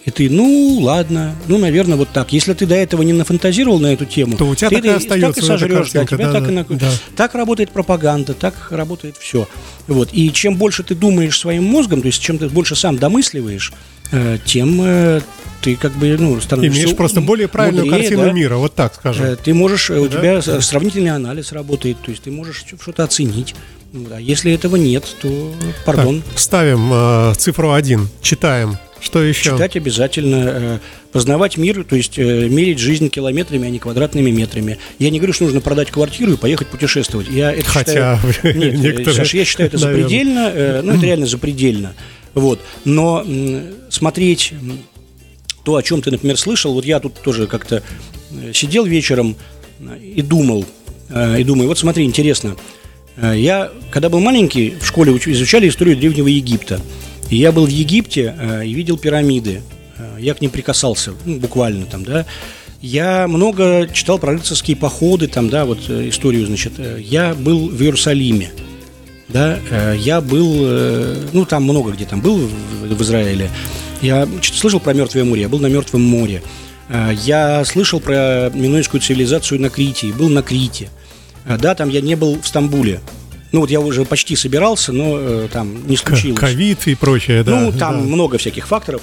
и 0.08 0.10
ты, 0.10 0.30
ну, 0.30 0.78
ладно, 0.80 1.34
ну, 1.48 1.58
наверное, 1.58 1.98
вот 1.98 2.08
так. 2.08 2.32
Если 2.32 2.54
ты 2.54 2.64
до 2.64 2.74
этого 2.74 3.02
не 3.02 3.12
нафантазировал 3.12 3.78
на 3.78 3.92
эту 3.92 4.06
тему, 4.06 4.38
то 4.38 4.46
у 4.46 4.54
тебя 4.54 4.70
ты 4.70 4.76
так 4.76 4.84
и 4.86 4.88
остается 4.88 5.40
так 5.40 5.44
и 5.44 5.46
сожрешь, 5.46 5.92
да, 5.92 6.06
тебя 6.06 6.26
да, 6.28 6.32
так, 6.32 6.44
да, 6.44 6.50
и 6.50 6.54
на... 6.54 6.64
да. 6.64 6.90
так 7.14 7.34
работает 7.34 7.70
пропаганда, 7.72 8.32
так 8.32 8.68
работает 8.70 9.18
все. 9.18 9.46
Вот. 9.86 10.08
И 10.12 10.32
чем 10.32 10.56
больше 10.56 10.82
ты 10.82 10.94
думаешь 10.94 11.38
своим 11.38 11.64
мозгом, 11.64 12.00
то 12.00 12.06
есть 12.06 12.22
чем 12.22 12.38
ты 12.38 12.48
больше 12.48 12.74
сам 12.74 12.96
домысливаешь, 12.96 13.70
э, 14.10 14.38
тем 14.46 14.80
э, 14.82 15.20
ты 15.60 15.76
как 15.76 15.92
бы 15.92 16.16
ну, 16.18 16.40
становишься 16.40 16.80
Имеешь 16.80 16.96
просто 16.96 17.20
более 17.20 17.48
правильную 17.48 17.84
мудрее, 17.84 18.02
картину 18.04 18.24
да? 18.24 18.32
мира, 18.32 18.56
вот 18.56 18.74
так 18.74 18.94
скажем. 18.94 19.26
Э, 19.26 19.36
Ты 19.36 19.52
можешь, 19.52 19.90
э, 19.90 19.98
у 19.98 20.08
Да? 20.08 20.16
тебя 20.18 20.40
с- 20.40 20.62
сравнительный 20.62 21.10
анализ 21.10 21.52
работает, 21.52 21.98
то 22.02 22.10
есть 22.10 22.22
ты 22.22 22.30
можешь 22.30 22.64
что-то 22.80 23.04
оценить. 23.04 23.54
Да, 23.92 24.18
если 24.18 24.52
этого 24.52 24.76
нет, 24.76 25.04
то, 25.20 25.52
пардон, 25.84 26.22
Так, 26.22 26.38
ставим 26.38 26.90
э, 26.92 27.34
цифру 27.36 27.72
один, 27.72 28.08
читаем. 28.22 28.78
Что 29.00 29.22
еще? 29.22 29.50
Читать 29.50 29.76
обязательно, 29.76 30.44
э, 30.48 30.78
познавать 31.12 31.56
мир, 31.56 31.84
то 31.84 31.96
есть 31.96 32.18
э, 32.18 32.48
мерить 32.48 32.78
жизнь 32.78 33.08
километрами, 33.08 33.66
а 33.68 33.70
не 33.70 33.78
квадратными 33.78 34.30
метрами. 34.30 34.78
Я 34.98 35.10
не 35.10 35.18
говорю, 35.18 35.32
что 35.32 35.44
нужно 35.44 35.60
продать 35.60 35.90
квартиру 35.90 36.32
и 36.32 36.36
поехать 36.36 36.68
путешествовать. 36.68 37.28
Я 37.28 37.52
это 37.52 37.68
Хотя 37.68 38.18
считаю... 38.22 38.56
Нет, 38.58 38.74
э, 38.74 38.76
некоторые, 38.76 39.14
Саша, 39.14 39.36
я 39.36 39.44
считаю 39.44 39.68
это 39.68 39.78
наверное. 39.84 40.02
запредельно, 40.02 40.82
ну 40.82 40.92
это 40.94 41.06
реально 41.06 41.26
запредельно. 41.26 41.94
Вот. 42.34 42.60
Но 42.84 43.24
смотреть 43.88 44.52
то, 45.64 45.76
о 45.76 45.82
чем 45.82 46.02
ты, 46.02 46.10
например, 46.10 46.36
слышал, 46.36 46.72
вот 46.72 46.84
я 46.84 47.00
тут 47.00 47.14
тоже 47.20 47.46
как-то 47.46 47.82
сидел 48.52 48.84
вечером 48.84 49.36
и 50.02 50.22
думал, 50.22 50.64
и 51.10 51.44
думаю, 51.44 51.68
вот 51.68 51.78
смотри, 51.78 52.04
интересно, 52.04 52.56
я, 53.20 53.70
когда 53.90 54.08
был 54.08 54.20
маленький, 54.20 54.74
в 54.80 54.86
школе 54.86 55.12
уч- 55.12 55.30
изучали 55.32 55.68
историю 55.68 55.96
Древнего 55.96 56.28
Египта. 56.28 56.80
И 57.30 57.36
я 57.36 57.52
был 57.52 57.66
в 57.66 57.70
Египте 57.70 58.34
э, 58.38 58.66
и 58.66 58.72
видел 58.72 58.96
пирамиды. 58.96 59.62
Э, 59.98 60.16
Я 60.18 60.34
к 60.34 60.40
ним 60.40 60.50
прикасался, 60.50 61.12
ну, 61.24 61.36
буквально 61.38 61.86
там, 61.86 62.04
да. 62.04 62.26
Я 62.80 63.26
много 63.26 63.88
читал 63.92 64.18
про 64.18 64.32
рыцарские 64.32 64.76
походы, 64.76 65.26
там, 65.26 65.50
да, 65.50 65.64
вот 65.64 65.78
э, 65.88 66.08
историю, 66.08 66.46
значит. 66.46 66.72
Я 66.98 67.34
был 67.34 67.68
в 67.68 67.82
Иерусалиме, 67.82 68.50
да, 69.28 69.58
я 69.94 70.22
был, 70.22 70.66
ну, 71.34 71.44
там 71.44 71.64
много 71.64 71.92
где 71.92 72.06
там 72.06 72.22
был 72.22 72.38
в, 72.38 73.02
Израиле. 73.02 73.50
Я 74.00 74.26
слышал 74.42 74.80
про 74.80 74.94
Мертвое 74.94 75.24
море, 75.24 75.42
я 75.42 75.48
был 75.50 75.58
на 75.58 75.66
Мертвом 75.66 76.00
море. 76.00 76.42
Я 77.24 77.62
слышал 77.66 78.00
про 78.00 78.50
минойскую 78.54 79.02
цивилизацию 79.02 79.60
на 79.60 79.68
Крите, 79.68 80.14
был 80.14 80.30
на 80.30 80.42
Крите. 80.42 80.88
Да, 81.44 81.74
там 81.74 81.90
я 81.90 82.00
не 82.00 82.14
был 82.14 82.40
в 82.40 82.48
Стамбуле. 82.48 83.00
Ну, 83.52 83.60
вот 83.60 83.70
я 83.70 83.80
уже 83.80 84.04
почти 84.04 84.36
собирался, 84.36 84.92
но 84.92 85.18
э, 85.18 85.48
там 85.52 85.86
не 85.86 85.96
случилось. 85.96 86.38
Ковид 86.38 86.86
и 86.86 86.94
прочее, 86.94 87.42
да. 87.42 87.60
Ну, 87.60 87.72
там 87.72 88.00
да. 88.00 88.06
много 88.06 88.38
всяких 88.38 88.66
факторов. 88.66 89.02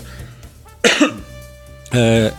Э, 1.92 2.32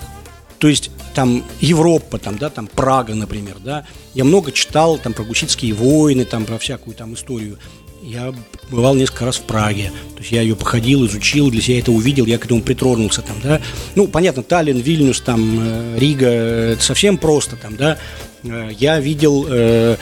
То 0.58 0.68
есть 0.68 0.90
там 1.14 1.42
Европа, 1.60 2.18
там, 2.18 2.36
да, 2.36 2.50
там 2.50 2.66
Прага, 2.66 3.14
например, 3.14 3.56
да. 3.64 3.86
Я 4.12 4.24
много 4.24 4.52
читал 4.52 4.98
там 4.98 5.14
про 5.14 5.24
гуситские 5.24 5.72
войны, 5.72 6.26
там 6.26 6.44
про 6.44 6.58
всякую 6.58 6.94
там 6.94 7.14
историю. 7.14 7.58
Я 8.02 8.34
бывал 8.70 8.94
несколько 8.94 9.24
раз 9.24 9.36
в 9.36 9.42
Праге. 9.42 9.92
То 10.14 10.20
есть 10.20 10.30
я 10.30 10.42
ее 10.42 10.54
походил, 10.54 11.06
изучил, 11.06 11.50
для 11.50 11.62
себя 11.62 11.78
это 11.78 11.90
увидел, 11.90 12.26
я 12.26 12.38
к 12.38 12.44
этому 12.44 12.60
притронулся 12.60 13.22
там, 13.22 13.36
да. 13.42 13.60
Ну, 13.94 14.06
понятно, 14.08 14.42
Таллин, 14.42 14.78
Вильнюс, 14.78 15.20
там, 15.22 15.58
э, 15.58 15.98
Рига, 15.98 16.26
э, 16.28 16.72
это 16.74 16.82
совсем 16.82 17.16
просто 17.16 17.56
там, 17.56 17.76
да. 17.76 17.98
Я 18.42 19.00
видел 19.00 19.46
э, 19.48 19.96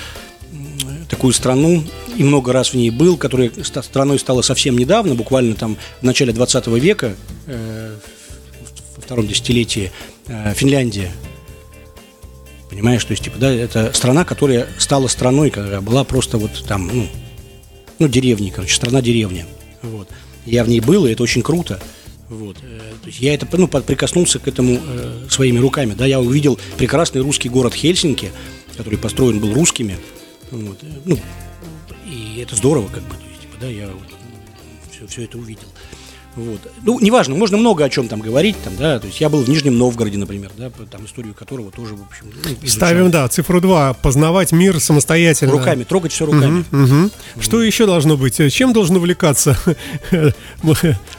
такую 1.09 1.33
страну 1.33 1.85
и 2.17 2.25
много 2.25 2.53
раз 2.53 2.71
в 2.71 2.75
ней 2.75 2.91
был, 2.91 3.17
которая 3.17 3.51
страной 3.63 4.19
стала 4.19 4.43
совсем 4.43 4.79
недавно, 4.79 5.15
буквально 5.15 5.55
там 5.55 5.77
в 6.01 6.05
начале 6.05 6.33
20 6.33 6.67
века, 6.79 7.15
э, 7.47 7.97
во 8.97 9.03
втором 9.03 9.27
десятилетии, 9.27 9.91
э, 10.29 10.55
Финляндия. 10.55 11.13
Понимаешь, 12.71 13.05
то 13.05 13.13
есть, 13.13 13.23
типа, 13.23 13.39
да, 13.39 13.53
это 13.53 13.93
страна, 13.93 14.25
которая 14.25 14.67
стала 14.79 15.07
страной, 15.07 15.51
которая 15.51 15.81
была 15.81 16.05
просто 16.05 16.39
вот 16.39 16.65
там, 16.67 16.91
ну, 16.93 17.07
ну, 17.99 18.09
деревней, 18.09 18.51
короче, 18.51 18.75
страна-деревня. 18.75 19.47
Вот. 19.83 20.09
Я 20.45 20.65
в 20.65 20.69
ней 20.69 20.81
был, 20.81 21.07
и 21.07 21.13
это 21.13 21.23
очень 21.23 21.43
круто. 21.43 21.81
Вот. 22.29 22.57
э, 22.63 22.81
То 23.03 23.07
есть 23.07 23.21
я 23.21 23.35
это, 23.35 23.47
ну, 23.53 23.69
прикоснулся 23.69 24.39
к 24.39 24.49
этому 24.49 24.81
э, 24.85 25.27
своими 25.31 25.59
руками. 25.59 25.95
Да, 25.95 26.07
я 26.07 26.21
увидел 26.21 26.59
прекрасный 26.77 27.21
русский 27.21 27.49
город 27.49 27.75
Хельсинки, 27.75 28.33
который 28.77 28.99
построен 28.99 29.39
был 29.39 29.55
русскими. 29.55 29.99
Вот. 30.51 30.83
э, 30.83 30.87
Ну, 31.05 31.19
и 32.07 32.39
это 32.41 32.57
здорово, 32.57 32.89
как 32.89 33.03
бы, 33.05 33.15
типа, 33.41 33.57
да, 33.61 33.67
я 33.69 33.89
все, 34.91 35.07
все 35.07 35.25
это 35.25 35.39
увидел. 35.39 35.69
Вот. 36.37 36.61
Ну, 36.83 36.99
неважно, 37.01 37.35
можно 37.37 37.57
много 37.57 37.85
о 37.85 37.89
чем 37.89 38.09
там 38.09 38.21
говорить, 38.21 38.57
там, 38.65 38.75
да, 38.77 38.99
то 38.99 39.07
есть 39.07 39.21
я 39.21 39.29
был 39.29 39.43
в 39.43 39.49
Нижнем 39.49 39.79
Новгороде, 39.79 40.19
например, 40.19 40.51
да, 40.57 40.71
там 40.91 41.05
историю 41.07 41.33
которого 41.35 41.71
тоже, 41.71 41.95
в 41.95 42.03
общем, 42.03 42.27
ну. 42.63 42.69
Ставим, 42.69 43.11
да, 43.11 43.29
цифру 43.29 43.61
2. 43.61 43.95
Познавать 43.95 44.51
мир 44.53 44.81
самостоятельно. 44.81 45.53
Руками, 45.53 45.85
трогать 45.85 46.13
все 46.13 46.27
руками. 46.27 46.65
Мгм. 46.71 47.11
Что 47.41 47.63
еще 47.63 47.87
должно 47.87 48.17
быть? 48.17 48.41
Чем 48.53 48.73
должен 48.73 48.97
увлекаться 48.97 49.57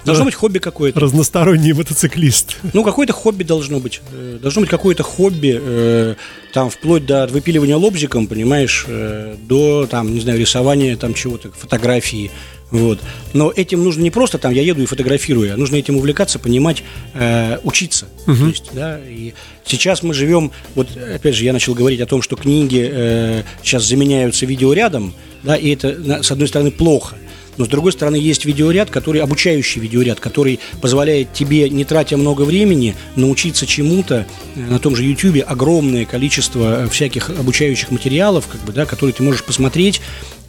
Должно 0.06 0.25
быть 0.25 0.36
хобби 0.36 0.60
какое-то. 0.60 0.99
разносторонний 0.99 1.73
мотоциклист? 1.73 2.58
Ну, 2.73 2.84
какое-то 2.84 3.13
хобби 3.13 3.43
должно 3.43 3.80
быть. 3.80 4.01
Э, 4.12 4.38
Должно 4.41 4.62
быть 4.62 4.69
какое-то 4.69 5.04
хобби, 5.04 5.60
э, 5.62 6.15
там, 6.54 6.69
вплоть 6.69 7.06
до 7.06 7.28
выпиливания 7.28 7.75
лобзиком, 7.78 8.28
понимаешь, 8.28 8.86
э, 8.88 9.36
до, 9.47 9.88
там, 9.88 10.13
не 10.13 10.19
знаю, 10.21 10.39
рисования 10.39 10.95
там 10.97 11.13
чего-то, 11.13 11.51
фотографии. 11.51 12.32
Вот. 12.75 12.99
Но 13.33 13.51
этим 13.55 13.83
нужно 13.83 14.01
не 14.01 14.11
просто 14.11 14.38
там 14.38 14.51
я 14.51 14.61
еду 14.61 14.81
и 14.81 14.85
фотографирую, 14.85 15.53
а 15.53 15.57
нужно 15.57 15.77
этим 15.77 15.95
увлекаться, 15.95 16.39
понимать, 16.39 16.83
э, 17.13 17.57
учиться. 17.63 18.07
То 18.25 18.47
есть, 18.47 18.65
да, 18.73 18.99
и 18.99 19.33
сейчас 19.65 20.03
мы 20.03 20.13
живем, 20.13 20.51
вот 20.75 20.89
опять 20.97 21.35
же, 21.35 21.45
я 21.45 21.53
начал 21.53 21.73
говорить 21.73 22.01
о 22.01 22.05
том, 22.05 22.21
что 22.21 22.35
книги 22.35 22.85
э, 22.91 23.43
сейчас 23.63 23.85
заменяются 23.85 24.45
видеорядом, 24.45 25.13
да, 25.43 25.55
и 25.55 25.73
это, 25.73 26.21
с 26.21 26.31
одной 26.31 26.47
стороны, 26.49 26.71
плохо. 26.71 27.15
Но 27.57 27.63
с 27.63 27.69
другой 27.69 27.93
стороны, 27.93 28.17
есть 28.17 28.43
видеоряд, 28.43 28.89
который 28.89 29.21
обучающий 29.21 29.79
видеоряд, 29.79 30.19
который 30.19 30.59
позволяет 30.81 31.31
тебе, 31.31 31.69
не 31.69 31.85
тратя 31.85 32.17
много 32.17 32.41
времени, 32.41 32.95
научиться 33.15 33.65
чему-то. 33.65 34.27
Э, 34.55 34.59
На 34.59 34.79
том 34.79 34.95
же 34.97 35.03
YouTube 35.05 35.43
огромное 35.47 36.03
количество 36.03 36.89
всяких 36.89 37.29
обучающих 37.29 37.91
материалов, 37.91 38.47
как 38.51 38.59
бы, 38.65 38.73
да, 38.73 38.85
которые 38.85 39.13
ты 39.13 39.23
можешь 39.23 39.45
посмотреть 39.45 40.01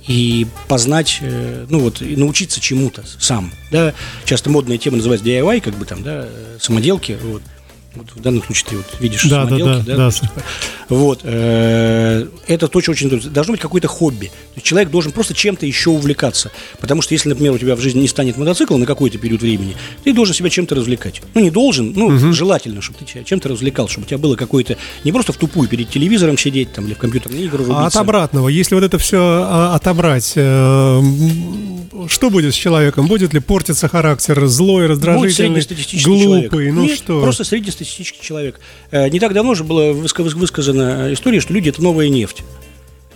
и 0.07 0.47
познать, 0.69 1.19
э, 1.21 1.67
ну 1.69 1.81
вот, 1.81 2.01
и 2.01 2.17
научиться 2.17 2.61
чему-то 2.61 3.05
сам. 3.19 3.53
Да? 3.71 3.95
Часто 4.25 4.51
модная 4.51 4.79
тема 4.79 4.99
называется 4.99 5.27
DIY, 5.27 5.61
как 5.61 5.75
бы 5.75 5.85
там, 5.85 6.03
да, 6.03 6.27
э, 6.27 6.59
самоделки. 6.61 7.19
Вот. 7.23 7.43
Вот 7.97 8.07
в 8.15 8.21
данном 8.21 8.43
случае 8.45 8.67
ты 8.71 8.77
вот 8.77 8.87
видишь 9.01 9.25
Да, 9.25 9.45
да, 9.45 9.49
самоделки, 9.49 9.87
да, 9.87 9.97
да. 9.97 10.07
есть, 10.07 10.21
типа, 10.21 10.43
Вот. 10.89 11.21
э, 11.25 12.27
Это 12.47 12.69
точно 12.69 12.93
очень. 12.93 13.09
Должно 13.31 13.53
быть 13.53 13.61
какое-то 13.61 13.89
хобби. 13.89 14.31
Человек 14.63 14.91
должен 14.91 15.13
просто 15.13 15.35
чем-то 15.35 15.67
еще 15.67 15.91
увлекаться. 15.91 16.51
Потому 16.81 17.03
что 17.03 17.15
если, 17.15 17.29
например, 17.29 17.53
у 17.53 17.59
тебя 17.59 17.75
в 17.77 17.81
жизни 17.81 18.01
не 18.01 18.09
станет 18.09 18.37
мотоцикла 18.37 18.77
на 18.77 18.87
какой-то 18.87 19.19
период 19.19 19.41
времени, 19.43 19.77
ты 20.05 20.13
должен 20.13 20.35
себя 20.35 20.51
чем-то 20.51 20.75
развлекать. 20.75 21.23
Ну, 21.35 21.41
не 21.41 21.51
должен, 21.51 21.93
ну, 21.97 22.33
желательно, 22.33 22.81
чтобы 22.83 22.99
ты 23.01 23.11
себя 23.11 23.25
чем-то 23.25 23.49
развлекал, 23.49 23.89
чтобы 23.89 24.05
у 24.07 24.09
тебя 24.09 24.19
было 24.19 24.37
какое-то, 24.37 24.77
не 25.05 25.13
просто 25.13 25.33
в 25.33 25.37
тупую 25.37 25.69
перед 25.69 25.89
телевизором 25.91 26.39
сидеть 26.39 26.73
там 26.73 26.87
или 26.87 26.95
в 26.95 26.99
компьютерные 26.99 27.45
игры 27.45 27.65
А 27.65 27.71
от 27.73 27.79
рубиться. 27.79 28.01
обратного, 28.01 28.49
если 28.49 28.75
вот 28.75 28.85
это 28.85 28.99
все 28.99 29.71
отобрать, 29.75 30.33
э, 30.37 31.03
что 32.09 32.31
будет 32.31 32.55
с 32.55 32.57
человеком? 32.57 33.07
Будет 33.07 33.33
ли 33.35 33.41
портиться 33.41 33.89
характер, 33.89 34.47
злой, 34.47 34.87
раздражительный, 34.87 35.33
среднестатистический 35.63 36.03
человек. 36.21 36.51
глупый? 36.51 36.71
Ну 36.73 36.85
Нет, 36.85 36.99
что? 36.99 37.23
просто 37.23 37.45
среднестатистический 37.45 37.86
человек. 37.87 38.61
Э, 38.91 39.09
Не 39.09 39.21
так 39.21 39.33
давно 39.33 39.55
же 39.55 39.65
была 39.65 39.93
выска- 39.93 40.23
высказана 40.23 41.13
история, 41.13 41.41
что 41.41 41.53
люди– 41.55 41.69
это 41.71 41.83
новая 41.83 42.09
нефть. 42.09 42.43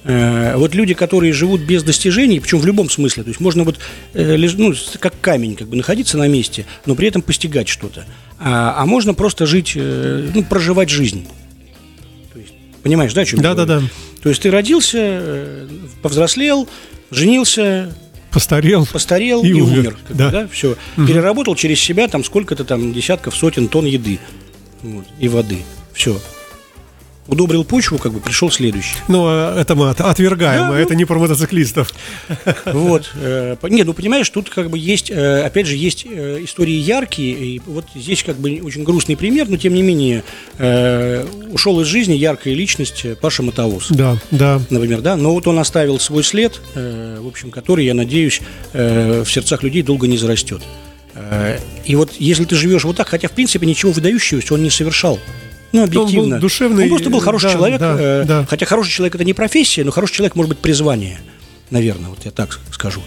Э, 0.05 0.57
Вот 0.57 0.75
люди, 0.75 0.95
которые 0.95 1.33
живут 1.33 1.61
без 1.61 1.83
достижений, 1.83 2.41
причем 2.41 2.59
в 2.59 2.67
любом 2.67 2.89
смысле, 2.89 3.23
то 3.23 3.29
есть 3.29 3.41
можно 3.41 3.65
вот, 3.65 3.79
э, 4.15 4.37
ну, 4.57 4.73
как 4.99 5.15
камень, 5.21 5.57
как 5.57 5.69
бы 5.69 5.77
находиться 5.77 6.17
на 6.17 6.27
месте, 6.29 6.65
но 6.87 6.95
при 6.95 7.09
этом 7.09 7.21
постигать 7.23 7.69
что-то. 7.69 8.07
А, 8.39 8.75
а 8.79 8.87
можно 8.87 9.13
просто 9.13 9.45
жить, 9.47 9.73
ну, 9.77 10.43
проживать 10.45 10.89
жизнь. 10.89 11.27
То 12.33 12.39
есть, 12.39 12.53
понимаешь, 12.83 13.13
да, 13.13 13.21
о 13.21 13.25
чем 13.27 13.41
я 13.41 13.43
Да-да-да. 13.43 13.75
говорю? 13.75 13.89
То 14.23 14.29
есть 14.31 14.41
ты 14.43 14.51
родился, 14.51 15.69
повзрослел, 16.03 16.67
женился, 17.11 17.95
Постарел. 18.33 18.87
постарел 18.87 19.43
И 19.43 19.49
и, 19.49 19.53
умер, 19.55 19.79
умер. 19.79 19.99
как 20.07 20.17
бы, 20.17 20.23
да. 20.23 20.31
да, 20.31 20.49
все. 20.51 20.77
Переработал 20.97 21.55
через 21.57 21.81
себя 21.81 22.07
там 22.09 22.23
сколько-то 22.25 22.65
там 22.65 22.93
десятков, 22.93 23.35
сотен 23.37 23.67
тонн 23.69 23.87
еды 23.87 24.19
вот, 24.83 25.05
и 25.19 25.29
воды. 25.29 25.59
Все. 25.93 26.19
удобрил 27.27 27.62
почву, 27.62 27.97
как 27.99 28.12
бы 28.12 28.19
пришел 28.19 28.51
следующий. 28.51 28.97
Ну, 29.07 29.25
э, 29.29 29.61
это 29.61 29.77
мы 29.77 29.90
от- 29.90 30.01
отвергаем, 30.01 30.69
Да, 30.71 30.75
а 30.75 30.79
это 30.81 30.97
не 30.97 31.05
про 31.05 31.16
мотоциклистов. 31.16 31.93
Вот. 32.66 33.09
э, 33.14 33.57
Не, 33.69 33.85
ну 33.85 33.93
понимаешь, 33.95 34.29
тут 34.31 34.51
как 34.51 34.69
бы 34.69 34.77
есть, 34.77 35.12
э, 35.12 35.43
опять 35.43 35.66
же, 35.66 35.77
есть 35.77 36.05
э, 36.11 36.40
истории 36.43 36.75
яркие, 36.75 37.33
и 37.37 37.62
вот 37.66 37.85
здесь 37.95 38.25
как 38.25 38.37
бы 38.37 38.61
очень 38.64 38.83
грустный 38.83 39.16
пример, 39.16 39.49
но 39.49 39.57
тем 39.59 39.74
не 39.74 39.83
менее 39.83 40.24
ушел 41.53 41.81
из 41.81 41.87
жизни 41.87 42.14
яркая 42.14 42.55
личность 42.55 43.07
Паша 43.20 43.45
Мотовоз. 43.45 43.87
Да, 43.91 44.18
да. 44.33 44.61
Например, 44.68 45.01
да, 45.01 45.14
но 45.14 45.33
вот 45.33 45.47
он 45.47 45.59
оставил 45.61 46.01
свой 46.01 46.24
след, 46.24 46.61
в 46.74 47.26
общем, 47.28 47.53
который, 47.53 47.85
я 47.85 47.95
надеюсь, 47.95 48.41
в 48.72 49.24
сердцах 49.26 49.62
людей 49.62 49.83
долго 49.83 50.09
не 50.09 50.16
зарастет. 50.18 50.62
Э, 51.21 51.59
и 51.85 51.95
вот 51.97 52.12
если 52.18 52.45
ты 52.45 52.57
живешь 52.57 52.85
вот 52.85 52.97
так, 52.97 53.09
хотя 53.09 53.29
в 53.29 53.33
принципе 53.33 53.66
ничего 53.66 53.93
выдающегося 53.93 54.55
он 54.55 54.62
не 54.62 54.71
совершал. 54.71 55.18
Ну, 55.73 55.85
объективно. 55.85 56.37
был 56.37 56.41
душевный, 56.41 56.85
Он 56.85 56.89
просто 56.89 57.11
был 57.11 57.21
хороший 57.21 57.47
да, 57.47 57.53
человек. 57.53 57.81
да, 57.81 57.97
э, 57.99 58.25
да. 58.27 58.47
Хотя 58.49 58.66
хороший 58.66 58.91
человек 58.91 59.14
это 59.14 59.25
не 59.25 59.35
профессия, 59.35 59.85
но 59.85 59.93
хороший 59.93 60.14
человек 60.14 60.35
может 60.35 60.49
быть 60.51 60.59
призвание. 60.59 61.21
Наверное, 61.71 62.11
вот 62.11 62.18
я 62.25 62.33
так 62.33 62.59
скажу. 62.73 63.01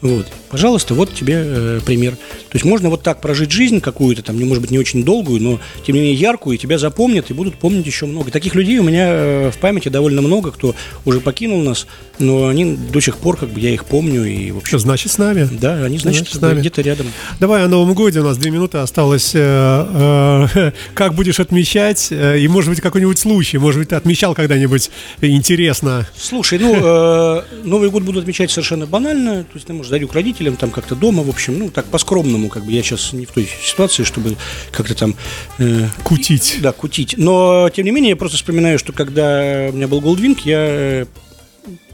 Вот. 0.00 0.26
Пожалуйста, 0.50 0.92
вот 0.94 1.14
тебе 1.14 1.34
э, 1.44 1.80
пример. 1.84 2.12
То 2.12 2.54
есть 2.54 2.64
можно 2.64 2.90
вот 2.90 3.02
так 3.02 3.20
прожить 3.22 3.50
жизнь 3.50 3.80
какую-то, 3.80 4.22
там, 4.22 4.38
не 4.38 4.44
может 4.44 4.60
быть 4.60 4.70
не 4.70 4.78
очень 4.78 5.02
долгую, 5.02 5.40
но 5.40 5.60
тем 5.86 5.94
не 5.96 6.02
менее 6.02 6.14
яркую, 6.16 6.56
и 6.56 6.58
тебя 6.58 6.78
запомнят, 6.78 7.30
и 7.30 7.34
будут 7.34 7.56
помнить 7.56 7.86
еще 7.86 8.04
много. 8.06 8.30
Таких 8.30 8.54
людей 8.54 8.78
у 8.78 8.82
меня 8.82 9.06
э, 9.08 9.50
в 9.50 9.56
памяти 9.58 9.88
довольно 9.88 10.20
много, 10.20 10.52
кто 10.52 10.74
уже 11.06 11.20
покинул 11.20 11.62
нас, 11.62 11.86
но 12.18 12.48
они 12.48 12.76
до 12.76 13.00
сих 13.00 13.16
пор, 13.16 13.36
как 13.38 13.48
бы 13.48 13.60
я 13.60 13.70
их 13.70 13.86
помню, 13.86 14.24
и 14.24 14.50
в 14.50 14.58
общем, 14.58 14.78
Значит, 14.78 15.10
с 15.12 15.18
нами. 15.18 15.48
да, 15.50 15.82
они, 15.84 15.98
значит, 15.98 16.24
Значит, 16.24 16.38
с 16.38 16.40
нами. 16.40 16.60
где-то 16.60 16.82
рядом. 16.82 17.06
Давай 17.40 17.64
о 17.64 17.68
Новом 17.68 17.94
Годе, 17.94 18.20
у 18.20 18.24
нас 18.24 18.36
две 18.36 18.50
минуты 18.50 18.78
осталось. 18.78 19.32
Э, 19.34 20.48
э, 20.54 20.70
Как 20.94 21.14
будешь 21.14 21.40
отмечать? 21.40 22.08
Э, 22.10 22.38
И, 22.38 22.46
может 22.48 22.68
быть, 22.70 22.80
какой-нибудь 22.82 23.18
случай? 23.18 23.56
Может 23.58 23.80
быть, 23.80 23.88
ты 23.88 23.96
отмечал 23.96 24.34
когда-нибудь 24.34 24.90
интересно? 25.22 26.06
Слушай, 26.16 26.58
ну, 26.58 26.74
э, 26.76 27.42
Новый 27.64 27.90
год 27.90 28.02
буду 28.02 28.20
отмечать 28.20 28.50
совершенно 28.50 28.86
банально. 28.86 29.44
То 29.44 29.50
есть, 29.54 29.68
ну, 29.68 29.76
может, 29.76 29.93
дарю 29.94 30.08
к 30.08 30.14
родителям, 30.14 30.56
там 30.56 30.70
как-то 30.70 30.94
дома, 30.96 31.22
в 31.22 31.28
общем, 31.28 31.58
ну, 31.58 31.70
так 31.70 31.84
по-скромному, 31.86 32.48
как 32.48 32.64
бы 32.64 32.72
я 32.72 32.82
сейчас 32.82 33.12
не 33.12 33.26
в 33.26 33.30
той 33.30 33.48
ситуации, 33.62 34.02
чтобы 34.02 34.36
как-то 34.72 34.94
там... 34.94 35.14
э, 35.58 35.86
Кутить. 36.02 36.58
Да, 36.60 36.72
кутить. 36.72 37.14
Но, 37.16 37.70
тем 37.74 37.84
не 37.84 37.92
менее, 37.92 38.10
я 38.10 38.16
просто 38.16 38.36
вспоминаю, 38.36 38.78
что 38.78 38.92
когда 38.92 39.68
у 39.70 39.76
меня 39.76 39.86
был 39.88 40.00
Goldwing, 40.00 40.38
я 40.44 40.58
э, 40.58 41.06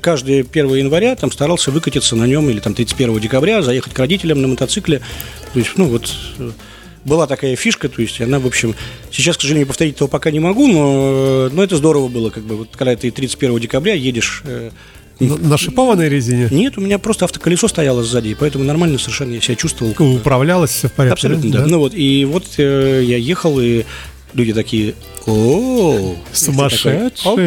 каждое 0.01 0.41
1 0.41 0.75
января 0.77 1.15
там 1.15 1.31
старался 1.31 1.71
выкатиться 1.71 2.17
на 2.17 2.27
нем, 2.27 2.49
или 2.49 2.61
там 2.61 2.75
31 2.75 3.21
декабря, 3.21 3.63
заехать 3.63 3.93
к 3.93 3.99
родителям 3.99 4.41
на 4.41 4.49
мотоцикле. 4.49 5.01
То 5.53 5.59
есть, 5.59 5.73
ну, 5.77 5.85
вот... 5.85 6.11
э, 6.39 6.51
Была 7.05 7.27
такая 7.27 7.57
фишка, 7.57 7.89
то 7.89 8.03
есть 8.03 8.21
она, 8.21 8.39
в 8.39 8.47
общем, 8.47 8.75
сейчас, 9.11 9.37
к 9.37 9.41
сожалению, 9.41 9.67
повторить 9.67 9.97
этого 9.97 10.09
пока 10.09 10.31
не 10.31 10.41
могу, 10.41 10.67
но, 10.67 11.49
но 11.51 11.63
это 11.63 11.77
здорово 11.77 12.09
было, 12.09 12.29
как 12.31 12.45
бы, 12.45 12.57
вот 12.57 12.69
когда 12.77 12.95
ты 12.95 13.11
31 13.11 13.59
декабря 13.59 13.95
едешь 13.95 14.43
э, 14.45 14.71
На 15.21 15.59
шипованной 15.59 16.09
резине? 16.09 16.49
нет, 16.51 16.79
у 16.79 16.81
меня 16.81 16.99
просто 16.99 17.27
автоколесо 17.27 17.69
стояло 17.69 18.03
сзади, 18.03 18.35
поэтому 18.35 18.65
нормально 18.65 18.99
совершенно 18.99 19.35
я 19.35 19.41
себя 19.41 19.55
чувствовал. 19.55 19.95
Управлялось 20.17 20.71
все 20.71 20.89
в 20.89 20.93
порядке? 20.93 21.13
Абсолютно, 21.13 21.51
да. 21.51 21.67
Ну 21.67 21.79
вот, 21.79 21.95
и 21.95 22.25
вот 22.25 22.45
э, 22.57 23.03
я 23.05 23.17
ехал, 23.19 23.61
и 23.61 23.85
люди 24.33 24.53
такие, 24.55 24.95
о 25.27 26.17
Сумасшедший. 26.33 27.47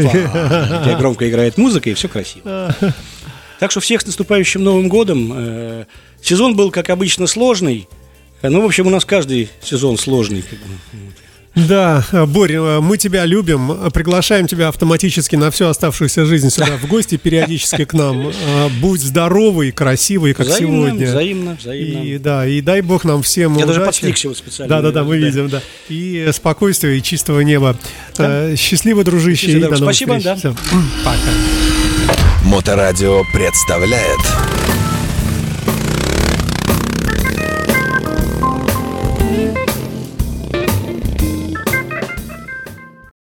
Где 0.84 0.96
громко 0.98 1.28
играет 1.30 1.58
музыка, 1.58 1.90
и 1.90 1.94
все 1.94 2.08
красиво. 2.08 2.76
Так 3.60 3.72
что 3.72 3.80
всех 3.80 4.02
с 4.02 4.06
наступающим 4.06 4.64
Новым 4.64 4.90
годом. 4.90 5.32
Э, 5.36 5.86
Сезон 6.22 6.56
был, 6.56 6.72
как 6.72 6.90
обычно, 6.90 7.28
сложный. 7.28 7.88
Э, 8.42 8.50
Ну, 8.50 8.62
в 8.62 8.66
общем, 8.66 8.88
у 8.88 8.90
нас 8.90 9.04
каждый 9.06 9.50
сезон 9.62 9.98
сложный. 9.98 10.44
Да, 11.56 12.04
Боря, 12.28 12.80
мы 12.82 12.98
тебя 12.98 13.26
любим, 13.26 13.92
приглашаем 13.92 14.48
тебя 14.48 14.70
автоматически 14.70 15.36
на 15.36 15.52
всю 15.52 15.66
оставшуюся 15.68 16.26
жизнь 16.26 16.50
сюда 16.50 16.78
в 16.78 16.88
гости, 16.88 17.18
периодически 17.18 17.86
к 17.86 17.94
нам. 17.94 18.32
А, 18.56 18.70
Будь 18.82 19.02
здоровый, 19.02 19.72
красивый, 19.72 20.34
как 20.34 20.48
Взаимно, 20.48 20.88
сегодня. 20.90 21.08
взаимно, 21.08 21.58
взаимно. 21.60 22.04
И 22.04 22.18
да, 22.18 22.48
и 22.48 22.62
дай 22.62 22.82
бог 22.82 23.04
нам 23.04 23.22
всем 23.22 23.56
Я 23.58 23.66
даже 23.68 23.80
удачи. 23.82 23.88
подстригся 23.90 24.28
вот 24.30 24.38
специально. 24.38 24.76
Да, 24.76 24.82
да, 24.82 24.92
да, 24.92 25.04
мы 25.04 25.20
Да. 25.20 25.26
видим, 25.28 25.50
да. 25.50 25.62
И 25.90 26.28
спокойствия, 26.34 26.98
и 26.98 27.04
чистого 27.04 27.42
неба. 27.42 27.78
Э, 28.18 28.56
Счастливо, 28.58 29.04
дружище, 29.04 29.42
Счастливо, 29.48 29.58
и 29.68 29.70
до 29.70 29.80
новых 29.80 29.96
спасибо, 29.96 30.18
встреч. 30.18 30.24
да. 30.24 30.36
Всё. 30.36 30.56
Пока. 31.04 32.16
Моторадио 32.46 33.22
представляет 33.34 34.20